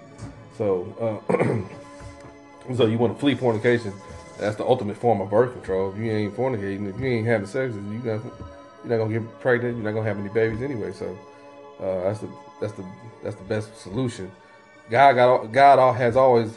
So, 0.57 1.23
uh, 1.29 2.73
so 2.75 2.87
you 2.87 2.97
want 2.97 3.13
to 3.13 3.19
flee 3.19 3.35
fornication? 3.35 3.93
That's 4.39 4.55
the 4.55 4.65
ultimate 4.65 4.97
form 4.97 5.21
of 5.21 5.29
birth 5.29 5.53
control. 5.53 5.91
If 5.91 5.97
you 5.97 6.11
ain't 6.11 6.35
fornicating, 6.35 6.89
if 6.93 6.99
you 6.99 7.07
ain't 7.07 7.27
having 7.27 7.47
sex, 7.47 7.73
you 7.75 7.81
not, 7.81 8.03
you're 8.03 8.23
not 8.85 8.97
gonna 8.97 9.19
get 9.19 9.39
pregnant. 9.39 9.75
You're 9.77 9.85
not 9.85 9.93
gonna 9.93 10.07
have 10.07 10.19
any 10.19 10.29
babies 10.29 10.61
anyway. 10.61 10.91
So, 10.93 11.17
uh, 11.79 12.03
that's 12.03 12.19
the 12.19 12.29
that's 12.59 12.73
the 12.73 12.85
that's 13.23 13.35
the 13.35 13.43
best 13.43 13.77
solution. 13.79 14.31
God 14.89 15.13
got 15.13 15.51
God 15.51 15.79
all- 15.79 15.93
has 15.93 16.15
always 16.17 16.51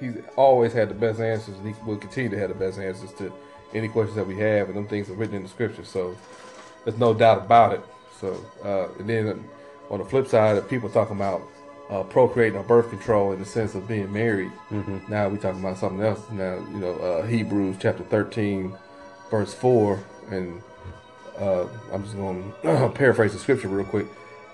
he's 0.00 0.16
always 0.36 0.72
had 0.72 0.88
the 0.88 0.94
best 0.94 1.20
answers, 1.20 1.56
and 1.58 1.66
he 1.66 1.82
will 1.84 1.96
continue 1.96 2.30
to 2.30 2.38
have 2.38 2.48
the 2.48 2.54
best 2.54 2.78
answers 2.78 3.12
to 3.14 3.32
any 3.74 3.88
questions 3.88 4.16
that 4.16 4.26
we 4.26 4.36
have, 4.38 4.68
and 4.68 4.76
them 4.76 4.88
things 4.88 5.08
are 5.10 5.14
written 5.14 5.36
in 5.36 5.42
the 5.42 5.48
scripture. 5.48 5.84
So 5.84 6.16
there's 6.84 6.98
no 6.98 7.14
doubt 7.14 7.38
about 7.38 7.74
it. 7.74 7.84
So 8.20 8.44
uh, 8.64 8.88
and 8.98 9.08
then 9.08 9.48
on 9.90 9.98
the 9.98 10.04
flip 10.04 10.26
side, 10.26 10.56
if 10.56 10.68
people 10.68 10.88
talking 10.88 11.16
about 11.16 11.42
uh, 11.90 12.02
procreating 12.04 12.58
or 12.58 12.62
birth 12.62 12.90
control 12.90 13.32
in 13.32 13.38
the 13.38 13.44
sense 13.44 13.74
of 13.74 13.86
being 13.86 14.12
married, 14.12 14.50
now 15.08 15.28
we're 15.28 15.36
talking 15.36 15.60
about 15.60 15.78
something 15.78 16.02
else. 16.02 16.20
Now 16.30 16.56
you 16.56 16.78
know 16.78 16.94
uh, 16.96 17.26
Hebrews 17.26 17.76
chapter 17.80 18.02
13, 18.04 18.76
verse 19.30 19.54
four, 19.54 20.02
and 20.30 20.62
uh, 21.38 21.66
I'm 21.92 22.02
just 22.04 22.16
going 22.16 22.52
to 22.62 22.90
paraphrase 22.94 23.32
the 23.32 23.38
scripture 23.38 23.68
real 23.68 23.86
quick. 23.86 24.06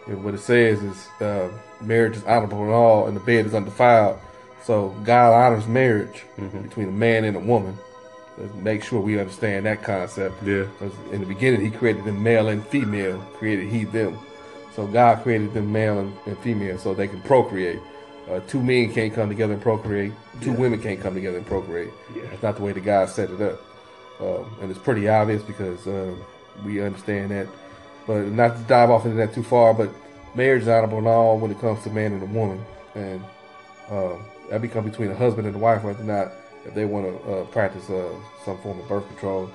And 0.06 0.22
what 0.22 0.34
it 0.34 0.40
says 0.40 0.82
is, 0.84 1.08
uh, 1.20 1.50
marriage 1.80 2.16
is 2.16 2.24
honorable 2.24 2.62
and 2.62 2.72
all, 2.72 3.08
and 3.08 3.16
the 3.16 3.20
bed 3.20 3.44
is 3.44 3.54
undefiled. 3.54 4.20
So 4.66 4.88
God 5.04 5.32
honors 5.32 5.68
marriage 5.68 6.24
between 6.36 6.88
a 6.88 6.92
man 6.92 7.22
and 7.22 7.36
a 7.36 7.40
woman. 7.40 7.78
Let's 8.36 8.52
make 8.54 8.82
sure 8.82 9.00
we 9.00 9.16
understand 9.16 9.64
that 9.64 9.84
concept. 9.84 10.42
Yeah. 10.42 10.64
Because 10.64 10.92
in 11.12 11.20
the 11.20 11.26
beginning, 11.26 11.60
He 11.60 11.70
created 11.70 12.04
them 12.04 12.20
male 12.20 12.48
and 12.48 12.66
female. 12.66 13.20
Created 13.34 13.68
He 13.68 13.84
them. 13.84 14.18
So 14.74 14.88
God 14.88 15.22
created 15.22 15.54
them 15.54 15.70
male 15.70 16.00
and, 16.00 16.12
and 16.26 16.36
female 16.40 16.78
so 16.78 16.94
they 16.94 17.06
can 17.06 17.22
procreate. 17.22 17.78
Uh, 18.28 18.40
two 18.48 18.60
men 18.60 18.92
can't 18.92 19.14
come 19.14 19.28
together 19.28 19.52
and 19.52 19.62
procreate. 19.62 20.12
Two 20.40 20.52
women 20.52 20.82
can't 20.82 21.00
come 21.00 21.14
together 21.14 21.36
and 21.36 21.46
procreate. 21.46 21.92
Yeah. 22.14 22.22
That's 22.30 22.42
not 22.42 22.56
the 22.56 22.62
way 22.62 22.72
the 22.72 22.80
God 22.80 23.08
set 23.08 23.30
it 23.30 23.40
up. 23.40 23.60
Um, 24.20 24.52
and 24.60 24.68
it's 24.68 24.80
pretty 24.80 25.08
obvious 25.08 25.42
because 25.42 25.86
uh, 25.86 26.12
we 26.64 26.82
understand 26.82 27.30
that. 27.30 27.46
But 28.04 28.26
not 28.32 28.56
to 28.56 28.62
dive 28.64 28.90
off 28.90 29.04
into 29.04 29.16
that 29.18 29.32
too 29.32 29.44
far, 29.44 29.74
but 29.74 29.90
marriage 30.34 30.62
is 30.62 30.68
honorable 30.68 30.98
and 30.98 31.06
all 31.06 31.38
when 31.38 31.52
it 31.52 31.60
comes 31.60 31.84
to 31.84 31.90
man 31.90 32.14
and 32.14 32.22
a 32.24 32.26
woman. 32.26 32.64
And 32.96 33.24
uh, 33.90 34.16
that 34.50 34.62
becomes 34.62 34.90
between 34.90 35.10
a 35.10 35.14
husband 35.14 35.46
and 35.46 35.56
a 35.56 35.58
wife, 35.58 35.82
whether 35.82 36.02
or 36.02 36.06
not 36.06 36.32
if 36.64 36.74
they 36.74 36.84
want 36.84 37.06
to 37.06 37.32
uh, 37.32 37.44
practice 37.46 37.88
uh, 37.90 38.12
some 38.44 38.58
form 38.58 38.80
of 38.80 38.88
birth 38.88 39.06
control 39.08 39.50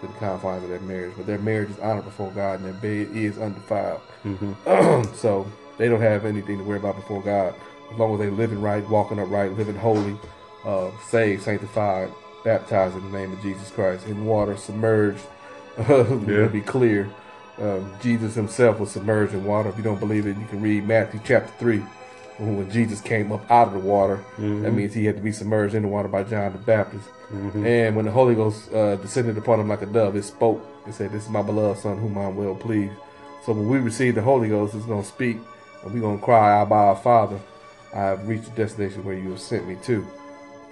to 0.00 0.06
the 0.06 0.12
confines 0.14 0.62
of 0.62 0.70
their 0.70 0.80
marriage. 0.80 1.12
But 1.16 1.26
their 1.26 1.38
marriage 1.38 1.70
is 1.70 1.78
honored 1.78 2.04
before 2.04 2.30
God 2.32 2.60
and 2.60 2.66
their 2.66 3.06
bed 3.06 3.16
is 3.16 3.38
undefiled. 3.38 4.00
so 5.14 5.50
they 5.78 5.88
don't 5.88 6.00
have 6.00 6.24
anything 6.24 6.58
to 6.58 6.64
worry 6.64 6.78
about 6.78 6.96
before 6.96 7.22
God 7.22 7.54
as 7.92 7.98
long 7.98 8.14
as 8.14 8.20
they 8.20 8.30
living 8.30 8.60
right, 8.60 8.88
walking 8.88 9.18
upright, 9.18 9.52
living 9.52 9.76
holy, 9.76 10.16
uh, 10.64 10.90
saved, 11.08 11.42
sanctified, 11.42 12.10
baptized 12.44 12.96
in 12.96 13.10
the 13.10 13.18
name 13.18 13.32
of 13.32 13.42
Jesus 13.42 13.70
Christ 13.70 14.06
in 14.06 14.24
water, 14.24 14.56
submerged. 14.56 15.22
to 15.86 16.50
be 16.52 16.60
clear, 16.60 17.10
um, 17.58 17.92
Jesus 18.02 18.34
himself 18.34 18.78
was 18.78 18.90
submerged 18.90 19.34
in 19.34 19.44
water. 19.44 19.68
If 19.70 19.76
you 19.76 19.82
don't 19.82 20.00
believe 20.00 20.26
it, 20.26 20.36
you 20.36 20.46
can 20.46 20.60
read 20.60 20.86
Matthew 20.86 21.20
chapter 21.24 21.52
3. 21.58 21.82
When 22.42 22.70
Jesus 22.70 23.00
came 23.00 23.30
up 23.32 23.48
out 23.50 23.68
of 23.68 23.74
the 23.74 23.78
water, 23.80 24.22
that 24.38 24.72
means 24.72 24.92
he 24.94 25.04
had 25.04 25.16
to 25.16 25.22
be 25.22 25.32
submerged 25.32 25.74
in 25.74 25.82
the 25.82 25.88
water 25.88 26.08
by 26.08 26.24
John 26.24 26.52
the 26.52 26.58
Baptist. 26.58 27.08
And 27.66 27.94
when 27.96 28.04
the 28.04 28.10
Holy 28.10 28.34
Ghost 28.34 28.72
uh, 28.74 28.96
descended 28.96 29.38
upon 29.38 29.60
him 29.60 29.68
like 29.68 29.82
a 29.82 29.86
dove, 29.86 30.16
it 30.16 30.22
spoke. 30.24 30.60
and 30.84 30.94
said, 30.94 31.12
This 31.12 31.24
is 31.24 31.30
my 31.30 31.42
beloved 31.42 31.80
Son, 31.80 31.96
whom 31.98 32.18
I'm 32.18 32.36
well 32.36 32.54
pleased. 32.56 32.92
So 33.46 33.52
when 33.52 33.68
we 33.68 33.78
receive 33.78 34.14
the 34.16 34.22
Holy 34.22 34.48
Ghost, 34.48 34.74
it's 34.74 34.84
going 34.86 35.02
to 35.02 35.08
speak, 35.08 35.36
and 35.82 35.92
we're 35.94 36.00
going 36.00 36.18
to 36.18 36.24
cry 36.24 36.52
out 36.60 36.66
Abba 36.72 37.00
Father, 37.00 37.40
I 37.94 37.98
have 37.98 38.26
reached 38.28 38.44
the 38.46 38.50
destination 38.62 39.04
where 39.04 39.14
you 39.16 39.30
have 39.30 39.40
sent 39.40 39.66
me 39.68 39.76
to. 39.84 40.06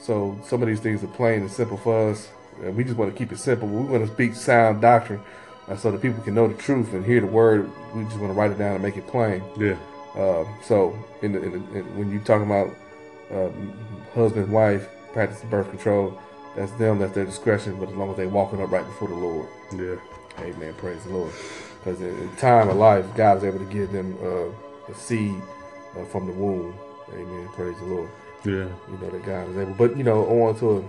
So 0.00 0.38
some 0.44 0.62
of 0.62 0.68
these 0.68 0.80
things 0.80 1.02
are 1.04 1.08
plain 1.08 1.40
and 1.42 1.50
simple 1.50 1.76
for 1.76 2.10
us, 2.10 2.28
and 2.62 2.74
we 2.76 2.84
just 2.84 2.96
want 2.96 3.12
to 3.12 3.18
keep 3.18 3.32
it 3.32 3.38
simple. 3.38 3.68
We 3.68 3.82
want 3.84 4.06
to 4.06 4.12
speak 4.12 4.34
sound 4.34 4.80
doctrine 4.80 5.20
uh, 5.68 5.76
so 5.76 5.90
that 5.90 6.00
people 6.02 6.22
can 6.22 6.34
know 6.34 6.48
the 6.48 6.54
truth 6.54 6.92
and 6.94 7.04
hear 7.04 7.20
the 7.20 7.26
word. 7.26 7.70
We 7.94 8.04
just 8.04 8.18
want 8.18 8.32
to 8.32 8.38
write 8.38 8.50
it 8.50 8.58
down 8.58 8.74
and 8.74 8.82
make 8.82 8.96
it 8.96 9.06
plain. 9.06 9.42
Yeah. 9.58 9.76
Um, 10.16 10.46
so 10.62 10.98
in 11.22 11.32
the, 11.32 11.42
in 11.42 11.52
the, 11.52 11.78
in, 11.78 11.98
when 11.98 12.10
you 12.10 12.20
talking 12.20 12.46
about 12.46 12.74
uh, 13.30 13.50
husband 14.14 14.50
wife 14.52 14.88
practicing 15.12 15.48
birth 15.50 15.68
control, 15.70 16.18
that's 16.56 16.72
them. 16.72 16.98
That's 16.98 17.14
their 17.14 17.24
discretion. 17.24 17.78
But 17.78 17.90
as 17.90 17.94
long 17.94 18.10
as 18.10 18.16
they 18.16 18.26
walking 18.26 18.62
up 18.62 18.70
right 18.70 18.84
before 18.84 19.08
the 19.08 19.14
Lord, 19.14 19.48
Yeah. 19.72 19.96
Amen. 20.40 20.74
Praise 20.74 21.02
the 21.04 21.10
Lord. 21.10 21.32
Because 21.78 22.00
in, 22.00 22.08
in 22.18 22.36
time 22.36 22.68
of 22.68 22.76
life, 22.76 23.06
God 23.14 23.38
is 23.38 23.44
able 23.44 23.58
to 23.58 23.64
give 23.66 23.92
them 23.92 24.16
uh, 24.22 24.90
a 24.90 24.94
seed 24.94 25.40
uh, 25.98 26.04
from 26.06 26.26
the 26.26 26.32
womb. 26.32 26.74
Amen. 27.12 27.48
Praise 27.54 27.78
the 27.78 27.86
Lord. 27.86 28.10
Yeah. 28.44 28.52
You 28.52 28.98
know 29.00 29.10
that 29.10 29.24
God 29.24 29.48
is 29.50 29.58
able. 29.58 29.74
But 29.74 29.96
you 29.96 30.04
know, 30.04 30.24
on 30.26 30.58
to 30.60 30.88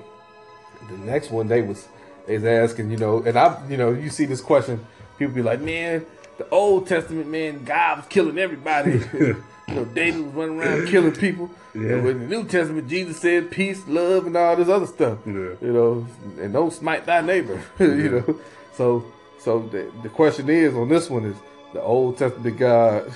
the 0.90 0.98
next 0.98 1.32
one, 1.32 1.48
they 1.48 1.62
was 1.62 1.88
was 2.28 2.44
asking, 2.44 2.92
you 2.92 2.98
know, 2.98 3.22
and 3.24 3.38
I, 3.38 3.62
you 3.70 3.78
know, 3.78 3.92
you 3.92 4.10
see 4.10 4.26
this 4.26 4.42
question, 4.42 4.86
people 5.18 5.34
be 5.34 5.42
like, 5.42 5.62
man, 5.62 6.06
the 6.42 6.50
Old 6.50 6.88
Testament, 6.88 7.28
man, 7.28 7.64
God 7.64 7.98
was 7.98 8.08
killing 8.08 8.40
everybody. 8.40 8.92
you 9.14 9.44
know, 9.68 9.86
David 9.86 10.26
was 10.26 10.34
running 10.34 10.60
around 10.60 10.88
killing 10.88 11.12
people. 11.12 11.52
Yeah. 11.76 11.82
And 11.82 12.08
in 12.08 12.20
the 12.20 12.26
New 12.26 12.46
Testament, 12.46 12.88
Jesus 12.88 13.20
said 13.20 13.52
peace, 13.52 13.88
love, 13.88 14.26
and 14.26 14.36
all 14.36 14.56
this 14.56 14.68
other 14.68 14.88
stuff. 14.88 15.20
Yeah. 15.26 15.54
You 15.62 15.74
know, 15.74 16.08
and 16.40 16.52
don't 16.52 16.74
smite 16.74 17.06
thy 17.06 17.22
neighbor. 17.22 17.62
you 17.80 18.10
know, 18.10 18.40
so 18.74 19.06
so 19.38 19.60
the 19.60 19.92
the 20.02 20.10
question 20.10 20.50
is 20.50 20.74
on 20.74 20.90
this 20.90 21.10
one 21.12 21.26
is 21.26 21.38
the 21.74 21.82
Old 21.82 22.18
Testament 22.18 22.58
God 22.58 23.14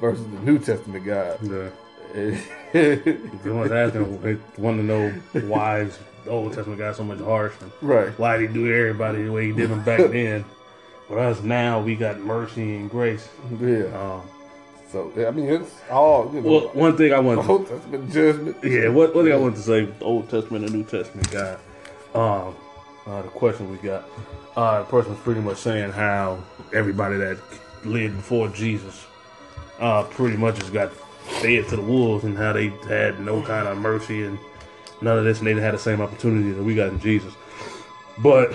versus 0.00 0.24
the 0.24 0.38
New 0.40 0.58
Testament 0.60 1.04
God. 1.04 1.38
Yeah. 1.42 1.70
Someone's 3.42 3.72
asking, 3.72 4.20
they 4.22 4.36
want 4.58 4.78
to 4.78 4.82
know 4.82 5.10
why 5.48 5.80
is 5.80 5.98
the 6.24 6.30
Old 6.30 6.52
Testament 6.52 6.78
got 6.78 6.94
so 6.94 7.04
much 7.04 7.18
harsh 7.18 7.54
and 7.60 7.72
right. 7.82 8.16
why 8.18 8.36
did 8.36 8.50
he 8.50 8.54
do 8.54 8.66
everybody 8.66 9.24
the 9.24 9.32
way 9.32 9.46
he 9.46 9.52
did 9.52 9.70
them 9.70 9.82
back 9.82 10.10
then. 10.10 10.44
For 11.10 11.18
us 11.18 11.42
now, 11.42 11.80
we 11.80 11.96
got 11.96 12.20
mercy 12.20 12.76
and 12.76 12.88
grace. 12.88 13.28
Yeah. 13.60 13.86
Um, 14.00 14.22
So 14.92 15.10
I 15.26 15.32
mean, 15.32 15.46
it's 15.50 15.80
all 15.90 16.30
you 16.32 16.40
know. 16.40 16.50
well, 16.50 16.60
one 16.72 16.96
thing 16.96 17.12
I 17.12 17.18
want 17.18 17.42
to 17.42 17.48
Old 17.50 17.66
Testament 17.66 18.12
judgment. 18.12 18.56
Yeah, 18.62 18.88
what 18.90 19.12
one 19.12 19.24
thing 19.24 19.34
I 19.34 19.36
wanted 19.36 19.56
to 19.56 19.62
say, 19.62 19.84
the 19.86 20.04
Old 20.04 20.30
Testament 20.30 20.64
and 20.66 20.72
New 20.72 20.84
Testament 20.84 21.28
guy. 21.32 21.56
Um, 22.14 22.54
uh, 23.08 23.22
the 23.22 23.28
question 23.28 23.72
we 23.72 23.78
got, 23.78 24.04
uh, 24.56 24.82
the 24.82 24.84
person 24.84 25.10
was 25.10 25.20
pretty 25.22 25.40
much 25.40 25.56
saying 25.58 25.90
how 25.90 26.38
everybody 26.72 27.16
that 27.16 27.38
lived 27.84 28.16
before 28.16 28.48
Jesus, 28.48 29.04
uh, 29.80 30.04
pretty 30.04 30.36
much 30.36 30.60
just 30.60 30.72
got 30.72 30.92
fed 31.42 31.66
to 31.70 31.76
the 31.76 31.82
wolves, 31.82 32.22
and 32.22 32.38
how 32.38 32.52
they 32.52 32.68
had 32.86 33.18
no 33.18 33.42
kind 33.42 33.66
of 33.66 33.78
mercy 33.78 34.24
and 34.26 34.38
none 35.00 35.18
of 35.18 35.24
this, 35.24 35.38
and 35.38 35.46
they 35.48 35.54
didn't 35.54 35.64
have 35.64 35.72
the 35.74 35.78
same 35.80 36.00
opportunity 36.00 36.52
that 36.52 36.62
we 36.62 36.76
got 36.76 36.88
in 36.88 37.00
Jesus. 37.00 37.34
But 38.18 38.54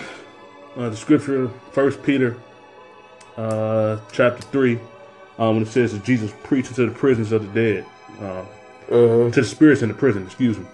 uh, 0.75 0.89
the 0.89 0.95
scripture, 0.97 1.49
First 1.71 2.01
Peter, 2.03 2.37
uh, 3.37 3.97
chapter 4.11 4.41
three, 4.43 4.79
um, 5.37 5.55
when 5.55 5.63
it 5.63 5.67
says 5.67 5.93
that 5.93 6.03
Jesus 6.03 6.33
preached 6.43 6.73
to 6.75 6.85
the 6.85 6.91
prisons 6.93 7.31
of 7.31 7.53
the 7.53 7.61
dead. 7.61 7.85
Uh, 8.21 8.45
Uh, 8.85 9.31
to 9.31 9.41
the 9.41 9.43
spirits 9.43 9.81
in 9.81 9.89
the 9.89 9.95
prison, 9.95 10.23
excuse 10.23 10.59
me. 10.59 10.65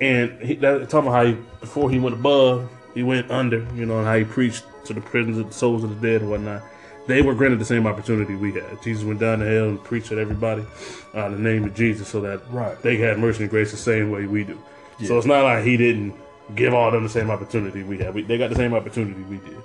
And 0.00 0.40
he, 0.40 0.54
that, 0.56 0.88
talking 0.88 1.08
about 1.08 1.12
how 1.12 1.26
he, 1.26 1.36
before 1.60 1.90
he 1.90 1.98
went 1.98 2.14
above, 2.14 2.70
he 2.94 3.02
went 3.02 3.30
under, 3.30 3.66
you 3.74 3.84
know, 3.84 3.98
and 3.98 4.06
how 4.06 4.16
he 4.16 4.24
preached 4.24 4.64
to 4.86 4.94
the 4.94 5.00
prisons 5.02 5.36
of 5.36 5.48
the 5.48 5.52
souls 5.52 5.84
of 5.84 5.90
the 6.00 6.08
dead 6.08 6.22
and 6.22 6.30
whatnot. 6.30 6.62
They 7.06 7.20
were 7.20 7.34
granted 7.34 7.58
the 7.58 7.66
same 7.66 7.86
opportunity 7.86 8.34
we 8.34 8.52
had. 8.52 8.80
Jesus 8.82 9.04
went 9.04 9.20
down 9.20 9.40
to 9.40 9.44
hell 9.46 9.68
and 9.68 9.84
preached 9.84 10.08
to 10.08 10.18
everybody 10.18 10.64
uh, 11.12 11.28
the 11.28 11.38
name 11.38 11.64
of 11.64 11.74
Jesus 11.74 12.08
so 12.08 12.22
that 12.22 12.40
Right. 12.50 12.80
they 12.80 12.96
had 12.96 13.18
mercy 13.18 13.42
and 13.42 13.50
grace 13.50 13.72
the 13.72 13.76
same 13.76 14.10
way 14.10 14.24
we 14.24 14.42
do. 14.44 14.58
So 15.04 15.18
it's 15.18 15.26
not 15.26 15.44
like 15.44 15.62
he 15.62 15.76
didn't 15.76 16.14
give 16.54 16.74
all 16.74 16.90
them 16.90 17.02
the 17.02 17.08
same 17.08 17.30
opportunity 17.30 17.82
we 17.82 17.98
had. 17.98 18.14
We, 18.14 18.22
they 18.22 18.38
got 18.38 18.50
the 18.50 18.56
same 18.56 18.74
opportunity 18.74 19.20
we 19.22 19.38
did. 19.38 19.62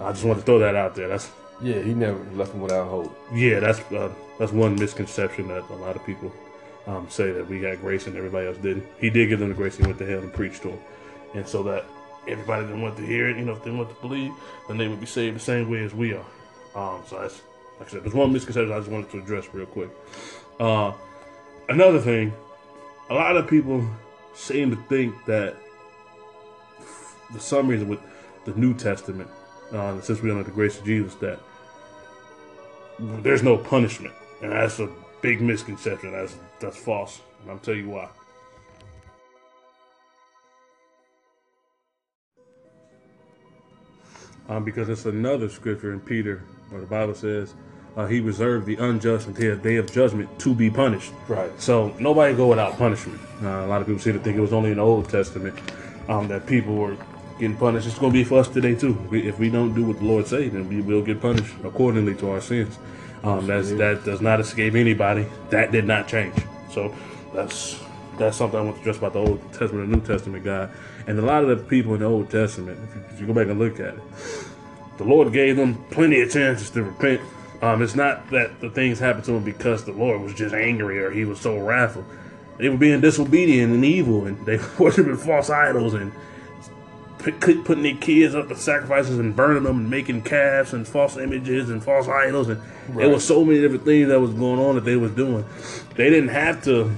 I 0.00 0.12
just 0.12 0.24
want 0.24 0.38
to 0.38 0.44
throw 0.44 0.58
that 0.60 0.74
out 0.74 0.94
there. 0.94 1.08
That's 1.08 1.30
yeah, 1.60 1.80
he 1.80 1.94
never 1.94 2.18
left 2.34 2.52
them 2.52 2.60
without 2.60 2.88
hope. 2.88 3.16
yeah, 3.32 3.60
that's 3.60 3.80
uh, 3.92 4.12
that's 4.38 4.52
one 4.52 4.74
misconception 4.74 5.48
that 5.48 5.68
a 5.70 5.74
lot 5.74 5.96
of 5.96 6.04
people 6.04 6.32
um, 6.86 7.08
say 7.08 7.30
that 7.32 7.48
we 7.48 7.60
got 7.60 7.80
grace 7.80 8.06
and 8.06 8.16
everybody 8.16 8.46
else 8.46 8.56
didn't. 8.58 8.86
He 8.98 9.10
did 9.10 9.28
give 9.28 9.38
them 9.38 9.48
the 9.48 9.54
grace. 9.54 9.76
He 9.76 9.84
went 9.84 9.98
to 9.98 10.06
hell 10.06 10.20
and 10.20 10.32
preached 10.32 10.62
to 10.62 10.68
them, 10.68 10.80
and 11.34 11.46
so 11.46 11.62
that 11.64 11.84
everybody 12.26 12.66
didn't 12.66 12.82
want 12.82 12.96
to 12.96 13.06
hear 13.06 13.28
it. 13.28 13.36
You 13.36 13.44
know, 13.44 13.52
if 13.52 13.64
they 13.64 13.70
want 13.70 13.88
to 13.90 13.94
believe, 13.96 14.32
then 14.68 14.78
they 14.78 14.88
would 14.88 15.00
be 15.00 15.06
saved 15.06 15.36
the 15.36 15.40
same 15.40 15.70
way 15.70 15.84
as 15.84 15.94
we 15.94 16.14
are. 16.14 16.24
Um, 16.74 17.02
so 17.06 17.20
that's 17.20 17.42
like 17.78 17.88
I 17.88 17.92
said, 17.92 18.04
there's 18.04 18.14
one 18.14 18.32
misconception 18.32 18.72
I 18.72 18.78
just 18.78 18.90
wanted 18.90 19.10
to 19.10 19.18
address 19.18 19.48
real 19.52 19.66
quick. 19.66 19.90
Uh, 20.58 20.92
another 21.68 22.00
thing, 22.00 22.32
a 23.10 23.14
lot 23.14 23.36
of 23.36 23.48
people 23.48 23.86
seem 24.34 24.70
to 24.70 24.76
think 24.84 25.14
that 25.26 25.56
for 27.32 27.40
some 27.40 27.68
reason 27.68 27.88
with 27.88 28.00
the 28.44 28.52
New 28.52 28.74
Testament, 28.74 29.30
uh, 29.72 30.00
since 30.00 30.22
we're 30.22 30.32
under 30.32 30.44
the 30.44 30.50
grace 30.50 30.78
of 30.78 30.84
Jesus, 30.84 31.14
that 31.16 31.40
there's 32.98 33.42
no 33.42 33.56
punishment, 33.56 34.14
and 34.42 34.52
that's 34.52 34.78
a 34.78 34.88
big 35.20 35.40
misconception. 35.40 36.12
That's 36.12 36.36
that's 36.60 36.76
false, 36.76 37.20
and 37.42 37.50
I'll 37.50 37.58
tell 37.58 37.74
you 37.74 37.88
why. 37.88 38.08
Um, 44.48 44.64
because 44.64 44.88
it's 44.88 45.06
another 45.06 45.48
scripture 45.48 45.92
in 45.92 46.00
Peter 46.00 46.42
where 46.68 46.80
the 46.80 46.86
Bible 46.86 47.14
says 47.14 47.54
uh, 47.96 48.06
he 48.06 48.20
reserved 48.20 48.66
the 48.66 48.76
unjust 48.76 49.28
until 49.28 49.56
the 49.56 49.62
day 49.62 49.76
of 49.76 49.90
judgment 49.92 50.28
to 50.40 50.54
be 50.54 50.68
punished. 50.70 51.12
Right. 51.28 51.50
So 51.60 51.94
nobody 51.98 52.34
go 52.34 52.48
without 52.48 52.76
punishment. 52.76 53.20
Uh, 53.42 53.46
a 53.46 53.66
lot 53.66 53.80
of 53.80 53.86
people 53.86 54.00
seem 54.00 54.14
to 54.14 54.18
think 54.18 54.36
it 54.36 54.40
was 54.40 54.52
only 54.52 54.70
in 54.70 54.78
the 54.78 54.82
Old 54.82 55.08
Testament 55.08 55.58
um, 56.08 56.28
that 56.28 56.46
people 56.46 56.74
were 56.74 56.96
getting 57.42 57.56
punished. 57.56 57.88
It's 57.88 57.98
going 57.98 58.12
to 58.12 58.18
be 58.18 58.22
for 58.22 58.38
us 58.38 58.48
today 58.48 58.76
too. 58.76 58.92
We, 59.10 59.26
if 59.26 59.40
we 59.40 59.50
don't 59.50 59.74
do 59.74 59.84
what 59.84 59.98
the 59.98 60.04
Lord 60.04 60.28
say, 60.28 60.48
then 60.48 60.68
we 60.68 60.80
will 60.80 61.02
get 61.02 61.20
punished 61.20 61.52
accordingly 61.64 62.14
to 62.16 62.30
our 62.30 62.40
sins. 62.40 62.78
Um, 63.24 63.48
that's 63.48 63.72
that 63.72 64.04
does 64.04 64.20
not 64.20 64.38
escape 64.38 64.74
anybody. 64.74 65.26
That 65.50 65.72
did 65.72 65.84
not 65.84 66.06
change. 66.06 66.34
So 66.70 66.94
that's 67.34 67.80
that's 68.16 68.36
something 68.36 68.60
I 68.60 68.62
want 68.62 68.76
to 68.76 68.80
address 68.82 68.98
about 68.98 69.14
the 69.14 69.18
Old 69.18 69.40
Testament 69.52 69.84
and 69.84 69.92
New 69.92 70.00
Testament 70.06 70.44
God. 70.44 70.70
And 71.08 71.18
a 71.18 71.22
lot 71.22 71.42
of 71.42 71.48
the 71.48 71.64
people 71.64 71.94
in 71.94 72.00
the 72.00 72.06
Old 72.06 72.30
Testament, 72.30 72.78
if 72.88 72.94
you, 72.94 73.02
if 73.10 73.20
you 73.20 73.26
go 73.26 73.32
back 73.32 73.48
and 73.48 73.58
look 73.58 73.80
at 73.80 73.94
it, 73.94 74.00
the 74.98 75.04
Lord 75.04 75.32
gave 75.32 75.56
them 75.56 75.84
plenty 75.90 76.20
of 76.20 76.30
chances 76.30 76.70
to 76.70 76.84
repent. 76.84 77.20
Um, 77.60 77.82
it's 77.82 77.96
not 77.96 78.30
that 78.30 78.60
the 78.60 78.70
things 78.70 79.00
happened 79.00 79.24
to 79.24 79.32
them 79.32 79.42
because 79.42 79.84
the 79.84 79.92
Lord 79.92 80.20
was 80.20 80.34
just 80.34 80.54
angry 80.54 81.00
or 81.00 81.10
he 81.10 81.24
was 81.24 81.40
so 81.40 81.58
wrathful. 81.58 82.04
They 82.58 82.68
were 82.68 82.76
being 82.76 83.00
disobedient 83.00 83.72
and 83.72 83.84
evil, 83.84 84.26
and 84.26 84.46
they 84.46 84.60
worshiping 84.78 85.16
false 85.16 85.50
idols 85.50 85.94
and 85.94 86.12
putting 87.22 87.82
their 87.82 87.96
kids 87.96 88.34
up 88.34 88.48
for 88.48 88.54
sacrifices 88.54 89.18
and 89.18 89.34
burning 89.34 89.62
them 89.62 89.78
and 89.78 89.90
making 89.90 90.22
calves 90.22 90.72
and 90.72 90.86
false 90.86 91.16
images 91.16 91.70
and 91.70 91.82
false 91.82 92.08
idols. 92.08 92.48
And 92.48 92.60
right. 92.88 92.98
there 92.98 93.08
was 93.10 93.26
so 93.26 93.44
many 93.44 93.60
different 93.60 93.84
things 93.84 94.08
that 94.08 94.20
was 94.20 94.32
going 94.32 94.58
on 94.58 94.74
that 94.74 94.84
they 94.84 94.96
was 94.96 95.12
doing. 95.12 95.44
They 95.94 96.10
didn't 96.10 96.30
have 96.30 96.62
to 96.64 96.90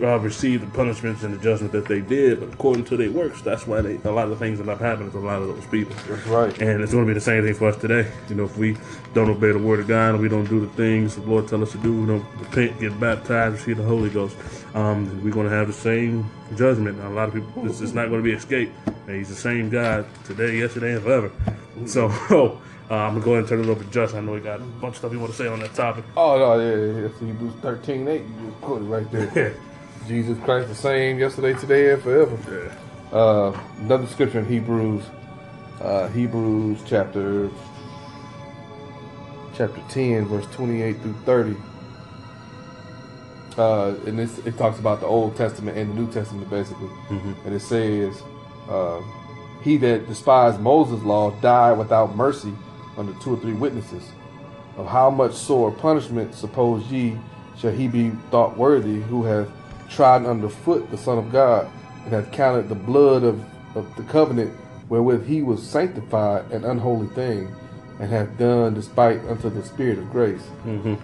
uh, 0.00 0.18
receive 0.18 0.60
the 0.60 0.66
punishments 0.68 1.22
and 1.24 1.34
the 1.34 1.42
judgment 1.42 1.72
that 1.72 1.86
they 1.86 2.00
did, 2.00 2.40
but 2.40 2.52
according 2.52 2.84
to 2.84 2.96
their 2.96 3.10
works, 3.10 3.42
that's 3.42 3.66
why 3.66 3.80
they, 3.80 3.96
a 4.04 4.12
lot 4.12 4.24
of 4.24 4.30
the 4.30 4.36
things 4.36 4.60
end 4.60 4.68
up 4.68 4.78
happening 4.78 5.10
to 5.10 5.18
a 5.18 5.20
lot 5.20 5.42
of 5.42 5.48
those 5.48 5.66
people. 5.66 5.94
That's 6.06 6.26
right. 6.26 6.62
And 6.62 6.82
it's 6.82 6.92
going 6.92 7.04
to 7.04 7.08
be 7.08 7.14
the 7.14 7.20
same 7.20 7.44
thing 7.44 7.54
for 7.54 7.68
us 7.68 7.76
today. 7.76 8.10
You 8.28 8.36
know, 8.36 8.44
if 8.44 8.56
we 8.56 8.76
don't 9.12 9.28
obey 9.28 9.52
the 9.52 9.58
word 9.58 9.80
of 9.80 9.88
God 9.88 10.10
and 10.14 10.20
we 10.20 10.28
don't 10.28 10.48
do 10.48 10.60
the 10.60 10.72
things 10.74 11.16
the 11.16 11.22
Lord 11.22 11.48
tell 11.48 11.62
us 11.62 11.72
to 11.72 11.78
do, 11.78 12.00
we 12.00 12.06
don't 12.06 12.24
repent, 12.38 12.78
get 12.80 12.98
baptized, 13.00 13.56
receive 13.56 13.78
the 13.78 13.82
Holy 13.82 14.10
Ghost, 14.10 14.36
um, 14.74 15.22
we're 15.22 15.32
going 15.32 15.48
to 15.48 15.54
have 15.54 15.66
the 15.66 15.72
same 15.72 16.30
judgment. 16.56 17.00
a 17.00 17.08
lot 17.08 17.28
of 17.28 17.34
people, 17.34 17.68
it's, 17.68 17.80
it's 17.80 17.92
not 17.92 18.08
going 18.08 18.22
to 18.22 18.24
be 18.24 18.32
escaped. 18.32 18.72
And 19.06 19.16
he's 19.16 19.28
the 19.28 19.34
same 19.34 19.70
God 19.70 20.06
today, 20.24 20.58
yesterday, 20.58 20.94
and 20.94 21.02
forever. 21.02 21.32
So, 21.86 22.08
uh, 22.90 22.94
I'm 22.94 23.14
gonna 23.14 23.24
go 23.24 23.32
ahead 23.32 23.40
and 23.40 23.48
turn 23.48 23.60
it 23.60 23.68
over 23.68 23.84
to 23.84 23.90
Justin. 23.90 24.20
I 24.20 24.22
know 24.22 24.34
he 24.34 24.40
got 24.40 24.60
a 24.60 24.64
bunch 24.64 24.94
of 24.94 24.98
stuff 24.98 25.12
you 25.12 25.20
want 25.20 25.32
to 25.32 25.36
say 25.38 25.46
on 25.46 25.60
that 25.60 25.74
topic. 25.74 26.04
Oh 26.16 26.38
no, 26.38 26.58
yeah, 26.58 27.02
yeah. 27.02 27.26
Hebrews 27.26 27.54
13, 27.60 28.08
8. 28.08 28.20
You 28.20 28.50
just 28.50 28.60
quoted 28.60 28.84
right 28.84 29.10
there. 29.10 29.54
Jesus 30.08 30.38
Christ 30.44 30.68
the 30.68 30.74
same 30.74 31.18
yesterday, 31.18 31.52
today, 31.54 31.92
and 31.92 32.02
forever. 32.02 32.38
Yeah. 33.12 33.16
Uh, 33.18 33.60
another 33.80 34.06
scripture 34.06 34.38
in 34.38 34.46
Hebrews, 34.46 35.04
uh, 35.80 36.08
Hebrews 36.08 36.80
chapter 36.86 37.50
chapter 39.54 39.82
10, 39.90 40.26
verse 40.26 40.46
28 40.52 41.00
through 41.00 41.14
30. 41.24 41.56
Uh, 43.58 43.96
and 44.06 44.16
this 44.18 44.38
it 44.46 44.56
talks 44.56 44.78
about 44.78 45.00
the 45.00 45.06
Old 45.06 45.36
Testament 45.36 45.76
and 45.76 45.90
the 45.90 45.94
New 46.00 46.10
Testament 46.12 46.48
basically, 46.48 46.86
mm-hmm. 46.86 47.32
and 47.44 47.54
it 47.54 47.60
says, 47.60 48.22
uh, 48.68 49.02
"He 49.62 49.76
that 49.78 50.06
despised 50.06 50.60
Moses' 50.60 51.02
law 51.02 51.32
died 51.40 51.76
without 51.76 52.14
mercy 52.14 52.52
under 52.96 53.12
two 53.14 53.34
or 53.34 53.36
three 53.38 53.54
witnesses. 53.54 54.04
Of 54.76 54.86
how 54.86 55.10
much 55.10 55.34
sore 55.34 55.72
punishment 55.72 56.36
suppose 56.36 56.84
ye 56.86 57.18
shall 57.58 57.72
he 57.72 57.88
be 57.88 58.10
thought 58.30 58.56
worthy 58.56 59.00
who 59.02 59.24
hath 59.24 59.48
trodden 59.90 60.28
underfoot 60.28 60.88
the 60.92 60.98
Son 60.98 61.18
of 61.18 61.32
God, 61.32 61.68
and 62.04 62.12
hath 62.12 62.30
counted 62.30 62.68
the 62.68 62.76
blood 62.76 63.24
of, 63.24 63.44
of 63.74 63.92
the 63.96 64.04
covenant 64.04 64.52
wherewith 64.88 65.26
he 65.26 65.42
was 65.42 65.60
sanctified 65.62 66.48
an 66.52 66.64
unholy 66.64 67.08
thing, 67.08 67.52
and 67.98 68.08
hath 68.08 68.38
done 68.38 68.74
despite 68.74 69.20
unto 69.24 69.50
the 69.50 69.64
Spirit 69.64 69.98
of 69.98 70.08
grace. 70.10 70.46
Mm-hmm. 70.64 70.94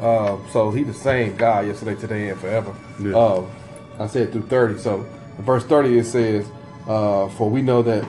Uh, 0.00 0.38
so 0.50 0.70
he 0.70 0.82
the 0.82 0.94
same 0.94 1.36
God 1.36 1.66
yesterday, 1.66 1.94
today, 1.94 2.28
and 2.30 2.40
forever. 2.40 2.74
Yeah. 3.00 3.16
Uh, 3.16 3.46
I 3.98 4.06
said 4.06 4.32
through 4.32 4.46
30. 4.46 4.78
So 4.78 5.06
in 5.38 5.44
verse 5.44 5.64
30 5.64 5.98
it 5.98 6.04
says, 6.04 6.50
uh, 6.88 7.28
For 7.30 7.50
we 7.50 7.62
know 7.62 7.82
that, 7.82 8.06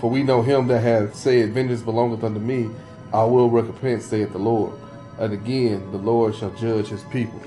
for 0.00 0.10
we 0.10 0.22
know 0.22 0.42
him 0.42 0.66
that 0.68 0.80
hath 0.80 1.14
said, 1.14 1.52
Vengeance 1.52 1.82
belongeth 1.82 2.24
unto 2.24 2.40
me, 2.40 2.70
I 3.12 3.24
will 3.24 3.50
recompense, 3.50 4.06
saith 4.06 4.32
the 4.32 4.38
Lord. 4.38 4.72
And 5.18 5.34
again, 5.34 5.90
the 5.92 5.98
Lord 5.98 6.34
shall 6.34 6.50
judge 6.52 6.88
his 6.88 7.02
people. 7.04 7.42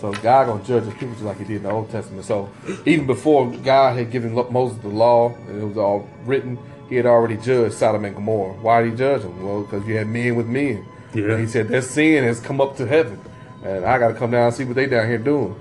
So 0.00 0.12
God 0.12 0.46
gonna 0.46 0.64
judge 0.64 0.84
his 0.84 0.94
people 0.94 1.10
just 1.10 1.22
like 1.24 1.36
he 1.36 1.44
did 1.44 1.56
in 1.58 1.62
the 1.64 1.70
Old 1.70 1.90
Testament. 1.90 2.24
So 2.24 2.48
even 2.86 3.06
before 3.06 3.50
God 3.50 3.98
had 3.98 4.10
given 4.10 4.32
Moses 4.32 4.78
the 4.78 4.88
law 4.88 5.34
and 5.48 5.60
it 5.60 5.64
was 5.64 5.76
all 5.76 6.08
written, 6.24 6.58
he 6.88 6.96
had 6.96 7.04
already 7.04 7.36
judged 7.36 7.74
Sodom 7.74 8.06
and 8.06 8.14
Gomorrah. 8.14 8.54
Why 8.54 8.82
did 8.82 8.92
he 8.92 8.96
judge 8.96 9.22
them? 9.22 9.44
Well, 9.44 9.62
because 9.62 9.86
you 9.86 9.98
had 9.98 10.06
men 10.06 10.36
with 10.36 10.46
men. 10.46 10.86
Yeah. 11.14 11.32
And 11.32 11.40
he 11.40 11.46
said 11.46 11.68
that 11.68 11.82
sin 11.82 12.24
has 12.24 12.40
come 12.40 12.60
up 12.60 12.76
to 12.76 12.86
heaven, 12.86 13.20
and 13.64 13.84
I 13.84 13.98
got 13.98 14.08
to 14.08 14.14
come 14.14 14.30
down 14.30 14.46
and 14.46 14.54
see 14.54 14.64
what 14.64 14.76
they 14.76 14.86
down 14.86 15.06
here 15.06 15.18
doing. 15.18 15.54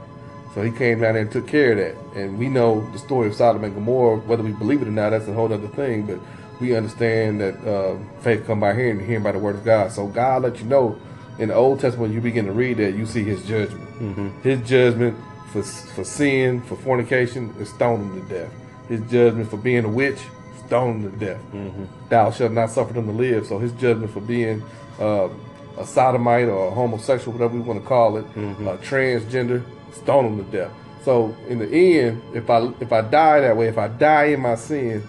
So 0.53 0.63
he 0.63 0.71
came 0.71 1.01
down 1.01 1.13
there 1.13 1.21
and 1.21 1.31
took 1.31 1.47
care 1.47 1.71
of 1.71 1.77
that. 1.77 2.19
And 2.19 2.39
we 2.39 2.49
know 2.49 2.89
the 2.91 2.99
story 2.99 3.27
of 3.27 3.35
Sodom 3.35 3.63
and 3.63 3.73
Gomorrah. 3.73 4.17
Whether 4.17 4.43
we 4.43 4.51
believe 4.51 4.81
it 4.81 4.87
or 4.87 4.91
not, 4.91 5.11
that's 5.11 5.27
a 5.27 5.33
whole 5.33 5.51
other 5.53 5.67
thing. 5.67 6.07
But 6.07 6.19
we 6.59 6.75
understand 6.75 7.39
that 7.41 7.55
uh, 7.65 7.97
faith 8.21 8.45
come 8.47 8.59
by 8.59 8.73
hearing, 8.73 8.97
and 8.97 9.07
hearing 9.07 9.23
by 9.23 9.31
the 9.31 9.39
word 9.39 9.55
of 9.55 9.63
God. 9.63 9.91
So 9.91 10.07
God 10.07 10.43
let 10.43 10.59
you 10.59 10.65
know 10.65 10.99
in 11.37 11.49
the 11.49 11.55
Old 11.55 11.79
Testament, 11.79 12.13
you 12.13 12.19
begin 12.19 12.45
to 12.45 12.51
read 12.51 12.77
that, 12.77 12.95
you 12.95 13.05
see 13.05 13.23
His 13.23 13.45
judgment. 13.45 13.89
Mm-hmm. 13.99 14.41
His 14.41 14.67
judgment 14.67 15.17
for 15.51 15.63
for 15.63 16.03
sin, 16.03 16.61
for 16.61 16.75
fornication, 16.75 17.53
is 17.59 17.69
stoning 17.69 18.13
to 18.21 18.27
death. 18.27 18.51
His 18.87 19.01
judgment 19.09 19.49
for 19.49 19.57
being 19.57 19.85
a 19.85 19.89
witch, 19.89 20.19
stoning 20.69 21.11
to 21.11 21.17
death. 21.17 21.41
Mm-hmm. 21.51 21.85
Thou 22.09 22.31
shalt 22.31 22.51
not 22.51 22.69
suffer 22.69 22.93
them 22.93 23.07
to 23.07 23.11
live. 23.11 23.47
So 23.47 23.57
His 23.57 23.71
judgment 23.73 24.11
for 24.11 24.21
being 24.21 24.63
uh, 24.99 25.29
a 25.77 25.85
sodomite 25.85 26.47
or 26.47 26.67
a 26.67 26.71
homosexual, 26.71 27.33
whatever 27.33 27.55
we 27.55 27.61
want 27.61 27.81
to 27.81 27.87
call 27.87 28.17
it, 28.17 28.25
mm-hmm. 28.35 28.67
a 28.67 28.77
transgender, 28.77 29.63
stone 29.91 30.37
them 30.37 30.45
to 30.45 30.51
death. 30.51 30.71
So 31.03 31.35
in 31.47 31.59
the 31.59 31.69
end, 31.71 32.21
if 32.35 32.49
I 32.49 32.71
if 32.79 32.93
I 32.93 33.01
die 33.01 33.39
that 33.39 33.57
way, 33.57 33.67
if 33.67 33.77
I 33.77 33.87
die 33.87 34.25
in 34.25 34.41
my 34.41 34.55
sin, 34.55 35.01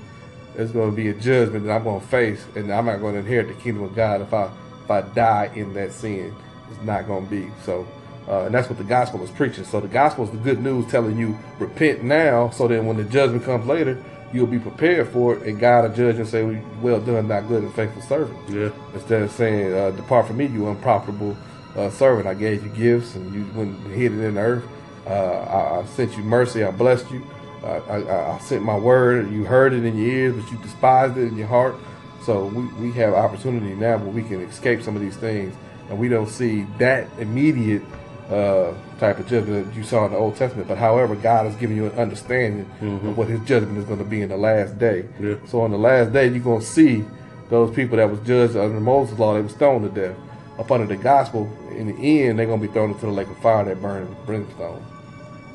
there's 0.55 0.73
going 0.73 0.91
to 0.91 0.97
be 0.97 1.09
a 1.09 1.15
judgment 1.15 1.67
that 1.67 1.73
I'm 1.73 1.85
going 1.85 2.01
to 2.01 2.07
face, 2.07 2.45
and 2.55 2.73
I'm 2.73 2.87
not 2.87 3.01
going 3.01 3.15
to 3.15 3.21
inherit 3.21 3.49
the 3.49 3.55
kingdom 3.55 3.85
of 3.85 3.95
God 3.95 4.23
if 4.23 4.33
I 4.33 4.51
if 4.85 4.91
I 4.91 5.03
die 5.03 5.51
in 5.55 5.75
that 5.75 5.93
sin. 5.93 6.35
It's 6.71 6.83
not 6.83 7.07
going 7.07 7.25
to 7.25 7.31
be. 7.31 7.51
So, 7.65 7.87
uh, 8.29 8.45
and 8.45 8.55
that's 8.55 8.69
what 8.69 8.79
the 8.79 8.85
gospel 8.85 9.23
is 9.25 9.31
preaching. 9.31 9.65
So 9.65 9.81
the 9.81 9.89
gospel 9.89 10.25
is 10.25 10.31
the 10.31 10.37
good 10.39 10.61
news 10.61 10.91
telling 10.91 11.19
you 11.19 11.37
repent 11.59 12.05
now, 12.05 12.51
so 12.51 12.69
that 12.69 12.83
when 12.83 12.97
the 12.97 13.05
judgment 13.05 13.45
comes 13.45 13.67
later, 13.67 14.03
you'll 14.33 14.47
be 14.47 14.59
prepared 14.59 15.09
for 15.09 15.37
it, 15.37 15.43
and 15.43 15.59
God 15.59 15.89
will 15.89 15.97
judge 15.97 16.17
and 16.17 16.29
say, 16.29 16.43
"Well 16.81 17.01
done, 17.01 17.29
not 17.29 17.49
good 17.49 17.63
and 17.63 17.75
faithful 17.75 18.03
servant." 18.03 18.39
Yeah. 18.49 18.71
Instead 18.95 19.23
of 19.23 19.31
saying, 19.33 19.73
uh, 19.73 19.91
"Depart 19.91 20.27
from 20.27 20.39
me, 20.39 20.47
you 20.47 20.69
unprofitable 20.69 21.37
uh, 21.77 21.91
servant. 21.91 22.27
I 22.27 22.35
gave 22.35 22.65
you 22.65 22.71
gifts, 22.71 23.15
and 23.15 23.33
you 23.35 23.47
went 23.55 23.79
and 23.79 23.95
hid 23.95 24.13
it 24.13 24.21
in 24.21 24.35
the 24.35 24.41
earth. 24.41 24.65
Uh, 25.07 25.13
I, 25.13 25.81
I, 25.81 25.85
sent 25.87 26.17
you 26.17 26.23
mercy. 26.23 26.63
I 26.63 26.71
blessed 26.71 27.11
you. 27.11 27.25
I, 27.65 27.67
I, 27.67 28.35
I, 28.35 28.39
sent 28.39 28.63
my 28.63 28.77
word. 28.77 29.31
You 29.31 29.45
heard 29.45 29.73
it 29.73 29.85
in 29.85 29.97
your 29.97 30.07
ears, 30.07 30.37
but 30.37 30.51
you 30.53 30.59
despised 30.59 31.17
it 31.17 31.29
in 31.29 31.37
your 31.37 31.47
heart. 31.47 31.77
So 32.25 32.47
we, 32.47 32.67
we 32.89 32.93
have 32.93 33.15
opportunity 33.15 33.75
now 33.75 33.97
where 33.99 34.11
we 34.11 34.23
can 34.23 34.41
escape 34.43 34.83
some 34.83 34.95
of 34.95 35.03
these 35.03 35.17
things, 35.17 35.55
and 35.89 35.99
we 35.99 36.09
don't 36.09 36.29
see 36.29 36.67
that 36.79 37.09
immediate 37.19 37.83
uh, 38.31 38.73
type 38.99 39.19
of 39.19 39.27
judgment 39.27 39.67
that 39.67 39.77
you 39.77 39.83
saw 39.83 40.07
in 40.07 40.13
the 40.13 40.19
Old 40.19 40.37
Testament. 40.37 40.69
But 40.69 40.79
however, 40.79 41.17
God 41.17 41.47
has 41.47 41.57
given 41.57 41.77
you 41.77 41.87
an 41.87 41.99
understanding 41.99 42.65
mm-hmm. 42.81 43.09
of 43.09 43.19
what 43.19 43.29
His 43.29 43.41
judgment 43.41 43.79
is 43.79 43.85
going 43.85 43.99
to 43.99 44.05
be 44.05 44.23
in 44.23 44.29
the 44.29 44.37
last 44.37 44.79
day. 44.79 45.07
Yeah. 45.19 45.35
So 45.47 45.63
on 45.63 45.73
the 45.73 45.79
last 45.79 46.13
day, 46.13 46.29
you're 46.29 46.39
going 46.39 46.61
to 46.61 46.67
see 46.67 47.05
those 47.49 47.75
people 47.75 47.97
that 47.97 48.09
was 48.09 48.21
judged 48.21 48.57
under 48.57 48.81
Moses' 48.81 49.19
law, 49.19 49.35
they 49.35 49.43
were 49.43 49.49
stoned 49.49 49.93
to 49.93 50.01
death. 50.01 50.17
Up 50.59 50.71
under 50.71 50.87
the 50.87 50.97
gospel, 50.97 51.51
in 51.71 51.89
the 51.89 52.23
end, 52.23 52.39
they're 52.39 52.47
going 52.47 52.61
to 52.61 52.67
be 52.67 52.73
thrown 52.73 52.93
into 52.93 53.07
the 53.07 53.13
lake 53.13 53.29
of 53.29 53.39
fire 53.39 53.65
that 53.65 53.83
burns 53.83 54.15
brimstone. 54.25 54.85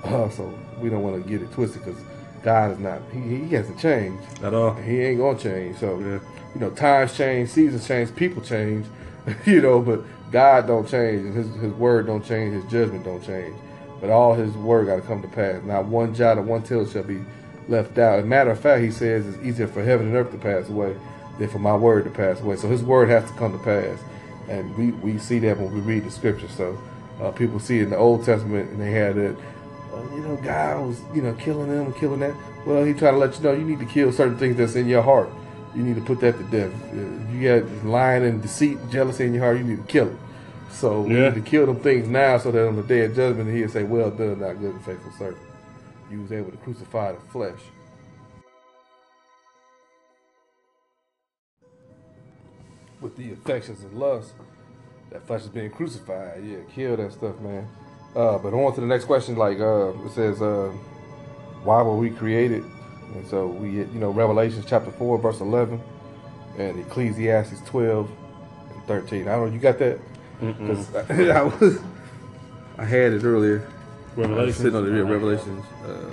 Uh, 0.06 0.30
so 0.30 0.54
we 0.80 0.88
don't 0.88 1.02
want 1.02 1.20
to 1.20 1.28
get 1.28 1.42
it 1.42 1.52
twisted 1.52 1.84
because 1.84 2.00
God 2.44 2.70
is 2.74 2.78
not, 2.78 3.02
he, 3.12 3.20
he 3.22 3.56
hasn't 3.56 3.80
changed. 3.80 4.22
At 4.44 4.54
all. 4.54 4.76
He 4.76 5.02
ain't 5.02 5.18
going 5.18 5.36
to 5.36 5.44
change. 5.44 5.80
So, 5.80 5.98
yeah. 6.00 6.20
you 6.54 6.62
know, 6.62 6.70
times 6.70 7.18
change, 7.18 7.50
seasons 7.50 7.88
change, 7.88 8.16
people 8.16 8.44
change, 8.44 8.86
you 9.48 9.62
know, 9.62 9.82
but 9.82 10.04
God 10.36 10.68
don't 10.68 10.86
change, 10.86 11.34
his, 11.34 11.48
his 11.62 11.72
word 11.76 12.08
don't 12.08 12.26
change, 12.26 12.62
his 12.62 12.70
judgment 12.70 13.06
don't 13.06 13.24
change. 13.26 13.56
But 14.02 14.10
all 14.10 14.34
his 14.34 14.52
word 14.52 14.88
got 14.88 14.98
to 14.98 15.02
come 15.02 15.22
to 15.22 15.30
pass. 15.30 15.64
Not 15.64 15.86
one 15.86 16.14
jot 16.14 16.38
or 16.38 16.42
one 16.42 16.62
tittle 16.62 16.86
shall 16.86 17.04
be 17.04 17.22
left 17.70 17.98
out. 17.98 18.20
As 18.20 18.26
a 18.26 18.28
matter 18.28 18.52
of 18.52 18.60
fact, 18.60 18.84
he 18.84 18.92
says 18.92 19.26
it's 19.26 19.42
easier 19.42 19.66
for 19.66 19.82
heaven 19.82 20.08
and 20.08 20.16
earth 20.18 20.32
to 20.32 20.38
pass 20.38 20.68
away 20.68 20.94
than 21.40 21.48
for 21.48 21.60
my 21.60 21.74
word 21.74 22.04
to 22.04 22.10
pass 22.10 22.42
away. 22.42 22.58
So 22.58 22.68
his 22.68 22.84
word 22.84 23.08
has 23.08 23.24
to 23.32 23.38
come 23.38 23.54
to 23.54 23.64
pass. 23.64 23.98
And 24.50 24.76
we, 24.76 24.92
we 24.92 25.18
see 25.20 25.40
that 25.40 25.58
when 25.58 25.74
we 25.74 25.80
read 25.80 26.04
the 26.04 26.12
scripture. 26.12 26.50
So 26.50 26.78
uh, 27.22 27.32
people 27.32 27.58
see 27.58 27.80
it 27.80 27.84
in 27.84 27.92
the 27.92 27.98
Old 27.98 28.26
Testament 28.26 28.70
and 28.72 28.82
they 28.82 28.92
had 28.92 29.16
it, 29.18 29.38
uh, 29.94 30.02
you 30.16 30.20
know, 30.20 30.36
God 30.44 30.86
was, 30.86 31.00
you 31.14 31.22
know, 31.22 31.34
killing 31.36 31.70
them 31.70 31.86
and 31.86 31.96
killing 31.96 32.20
that. 32.20 32.36
Well, 32.66 32.84
he 32.84 32.94
trying 32.94 33.14
to 33.14 33.20
let 33.20 33.38
you 33.38 33.42
know 33.42 33.54
you 33.54 33.64
need 33.64 33.80
to 33.80 33.86
kill 33.86 34.12
certain 34.12 34.38
things 34.38 34.58
that's 34.58 34.76
in 34.76 34.90
your 34.90 35.02
heart. 35.02 35.30
You 35.74 35.82
need 35.82 35.96
to 35.96 36.02
put 36.02 36.20
that 36.20 36.38
to 36.38 36.44
death. 36.44 36.74
If 36.92 37.34
you 37.34 37.62
got 37.62 37.86
lying 37.86 38.26
and 38.26 38.42
deceit, 38.42 38.80
jealousy 38.90 39.28
in 39.28 39.34
your 39.34 39.46
heart, 39.46 39.60
you 39.60 39.64
need 39.64 39.78
to 39.78 39.88
kill 39.88 40.10
it. 40.10 40.18
So 40.76 41.02
we 41.02 41.16
yeah. 41.16 41.30
need 41.30 41.36
to 41.36 41.42
kill 41.42 41.66
them 41.66 41.80
things 41.80 42.08
now 42.08 42.38
so 42.38 42.52
that 42.52 42.68
on 42.68 42.76
the 42.76 42.84
day 42.84 43.06
of 43.06 43.16
judgment 43.16 43.50
he'll 43.56 43.70
say, 43.70 43.84
Well 43.84 44.12
done, 44.12 44.42
not 44.42 44.60
good 44.60 44.76
and 44.76 44.86
faithful 44.86 45.12
servant. 45.18 45.42
You 46.12 46.22
was 46.22 46.32
able 46.34 46.52
to 46.52 46.58
crucify 46.58 47.14
the 47.14 47.20
flesh 47.32 47.60
with 53.02 53.16
the 53.18 53.32
affections 53.34 53.84
and 53.84 53.94
lusts, 53.94 54.34
that 55.12 55.26
flesh 55.28 55.44
is 55.44 55.50
being 55.50 55.70
crucified. 55.70 56.44
Yeah, 56.44 56.58
kill 56.74 56.98
that 56.98 57.14
stuff, 57.14 57.40
man. 57.40 57.68
Uh, 58.16 58.38
but 58.40 58.54
on 58.54 58.74
to 58.76 58.82
the 58.82 58.88
next 58.88 59.06
question. 59.06 59.36
Like 59.36 59.60
uh, 59.60 59.90
it 60.06 60.12
says, 60.12 60.42
uh, 60.42 60.72
why 61.64 61.82
were 61.84 61.96
we 61.96 62.10
created? 62.10 62.64
And 63.14 63.28
so 63.28 63.48
we, 63.48 63.70
you 63.72 63.86
know, 63.94 64.10
Revelations 64.10 64.66
chapter 64.68 64.92
four, 64.92 65.18
verse 65.20 65.40
eleven, 65.40 65.82
and 66.58 66.80
Ecclesiastes 66.80 67.62
twelve 67.66 68.10
and 68.74 68.84
thirteen. 68.86 69.28
I 69.28 69.34
don't 69.34 69.48
know. 69.48 69.54
You 69.54 69.60
got 69.60 69.78
that? 69.80 70.00
Because 70.40 70.96
I, 70.96 71.30
I 71.40 71.42
was, 71.44 71.80
I 72.78 72.86
had 72.86 73.14
it 73.14 73.24
earlier. 73.24 73.68
Revelation. 74.16 74.54
Sitting 74.54 74.76
on 74.76 74.86
the 74.86 74.92
yeah, 74.96 75.10
Revelations. 75.10 75.66
Uh, 75.84 76.10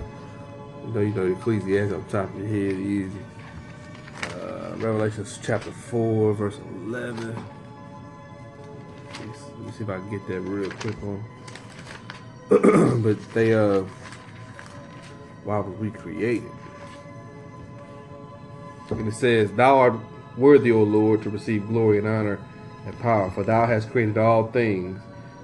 you 0.86 0.92
know, 0.92 1.00
you 1.00 1.14
know, 1.14 1.38
Ecclesiastes 1.38 1.94
on 1.94 2.04
top 2.06 2.34
of 2.34 2.38
your 2.40 2.48
head, 2.48 2.80
easy. 2.80 3.18
Uh, 4.34 4.74
Revelations 4.76 5.38
chapter 5.42 5.70
four, 5.70 6.34
verse 6.34 6.58
eleven. 6.84 7.36
Let 9.12 9.20
me, 9.20 9.32
let 9.56 9.58
me 9.66 9.72
see 9.72 9.84
if 9.84 9.90
I 9.90 9.98
can 9.98 10.10
get 10.10 10.26
that 10.28 10.40
real 10.40 10.70
quick 10.70 10.96
on. 11.02 11.24
but 13.02 13.34
they, 13.34 13.54
uh, 13.54 13.84
why 15.44 15.58
were 15.58 15.70
we 15.72 15.90
created? 15.90 16.50
And 18.90 19.08
it 19.08 19.14
says, 19.14 19.50
Thou 19.52 19.78
art 19.78 19.94
worthy, 20.36 20.70
O 20.70 20.82
Lord, 20.82 21.22
to 21.22 21.30
receive 21.30 21.66
glory 21.68 21.98
and 21.98 22.06
honor 22.06 22.38
and 22.86 22.98
power, 23.00 23.30
for 23.30 23.42
thou 23.44 23.66
hast 23.66 23.90
created 23.90 24.18
all 24.18 24.46
things, 24.48 25.00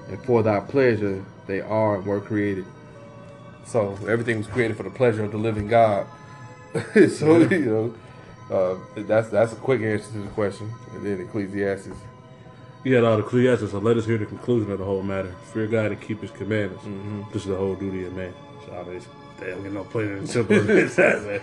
and 0.09 0.22
for 0.24 0.43
thy 0.43 0.61
pleasure 0.61 1.24
they 1.47 1.61
are 1.61 1.97
and 1.97 2.07
were 2.07 2.20
created. 2.20 2.66
So 3.64 3.99
everything 4.09 4.39
was 4.39 4.47
created 4.47 4.76
for 4.76 4.82
the 4.82 4.91
pleasure 4.91 5.24
of 5.24 5.32
the 5.32 5.39
living 5.39 5.68
God. 5.68 6.07
so 7.11 7.39
you 7.39 7.95
know, 8.51 8.55
uh, 8.55 9.03
that's 9.03 9.28
that's 9.28 9.53
a 9.53 9.57
quick 9.57 9.82
answer 9.82 10.11
to 10.12 10.18
the 10.18 10.28
question. 10.28 10.72
And 10.93 11.05
then 11.05 11.20
Ecclesiastes. 11.20 11.97
Yeah, 12.84 13.01
no, 13.01 13.16
the 13.16 13.26
Ecclesiastes, 13.26 13.72
so 13.72 13.78
let 13.78 13.97
us 13.97 14.07
hear 14.07 14.18
the 14.18 14.26
conclusion 14.26 14.70
of 14.70 14.78
the 14.78 14.84
whole 14.84 15.03
matter. 15.03 15.34
Fear 15.53 15.66
God 15.66 15.93
and 15.93 16.01
keep 16.01 16.20
his 16.20 16.30
commandments. 16.30 16.84
Mm-hmm. 16.84 17.22
This 17.32 17.43
is 17.43 17.49
the 17.49 17.57
whole 17.57 17.74
duty 17.74 18.05
of 18.05 18.14
man. 18.14 18.32
So 18.64 18.72
I 19.41 19.41
mean, 19.41 19.47
they 19.47 19.51
don't 19.53 19.62
get 19.62 19.72
no 19.72 19.84
plainer 19.84 20.16
and 20.16 20.28
simple 20.28 20.70
as 20.70 20.97
that, 20.97 21.22
man. 21.22 21.41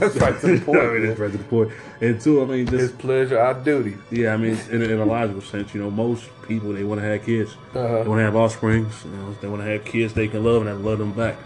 That's 0.00 0.16
right 0.16 0.40
to 0.40 0.58
the 0.58 0.64
point. 0.64 0.78
I 0.80 0.90
mean, 0.92 1.06
that's 1.06 1.20
right 1.20 1.32
to 1.32 1.38
the 1.38 1.44
point. 1.44 1.72
And 2.00 2.20
two, 2.20 2.42
I 2.42 2.44
mean, 2.46 2.66
His 2.66 2.90
just 2.90 2.98
pleasure, 2.98 3.38
our 3.38 3.54
duty. 3.54 3.96
yeah, 4.10 4.34
I 4.34 4.36
mean, 4.36 4.58
in, 4.70 4.82
in 4.82 4.98
a 4.98 5.04
logical 5.04 5.42
sense, 5.42 5.74
you 5.74 5.80
know, 5.82 5.90
most 5.90 6.24
people 6.48 6.72
they 6.72 6.84
want 6.84 7.00
to 7.00 7.06
have 7.06 7.24
kids, 7.24 7.54
Uh-huh. 7.74 8.02
they 8.02 8.08
want 8.08 8.18
to 8.20 8.24
have 8.24 8.36
offspring, 8.36 8.86
you 9.04 9.10
know, 9.10 9.32
they 9.40 9.48
want 9.48 9.62
to 9.62 9.68
have 9.68 9.84
kids 9.84 10.12
they 10.14 10.28
can 10.28 10.44
love 10.44 10.62
and 10.62 10.68
have 10.68 10.80
love 10.80 10.98
them 10.98 11.12
back. 11.12 11.36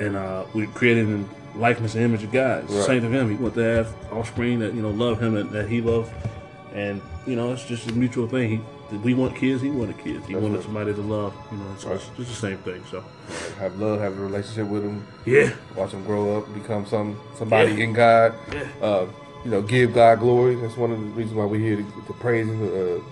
And 0.00 0.16
uh, 0.16 0.44
we 0.54 0.66
created 0.68 1.08
in 1.08 1.28
likeness 1.54 1.94
and 1.94 2.02
image 2.04 2.24
of 2.24 2.32
God. 2.32 2.68
Right. 2.70 2.84
same 2.84 3.02
to 3.02 3.08
him. 3.08 3.30
He 3.30 3.36
want 3.36 3.54
to 3.54 3.60
have 3.60 3.94
offspring 4.12 4.58
that 4.60 4.74
you 4.74 4.82
know 4.82 4.90
love 4.90 5.20
him 5.20 5.36
and 5.36 5.50
that 5.50 5.68
he 5.68 5.80
loves, 5.80 6.10
and 6.74 7.00
you 7.26 7.36
know, 7.36 7.52
it's 7.52 7.64
just 7.64 7.88
a 7.88 7.92
mutual 7.92 8.26
thing. 8.26 8.50
He, 8.50 8.60
we 9.02 9.14
want 9.14 9.34
kids. 9.36 9.62
He 9.62 9.70
wanted 9.70 9.98
kids. 9.98 10.26
He 10.26 10.32
That's 10.34 10.42
wanted 10.42 10.56
right. 10.56 10.64
somebody 10.64 10.94
to 10.94 11.00
love. 11.00 11.34
You 11.50 11.58
know, 11.58 11.64
so 11.78 11.88
Right. 11.88 11.96
it's 11.96 12.08
just 12.16 12.30
the 12.30 12.48
same 12.48 12.58
thing. 12.58 12.82
So 12.90 13.02
Have 13.58 13.78
love, 13.80 14.00
have 14.00 14.16
a 14.18 14.20
relationship 14.20 14.66
with 14.68 14.82
him, 14.84 15.06
yeah, 15.24 15.50
watch 15.76 15.92
him 15.92 16.04
grow 16.04 16.38
up, 16.38 16.52
become 16.54 16.84
some 16.86 17.18
somebody 17.38 17.72
Yeah. 17.72 17.84
in 17.84 17.92
God. 17.92 18.34
Yeah. 18.52 18.62
Uh, 18.82 19.06
you 19.44 19.50
know, 19.50 19.62
give 19.62 19.92
God 19.94 20.20
glory. 20.20 20.54
That's 20.56 20.76
one 20.76 20.90
of 20.90 20.98
the 21.00 21.06
reasons 21.06 21.34
why 21.34 21.44
we're 21.44 21.60
here 21.60 21.76
to, 21.76 21.82
to 22.06 22.12
praise 22.14 22.46
Him, 22.46 22.62
uh, 22.62 22.66
to, 22.68 23.02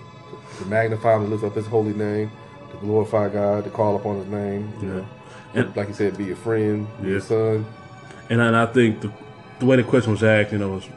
to 0.59 0.65
magnify 0.67 1.15
Him, 1.15 1.25
to 1.25 1.29
lift 1.31 1.43
up 1.43 1.55
His 1.55 1.67
holy 1.67 1.93
name, 1.93 2.31
to 2.71 2.77
glorify 2.77 3.29
God, 3.29 3.63
to 3.65 3.69
call 3.69 3.95
upon 3.95 4.17
His 4.17 4.27
name. 4.27 4.73
You 4.81 4.87
Yeah. 4.87 4.93
know, 4.95 5.05
And- 5.55 5.75
like 5.75 5.87
you 5.89 5.93
said, 5.93 6.17
be 6.17 6.31
a 6.31 6.35
friend, 6.35 6.87
be 7.01 7.11
Yeah. 7.11 7.17
a 7.17 7.21
son. 7.21 7.65
and 8.29 8.41
I, 8.41 8.47
and 8.47 8.55
I 8.55 8.65
think 8.65 9.01
the, 9.01 9.11
the 9.59 9.65
way 9.67 9.75
the 9.77 9.83
question 9.83 10.11
was 10.11 10.23
asked, 10.23 10.51
you 10.51 10.57
know, 10.57 10.69
was 10.69 10.87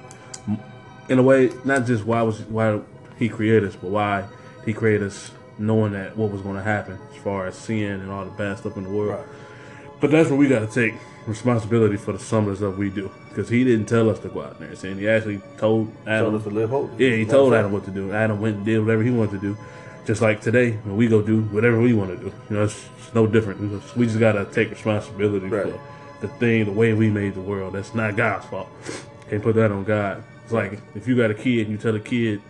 in 1.08 1.18
a 1.18 1.22
way 1.22 1.50
not 1.64 1.84
just 1.86 2.04
why 2.06 2.22
was 2.22 2.40
why 2.48 2.80
he 3.18 3.28
created 3.28 3.64
us, 3.68 3.76
but 3.76 3.90
why 3.90 4.24
he 4.66 4.74
created 4.74 5.06
us 5.06 5.30
knowing 5.58 5.92
that 5.92 6.16
what 6.16 6.30
was 6.30 6.42
going 6.42 6.56
to 6.56 6.62
happen 6.62 6.98
as 7.10 7.16
far 7.22 7.46
as 7.46 7.54
sin 7.56 8.00
and 8.00 8.10
all 8.10 8.24
the 8.24 8.30
bad 8.32 8.58
stuff 8.58 8.76
in 8.76 8.84
the 8.84 8.90
world. 8.90 9.24
But 10.00 10.10
that's 10.10 10.28
where 10.28 10.38
we 10.38 10.48
got 10.48 10.58
to 10.60 10.66
take 10.66 10.94
responsibility 11.26 11.96
for 11.96 12.12
the 12.12 12.36
of 12.36 12.56
stuff 12.56 12.76
we 12.76 12.90
do 12.90 13.10
because 13.28 13.48
he 13.48 13.64
didn't 13.64 13.86
tell 13.86 14.08
us 14.10 14.18
to 14.20 14.28
go 14.28 14.42
out 14.42 14.58
there 14.58 14.68
and 14.68 14.78
sin. 14.78 14.98
He 14.98 15.08
actually 15.08 15.40
told 15.56 15.92
Adam. 16.06 16.30
Told 16.30 16.34
us 16.36 16.44
to 16.44 16.50
live 16.50 16.70
holy. 16.70 16.90
Yeah, 16.98 17.16
he 17.16 17.24
told 17.24 17.54
Adam 17.54 17.72
what 17.72 17.84
to 17.86 17.90
do. 17.90 18.12
Adam 18.12 18.40
went 18.40 18.56
and 18.56 18.64
did 18.66 18.78
whatever 18.80 19.02
he 19.02 19.10
wanted 19.10 19.32
to 19.32 19.38
do. 19.38 19.56
Just 20.04 20.22
like 20.22 20.40
today, 20.40 20.72
when 20.84 20.96
we 20.96 21.08
go 21.08 21.20
do 21.20 21.42
whatever 21.42 21.80
we 21.80 21.92
want 21.92 22.10
to 22.10 22.16
do. 22.16 22.32
You 22.48 22.56
know, 22.56 22.64
it's, 22.64 22.88
it's 22.98 23.12
no 23.14 23.26
different. 23.26 23.60
We 23.60 23.68
just, 23.80 23.96
we 23.96 24.06
just 24.06 24.20
got 24.20 24.32
to 24.32 24.44
take 24.44 24.70
responsibility 24.70 25.48
Right. 25.48 25.64
for 25.72 25.80
the 26.20 26.28
thing, 26.28 26.64
the 26.66 26.72
way 26.72 26.92
we 26.92 27.10
made 27.10 27.34
the 27.34 27.40
world. 27.40 27.74
That's 27.74 27.94
not 27.94 28.16
God's 28.16 28.46
fault. 28.46 28.68
Can't 29.28 29.42
put 29.42 29.56
that 29.56 29.72
on 29.72 29.84
God. 29.84 30.22
It's 30.44 30.52
like 30.52 30.78
if 30.94 31.08
you 31.08 31.16
got 31.16 31.30
a 31.30 31.34
kid 31.34 31.62
and 31.62 31.70
you 31.72 31.76
tell 31.78 31.94
a 31.96 32.00
kid, 32.00 32.40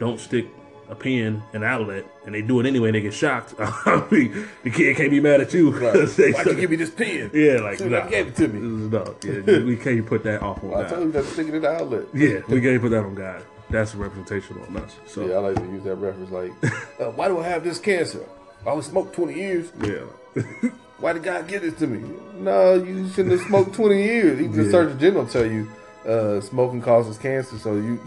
don't 0.00 0.18
stick 0.18 0.46
a 0.88 0.94
pin 0.94 1.42
in 1.52 1.62
an 1.62 1.64
outlet, 1.64 2.04
and 2.24 2.34
they 2.34 2.42
do 2.42 2.60
it 2.60 2.66
anyway 2.66 2.88
and 2.88 2.94
they 2.96 3.00
get 3.00 3.14
shocked. 3.14 3.54
I 3.58 4.06
mean, 4.10 4.46
the 4.62 4.70
kid 4.70 4.96
can't 4.96 5.10
be 5.10 5.20
mad 5.20 5.40
at 5.40 5.52
you. 5.52 5.70
Right. 5.70 6.08
they 6.16 6.32
Why'd 6.32 6.46
you 6.46 6.54
give 6.54 6.70
me 6.70 6.76
this 6.76 6.90
pen? 6.90 7.30
yeah, 7.34 7.58
like, 7.60 7.80
nah. 7.80 8.06
gave 8.06 8.28
it 8.28 8.36
to 8.36 8.48
me. 8.48 8.60
No, 8.60 9.16
yeah, 9.24 9.64
we 9.64 9.76
can't 9.76 10.04
put 10.06 10.22
that 10.24 10.42
off 10.42 10.62
on 10.62 10.70
I 10.74 10.82
God. 10.82 10.88
told 10.90 11.00
you 11.08 11.12
not 11.12 11.24
to 11.24 11.30
stick 11.30 11.48
in 11.48 11.60
the 11.60 11.68
outlet. 11.70 12.04
Yeah, 12.14 12.40
we 12.48 12.60
can't 12.60 12.80
put 12.80 12.90
that 12.90 13.04
on 13.04 13.14
God. 13.14 13.44
That's 13.68 13.94
a 13.94 13.96
representation 13.96 14.58
on 14.68 14.76
us. 14.76 14.94
So 15.06 15.26
Yeah, 15.26 15.34
I 15.36 15.38
like 15.38 15.56
to 15.56 15.62
use 15.62 15.82
that 15.84 15.96
reference. 15.96 16.30
Like, 16.30 16.52
uh, 17.00 17.10
why 17.10 17.26
do 17.28 17.40
I 17.40 17.48
have 17.48 17.64
this 17.64 17.80
cancer? 17.80 18.24
I 18.64 18.72
was 18.72 18.86
smoked 18.86 19.14
20 19.14 19.34
years. 19.34 19.72
yeah. 19.82 20.04
Why 20.98 21.12
did 21.12 21.24
God 21.24 21.46
give 21.48 21.62
this 21.62 21.74
to 21.80 21.86
me? 21.86 22.08
No, 22.36 22.74
you 22.74 23.08
shouldn't 23.10 23.32
have 23.32 23.40
smoked 23.42 23.74
20 23.74 24.02
years. 24.02 24.40
Even 24.40 24.56
the 24.56 24.64
Yeah. 24.64 24.70
Surgeon 24.70 24.98
General 24.98 25.26
tell 25.26 25.44
you 25.44 25.68
uh, 26.06 26.40
smoking 26.40 26.80
causes 26.80 27.18
cancer. 27.18 27.58
So 27.58 27.74
you, 27.74 28.00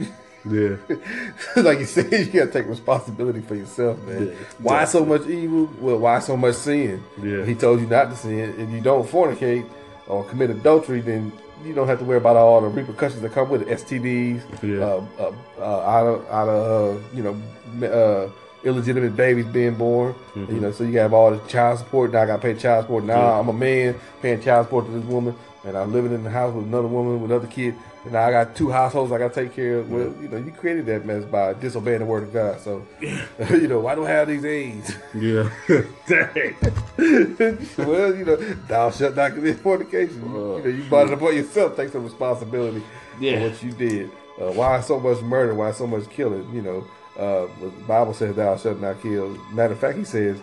Yeah. 0.45 0.77
like 1.57 1.79
you 1.79 1.85
said, 1.85 2.11
you 2.11 2.25
got 2.27 2.45
to 2.45 2.51
take 2.51 2.67
responsibility 2.67 3.41
for 3.41 3.55
yourself, 3.55 4.01
man. 4.05 4.27
Yeah. 4.27 4.33
Why 4.59 4.85
so 4.85 5.05
much 5.05 5.27
evil? 5.27 5.69
Well, 5.79 5.97
why 5.99 6.19
so 6.19 6.37
much 6.37 6.55
sin? 6.55 7.03
Yeah. 7.21 7.45
He 7.45 7.55
told 7.55 7.81
you 7.81 7.87
not 7.87 8.09
to 8.09 8.15
sin. 8.15 8.55
If 8.57 8.69
you 8.69 8.81
don't 8.81 9.07
fornicate 9.07 9.69
or 10.07 10.23
commit 10.25 10.49
adultery, 10.49 11.01
then 11.01 11.31
you 11.65 11.73
don't 11.73 11.87
have 11.87 11.99
to 11.99 12.05
worry 12.05 12.17
about 12.17 12.37
all 12.37 12.61
the 12.61 12.67
repercussions 12.69 13.21
that 13.21 13.33
come 13.33 13.49
with 13.49 13.63
it. 13.63 13.67
STDs, 13.67 14.41
Yeah. 14.63 14.83
uh, 14.85 15.03
uh, 15.19 15.31
uh, 15.59 15.79
out 15.81 16.07
of, 16.07 16.27
out 16.29 16.47
of 16.49 16.95
uh, 16.95 16.99
you 17.13 17.21
know, 17.23 17.87
uh, 17.87 18.29
illegitimate 18.63 19.15
babies 19.15 19.45
being 19.45 19.75
born. 19.75 20.13
Mm-hmm. 20.35 20.55
You 20.55 20.61
know, 20.61 20.71
so 20.71 20.83
you 20.85 20.99
have 20.99 21.13
all 21.13 21.31
the 21.31 21.37
child 21.47 21.79
support. 21.79 22.13
Now 22.13 22.21
I 22.21 22.25
got 22.27 22.35
to 22.37 22.41
pay 22.41 22.53
child 22.55 22.85
support. 22.85 23.03
Now 23.03 23.17
Yeah. 23.19 23.39
I'm 23.39 23.49
a 23.49 23.53
man 23.53 23.95
paying 24.21 24.41
child 24.41 24.67
support 24.67 24.85
to 24.85 24.91
this 24.91 25.03
woman, 25.03 25.35
and 25.65 25.77
I'm 25.77 25.91
living 25.91 26.13
in 26.13 26.23
the 26.23 26.29
house 26.29 26.53
with 26.53 26.65
another 26.65 26.87
woman 26.87 27.21
with 27.21 27.29
another 27.29 27.47
kid. 27.47 27.75
And 28.03 28.13
now 28.13 28.23
I 28.27 28.31
got 28.31 28.55
two 28.55 28.69
households 28.71 29.11
I 29.11 29.17
got 29.17 29.33
to 29.33 29.43
take 29.43 29.53
care 29.53 29.79
of. 29.79 29.91
Well, 29.91 30.13
you 30.21 30.29
know, 30.29 30.37
you 30.37 30.51
created 30.51 30.85
that 30.85 31.05
mess 31.05 31.25
by 31.25 31.53
disobeying 31.53 31.99
the 31.99 32.05
word 32.05 32.23
of 32.23 32.31
God. 32.33 32.59
So, 32.61 32.85
you 33.01 33.67
know, 33.67 33.79
why 33.81 33.95
do 33.95 34.05
I 34.05 34.09
have 34.09 34.27
these 34.29 34.45
AIDS? 34.45 34.95
Yeah. 35.13 35.49
Dang. 36.07 36.55
well, 37.77 38.15
you 38.15 38.25
know, 38.25 38.35
thou 38.67 38.89
shalt 38.91 39.15
not 39.15 39.33
commit 39.33 39.57
fornication. 39.59 40.21
You, 40.21 40.57
you 40.57 40.63
know, 40.63 40.67
you 40.69 40.83
brought 40.89 41.07
it 41.07 41.13
upon 41.13 41.35
yourself. 41.35 41.75
Take 41.75 41.89
some 41.89 42.03
responsibility 42.03 42.81
Yeah. 43.19 43.39
for 43.39 43.49
what 43.49 43.63
you 43.63 43.71
did. 43.71 44.11
Uh, 44.39 44.51
why 44.51 44.79
so 44.79 44.99
much 44.99 45.21
murder? 45.21 45.53
Why 45.53 45.71
so 45.71 45.85
much 45.85 46.09
killing? 46.09 46.49
You 46.53 46.61
know, 46.61 46.87
uh, 47.17 47.47
the 47.59 47.67
Bible 47.85 48.13
says 48.13 48.35
thou 48.35 48.55
shalt 48.55 48.79
not 48.79 49.01
kill. 49.01 49.29
Matter 49.51 49.73
of 49.73 49.79
fact, 49.79 49.97
he 49.97 50.05
says, 50.05 50.39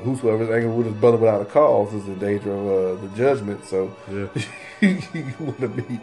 whosoever 0.00 0.44
is 0.44 0.50
angry 0.50 0.70
with 0.70 0.86
his 0.86 0.94
brother 0.96 1.18
without 1.18 1.42
a 1.42 1.44
cause 1.44 1.92
is 1.92 2.06
in 2.06 2.18
danger 2.18 2.52
of 2.52 2.66
uh, 2.66 3.02
the 3.02 3.08
judgment. 3.16 3.64
So 3.64 3.94
Yeah. 4.10 4.28
you 4.80 5.34
want 5.38 5.60
to 5.60 5.68
be, 5.68 5.82
you 5.94 6.00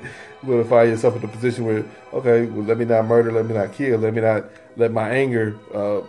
want 0.50 0.64
to 0.64 0.70
find 0.70 0.90
yourself 0.90 1.16
in 1.16 1.24
a 1.24 1.28
position 1.28 1.66
where, 1.66 1.84
okay, 2.14 2.46
well, 2.46 2.66
let 2.66 2.78
me 2.78 2.86
not 2.86 3.06
murder, 3.06 3.32
let 3.32 3.46
me 3.46 3.54
not 3.54 3.74
kill, 3.74 4.00
let 4.00 4.14
me 4.14 4.22
not 4.22 4.46
let 4.78 4.92
my 4.92 5.10
anger 5.10 5.58
uh, 5.74 6.02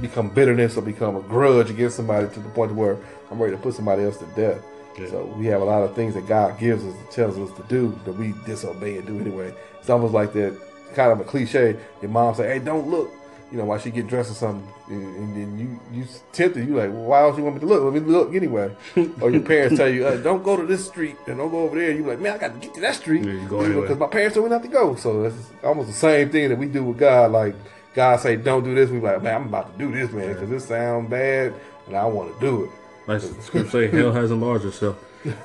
become 0.00 0.28
bitterness 0.28 0.76
or 0.76 0.82
become 0.82 1.16
a 1.16 1.22
grudge 1.22 1.70
against 1.70 1.96
somebody 1.96 2.28
to 2.28 2.40
the 2.40 2.48
point 2.50 2.74
where 2.74 2.98
I'm 3.30 3.40
ready 3.40 3.56
to 3.56 3.62
put 3.62 3.74
somebody 3.74 4.04
else 4.04 4.18
to 4.18 4.26
death. 4.36 4.62
Yeah. 4.98 5.08
So 5.08 5.24
we 5.38 5.46
have 5.46 5.62
a 5.62 5.64
lot 5.64 5.82
of 5.82 5.94
things 5.94 6.14
that 6.14 6.26
God 6.26 6.58
gives 6.58 6.84
us, 6.84 6.94
tells 7.10 7.38
us 7.38 7.56
to 7.56 7.62
do 7.68 7.98
that 8.04 8.12
we 8.12 8.34
disobey 8.44 8.98
and 8.98 9.06
do 9.06 9.18
anyway. 9.18 9.54
It's 9.80 9.88
almost 9.88 10.12
like 10.12 10.32
that 10.34 10.58
kind 10.94 11.10
of 11.12 11.20
a 11.20 11.24
cliche. 11.24 11.78
Your 12.02 12.10
mom 12.10 12.34
say, 12.34 12.46
"Hey, 12.46 12.58
don't 12.58 12.88
look." 12.88 13.10
You 13.52 13.58
know, 13.58 13.66
while 13.66 13.78
she 13.78 13.90
get 13.90 14.06
dressed 14.06 14.30
or 14.30 14.34
something, 14.34 14.66
and, 14.88 15.16
and 15.16 15.36
then 15.36 15.58
you 15.58 15.98
you 16.00 16.06
tempted. 16.32 16.66
You 16.66 16.74
like, 16.74 16.90
well, 16.90 17.02
why 17.02 17.20
don't 17.20 17.36
you 17.36 17.44
want 17.44 17.56
me 17.56 17.60
to 17.60 17.66
look? 17.66 17.84
Let 17.84 17.92
me 17.92 18.00
look 18.00 18.34
anyway. 18.34 18.74
or 19.20 19.30
your 19.30 19.42
parents 19.42 19.76
tell 19.76 19.88
you, 19.90 20.06
uh, 20.06 20.16
"Don't 20.16 20.42
go 20.42 20.56
to 20.56 20.64
this 20.64 20.86
street 20.86 21.16
and 21.26 21.36
don't 21.36 21.50
go 21.50 21.60
over 21.64 21.78
there." 21.78 21.92
You 21.92 22.02
like, 22.06 22.18
man, 22.18 22.34
I 22.34 22.38
got 22.38 22.54
to 22.54 22.58
get 22.66 22.74
to 22.76 22.80
that 22.80 22.94
street 22.94 23.24
Yeah, 23.24 23.32
you 23.32 23.80
because 23.82 23.98
my 23.98 24.06
parents 24.06 24.34
told 24.34 24.46
me 24.46 24.50
not 24.50 24.62
to 24.62 24.68
go. 24.68 24.94
So 24.96 25.24
it's 25.24 25.36
almost 25.62 25.88
the 25.88 25.94
same 25.94 26.30
thing 26.30 26.48
that 26.48 26.56
we 26.56 26.66
do 26.66 26.82
with 26.82 26.96
God. 26.98 27.30
Like 27.30 27.54
God 27.94 28.20
say, 28.20 28.36
"Don't 28.36 28.64
do 28.64 28.74
this." 28.74 28.88
We 28.88 29.00
like, 29.00 29.22
man, 29.22 29.34
I'm 29.42 29.48
about 29.48 29.72
to 29.72 29.78
do 29.78 29.92
this, 29.92 30.10
man, 30.12 30.32
because 30.32 30.50
it 30.50 30.60
sounds 30.60 31.10
bad, 31.10 31.52
and 31.86 31.94
I 31.94 32.06
want 32.06 32.32
to 32.34 32.40
do 32.40 32.64
it. 32.64 32.70
Like 33.06 33.20
the 33.20 33.42
scripture 33.42 33.70
say, 33.70 33.86
hell 33.88 34.12
has 34.12 34.30
enlarged 34.30 34.64
itself. 34.64 34.96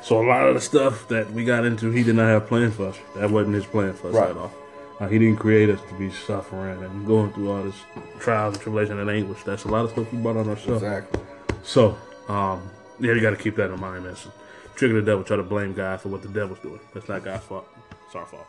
So 0.01 0.21
a 0.21 0.25
lot 0.25 0.47
of 0.47 0.55
the 0.55 0.61
stuff 0.61 1.07
that 1.09 1.29
we 1.33 1.43
got 1.43 1.65
into, 1.65 1.91
he 1.91 2.03
did 2.03 2.15
not 2.15 2.29
have 2.29 2.47
planned 2.47 2.73
for 2.75 2.87
us. 2.87 2.97
That 3.15 3.31
wasn't 3.31 3.55
his 3.55 3.65
plan 3.65 3.93
for 3.93 4.09
us 4.09 4.13
Right. 4.15 4.29
at 4.29 4.37
all. 4.37 4.51
Uh, 4.99 5.07
he 5.07 5.19
didn't 5.19 5.37
create 5.37 5.69
us 5.69 5.79
to 5.89 5.93
be 5.95 6.09
suffering 6.09 6.83
and 6.83 7.05
going 7.05 7.31
through 7.33 7.51
all 7.51 7.63
this 7.63 7.75
trials 8.19 8.55
and 8.55 8.63
tribulation 8.63 8.97
and 8.99 9.09
anguish. 9.09 9.43
That's 9.43 9.65
a 9.65 9.67
lot 9.67 9.85
of 9.85 9.91
stuff 9.91 10.11
we 10.11 10.17
brought 10.19 10.37
on 10.37 10.49
ourselves. 10.49 10.81
Exactly. 10.81 11.21
So, 11.63 11.97
um, 12.27 12.67
yeah, 12.99 13.13
you 13.13 13.21
got 13.21 13.29
to 13.29 13.35
keep 13.35 13.55
that 13.57 13.69
in 13.69 13.79
mind, 13.79 14.05
man. 14.05 14.15
So, 14.15 14.31
trigger 14.75 14.95
the 14.95 15.05
devil, 15.05 15.23
try 15.23 15.37
to 15.37 15.43
blame 15.43 15.73
God 15.73 16.01
for 16.01 16.09
what 16.09 16.23
the 16.23 16.29
devil's 16.29 16.59
doing. 16.59 16.79
That's 16.93 17.07
not 17.07 17.23
God's 17.23 17.43
fault. 17.45 17.67
It's 18.07 18.15
our 18.15 18.25
fault. 18.25 18.47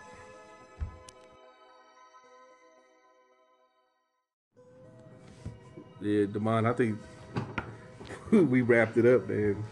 Yeah, 6.00 6.26
Demond, 6.26 6.66
I 6.66 6.72
think 6.72 6.98
we 8.50 8.62
wrapped 8.62 8.96
it 8.96 9.04
up, 9.04 9.28
man. 9.28 9.62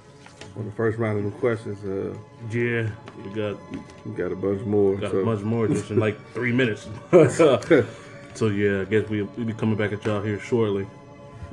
On 0.58 0.64
the 0.64 0.72
first 0.72 0.98
round 0.98 1.18
of 1.18 1.24
the 1.24 1.38
questions, 1.38 1.84
uh, 1.84 2.16
Yeah, 2.50 2.88
we 3.22 3.30
got 3.34 3.56
we 4.06 4.12
got 4.12 4.32
a 4.32 4.36
bunch 4.36 4.62
more. 4.62 4.96
got 4.96 5.10
so. 5.10 5.24
much 5.24 5.40
more 5.40 5.68
just 5.68 5.90
in 5.90 5.98
like 5.98 6.16
three 6.32 6.52
minutes. 6.52 6.88
so 7.10 8.46
yeah, 8.48 8.80
I 8.80 8.84
guess 8.84 9.08
we 9.08 9.22
we'll 9.22 9.46
be 9.46 9.52
coming 9.52 9.76
back 9.76 9.92
at 9.92 10.04
y'all 10.04 10.22
here 10.22 10.40
shortly. 10.40 10.86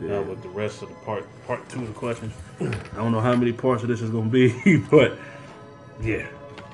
Yeah. 0.01 0.17
Uh, 0.17 0.21
with 0.23 0.41
the 0.41 0.49
rest 0.49 0.81
of 0.81 0.89
the 0.89 0.95
part 1.05 1.25
part 1.45 1.67
two 1.69 1.81
of 1.81 1.87
the 1.87 1.93
questions. 1.93 2.33
I 2.61 2.95
don't 2.95 3.11
know 3.11 3.19
how 3.19 3.35
many 3.35 3.51
parts 3.51 3.83
of 3.83 3.89
this 3.89 4.01
is 4.01 4.09
gonna 4.09 4.29
be, 4.29 4.77
but 4.91 5.17
yeah. 6.01 6.25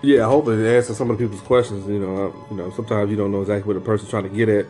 Yeah, 0.01 0.25
hopefully 0.25 0.63
it 0.63 0.75
answers 0.77 0.97
some 0.97 1.09
of 1.09 1.17
the 1.17 1.25
people's 1.25 1.41
questions. 1.41 1.87
You 1.87 1.99
know, 1.99 2.27
uh, 2.27 2.51
you 2.51 2.57
know, 2.57 2.71
sometimes 2.71 3.09
you 3.09 3.17
don't 3.17 3.31
know 3.31 3.41
exactly 3.41 3.67
what 3.73 3.79
the 3.81 3.85
person's 3.85 4.09
trying 4.09 4.23
to 4.23 4.29
get 4.29 4.47
at 4.49 4.65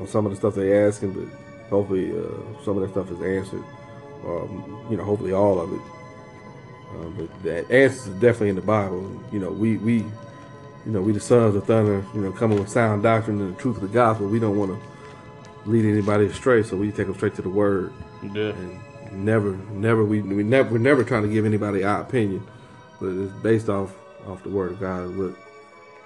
on 0.00 0.06
some 0.08 0.26
of 0.26 0.32
the 0.32 0.36
stuff 0.36 0.54
they're 0.54 0.88
asking, 0.88 1.12
but 1.12 1.28
hopefully 1.68 2.10
uh, 2.10 2.64
some 2.64 2.76
of 2.78 2.82
that 2.82 2.90
stuff 2.90 3.10
is 3.10 3.20
answered. 3.20 3.62
Um, 4.26 4.86
you 4.90 4.96
know, 4.96 5.04
hopefully 5.04 5.32
all 5.32 5.60
of 5.60 5.72
it. 5.72 5.80
Um, 6.94 7.14
but 7.16 7.42
that 7.42 7.70
answers 7.70 8.08
are 8.08 8.12
definitely 8.20 8.50
in 8.50 8.56
the 8.56 8.62
Bible. 8.62 9.10
You 9.32 9.38
know, 9.40 9.50
we 9.50 9.76
we, 9.78 9.96
you 9.96 10.06
know, 10.86 11.02
we 11.02 11.12
the 11.12 11.20
sons 11.20 11.54
of 11.56 11.64
thunder. 11.64 12.04
You 12.14 12.20
know, 12.20 12.32
coming 12.32 12.58
with 12.58 12.68
sound 12.68 13.02
doctrine 13.02 13.40
and 13.40 13.56
the 13.56 13.60
truth 13.60 13.76
of 13.76 13.82
the 13.82 13.88
gospel. 13.88 14.26
We 14.28 14.38
don't 14.38 14.56
want 14.56 14.70
to 14.72 15.70
lead 15.70 15.84
anybody 15.84 16.26
astray, 16.26 16.62
so 16.62 16.76
we 16.76 16.88
take 16.90 17.06
them 17.06 17.14
straight 17.14 17.34
to 17.36 17.42
the 17.42 17.48
word 17.48 17.92
Yeah. 18.22 18.50
and 18.50 18.80
never, 19.12 19.56
never, 19.72 20.04
we, 20.04 20.20
we 20.20 20.42
never, 20.42 20.72
we're 20.72 20.78
never 20.78 21.04
trying 21.04 21.22
to 21.22 21.28
give 21.28 21.46
anybody 21.46 21.84
our 21.84 22.00
opinion, 22.02 22.46
but 23.00 23.08
it's 23.08 23.32
based 23.42 23.68
off 23.68 23.94
off 24.26 24.42
the 24.42 24.48
word 24.50 24.72
of 24.72 24.80
God. 24.80 25.16
What 25.16 25.30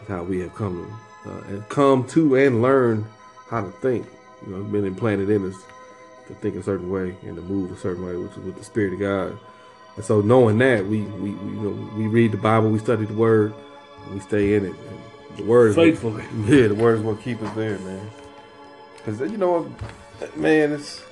is 0.03 0.09
how 0.09 0.23
we 0.23 0.41
have 0.41 0.55
come 0.55 0.87
to, 1.25 1.31
uh, 1.31 1.41
and 1.49 1.69
come 1.69 2.07
to 2.09 2.37
and 2.37 2.63
learn 2.63 3.05
how 3.49 3.63
to 3.63 3.71
think. 3.73 4.07
You 4.47 4.53
know, 4.53 4.61
it's 4.63 4.71
been 4.71 4.85
implanted 4.85 5.29
in 5.31 5.51
us 5.51 5.57
to 6.29 6.35
think 6.35 6.55
a 6.57 6.63
certain 6.63 6.91
way 6.91 7.17
and 7.23 7.35
to 7.37 7.43
move 7.43 7.73
a 7.73 7.77
certain 7.77 8.05
way, 8.07 8.15
which 8.17 8.33
is 8.33 8.39
with 8.39 8.57
the 8.57 8.65
Spirit 8.65 8.93
of 8.93 9.01
God. 9.01 9.39
And 9.99 10.05
so, 10.05 10.21
knowing 10.21 10.59
that, 10.59 10.87
we 10.87 11.01
we, 11.03 11.31
we 11.31 11.31
you 11.31 11.61
know 11.61 11.91
we 11.97 12.07
read 12.07 12.31
the 12.31 12.37
Bible, 12.39 12.71
we 12.71 12.79
study 12.79 13.05
the 13.05 13.15
Word, 13.15 13.53
and 14.05 14.15
we 14.15 14.21
stay 14.21 14.55
in 14.55 14.67
it. 14.67 14.75
The 15.37 15.43
Word 15.43 15.71
is 15.71 15.77
what- 15.77 15.87
Faithfully. 15.87 16.23
yeah, 16.47 16.69
the 16.69 16.75
word 16.77 16.99
is 16.99 17.03
what 17.03 17.21
keep 17.21 17.43
us 17.43 17.53
there, 17.57 17.79
man. 17.81 18.09
Because 18.97 19.21
you 19.21 19.37
know, 19.37 19.69
man, 20.37 20.73
it's 20.75 21.03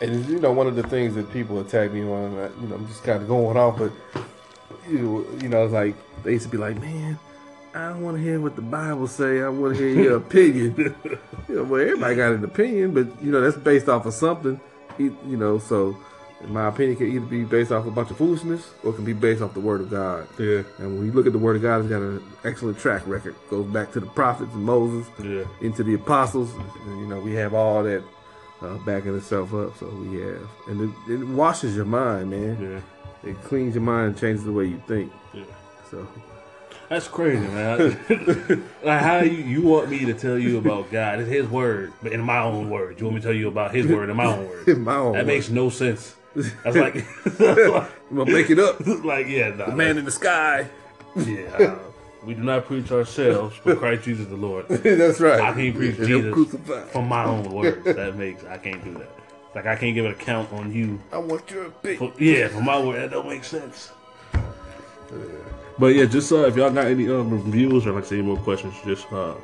and 0.00 0.12
it's, 0.14 0.28
you 0.28 0.38
know 0.38 0.52
one 0.52 0.68
of 0.68 0.76
the 0.76 0.84
things 0.84 1.16
that 1.16 1.32
people 1.32 1.58
attack 1.58 1.90
me 1.92 2.02
on. 2.02 2.38
uh, 2.38 2.48
You 2.62 2.68
know, 2.68 2.76
I'm 2.76 2.86
just 2.86 3.02
kind 3.02 3.20
of 3.20 3.26
going 3.26 3.56
off, 3.56 3.76
but 3.76 3.90
you 4.88 4.98
know, 5.00 5.26
you 5.42 5.48
know, 5.48 5.64
it's 5.64 5.72
like 5.72 5.96
they 6.22 6.32
used 6.34 6.44
to 6.44 6.50
be 6.50 6.58
like, 6.58 6.80
man. 6.80 7.18
I 7.76 7.88
don't 7.88 8.02
want 8.02 8.16
to 8.18 8.22
hear 8.22 8.40
what 8.40 8.54
the 8.54 8.62
Bible 8.62 9.08
say. 9.08 9.42
I 9.42 9.48
want 9.48 9.76
to 9.76 9.80
hear 9.82 10.00
your 10.04 10.16
opinion. 10.24 10.76
you 11.48 11.54
know, 11.56 11.64
well, 11.64 11.80
everybody 11.80 12.14
got 12.14 12.30
an 12.30 12.44
opinion, 12.44 12.94
but 12.94 13.20
you 13.20 13.32
know 13.32 13.40
that's 13.40 13.56
based 13.56 13.88
off 13.88 14.06
of 14.06 14.14
something. 14.14 14.60
You 14.96 15.10
know, 15.24 15.58
so 15.58 15.96
my 16.46 16.68
opinion 16.68 16.96
can 16.96 17.06
either 17.10 17.24
be 17.26 17.44
based 17.44 17.72
off 17.72 17.86
a 17.86 17.90
bunch 17.90 18.10
of 18.10 18.18
foolishness 18.18 18.70
or 18.82 18.90
it 18.90 18.96
can 18.96 19.04
be 19.04 19.12
based 19.14 19.40
off 19.40 19.54
the 19.54 19.60
Word 19.60 19.80
of 19.80 19.90
God. 19.90 20.26
Yeah. 20.38 20.62
And 20.78 20.98
when 20.98 21.06
you 21.06 21.12
look 21.12 21.26
at 21.26 21.32
the 21.32 21.38
Word 21.38 21.56
of 21.56 21.62
God, 21.62 21.80
it's 21.80 21.88
got 21.88 22.02
an 22.02 22.22
excellent 22.44 22.78
track 22.78 23.02
record. 23.06 23.34
Goes 23.48 23.66
back 23.72 23.92
to 23.92 24.00
the 24.00 24.06
prophets 24.06 24.52
and 24.52 24.62
Moses, 24.64 25.06
Yeah. 25.22 25.44
into 25.62 25.82
the 25.82 25.94
apostles. 25.94 26.52
And, 26.86 27.00
you 27.00 27.06
know, 27.06 27.20
we 27.20 27.32
have 27.34 27.54
all 27.54 27.82
that 27.84 28.02
uh, 28.60 28.76
backing 28.84 29.16
itself 29.16 29.54
up. 29.54 29.78
So 29.78 29.86
we 29.88 30.20
have, 30.20 30.48
and 30.68 30.94
it, 31.08 31.12
it 31.12 31.24
washes 31.28 31.76
your 31.76 31.84
mind, 31.86 32.30
man. 32.30 32.82
Yeah. 33.24 33.30
It 33.30 33.42
cleans 33.44 33.74
your 33.74 33.82
mind 33.84 34.08
and 34.08 34.18
changes 34.18 34.44
the 34.44 34.52
way 34.52 34.66
you 34.66 34.82
think. 34.86 35.10
Yeah. 35.32 35.44
So 35.90 36.06
That's 36.90 37.08
crazy, 37.08 37.40
man. 37.46 37.96
like 38.82 39.00
how 39.00 39.20
you, 39.20 39.42
you 39.42 39.62
want 39.62 39.88
me 39.88 40.04
to 40.04 40.12
tell 40.12 40.38
you 40.38 40.58
about 40.58 40.90
God? 40.90 41.20
It's 41.20 41.30
His 41.30 41.46
word, 41.46 41.94
but 42.02 42.12
in 42.12 42.20
my 42.20 42.40
own 42.40 42.68
words. 42.68 43.00
You 43.00 43.06
want 43.06 43.14
me 43.16 43.20
to 43.22 43.26
tell 43.28 43.34
you 43.36 43.48
about 43.48 43.74
His 43.74 43.86
word 43.86 44.10
in 44.10 44.16
my 44.16 44.26
own 44.26 44.46
words? 44.46 44.68
in 44.76 44.82
my 44.84 44.96
own, 44.96 45.12
That 45.14 45.24
way. 45.26 45.34
makes 45.36 45.48
no 45.48 45.70
sense. 45.70 46.16
That's 46.34 46.76
like, 46.76 46.96
I'm 47.40 48.16
gonna 48.16 48.30
make 48.30 48.50
it 48.50 48.58
up. 48.58 48.84
like 49.04 49.28
yeah, 49.28 49.50
nah, 49.50 49.74
Man 49.74 49.98
in 49.98 50.04
the 50.04 50.10
sky. 50.10 50.68
yeah. 51.16 51.48
uh, 51.56 51.78
we 52.24 52.34
do 52.34 52.42
not 52.42 52.64
preach 52.64 52.90
ourselves, 52.90 53.60
but 53.64 53.78
Christ 53.78 54.04
Jesus 54.04 54.26
the 54.26 54.36
Lord. 54.36 54.66
That's 54.68 55.20
right. 55.20 55.40
I 55.40 55.52
can't 55.52 55.76
preach 55.76 55.96
him 55.96 56.06
Jesus 56.06 56.32
crucified. 56.32 56.88
from 56.88 57.08
my 57.08 57.24
own 57.24 57.50
words. 57.50 57.84
That 57.84 58.16
makes 58.16 58.44
I 58.44 58.56
can't 58.56 58.82
do 58.82 58.94
that. 58.94 59.10
Like 59.54 59.66
I 59.66 59.76
can't 59.76 59.94
give 59.94 60.06
an 60.06 60.12
account 60.12 60.52
on 60.52 60.72
you. 60.72 61.00
I 61.12 61.18
want 61.18 61.50
your 61.50 61.66
opinion. 61.66 62.12
For, 62.12 62.22
yeah, 62.22 62.48
from 62.48 62.64
my 62.64 62.82
word, 62.82 63.02
that 63.02 63.10
don't 63.10 63.28
make 63.28 63.44
sense. 63.44 63.92
But 65.78 65.88
yeah, 65.88 66.04
just 66.06 66.32
uh, 66.32 66.46
if 66.46 66.56
y'all 66.56 66.70
got 66.70 66.86
any 66.86 67.08
um, 67.08 67.30
reviews 67.30 67.86
or 67.86 67.92
like 67.92 68.04
say 68.04 68.18
any 68.18 68.26
more 68.26 68.36
questions, 68.38 68.74
just 68.84 69.10
uh, 69.12 69.34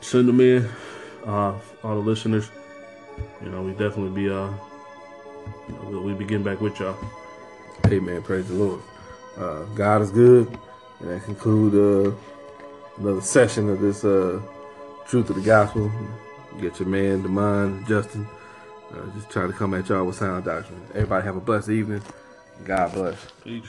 send 0.00 0.28
them 0.28 0.40
in. 0.40 0.68
Uh, 1.26 1.54
all 1.82 1.94
the 1.94 2.00
listeners, 2.00 2.50
you 3.42 3.50
know, 3.50 3.62
we 3.62 3.72
definitely 3.72 4.10
be 4.10 4.30
uh, 4.30 4.50
you 5.68 5.74
know, 5.74 5.90
we'll, 5.90 6.00
we'll 6.02 6.16
be 6.16 6.24
getting 6.24 6.44
back 6.44 6.60
with 6.60 6.78
y'all. 6.80 6.96
Amen. 7.86 8.22
Praise 8.22 8.48
the 8.48 8.54
Lord. 8.54 8.80
Uh, 9.36 9.64
God 9.74 10.02
is 10.02 10.10
good. 10.10 10.48
And 11.00 11.10
that 11.10 11.24
conclude 11.24 11.74
uh, 11.74 12.16
another 12.98 13.20
session 13.20 13.68
of 13.68 13.80
this 13.80 14.04
uh, 14.04 14.40
Truth 15.06 15.30
of 15.30 15.36
the 15.36 15.42
Gospel. 15.42 15.90
Get 16.60 16.80
your 16.80 16.88
man, 16.88 17.22
Demond, 17.22 17.86
Justin. 17.86 18.26
Uh, 18.92 19.06
just 19.14 19.30
trying 19.30 19.50
to 19.52 19.56
come 19.56 19.74
at 19.74 19.88
y'all 19.88 20.04
with 20.04 20.16
sound 20.16 20.44
doctrine. 20.44 20.82
Everybody 20.94 21.24
have 21.24 21.36
a 21.36 21.40
blessed 21.40 21.70
evening. 21.70 22.02
God 22.64 22.92
bless. 22.92 23.26
Peace. 23.44 23.64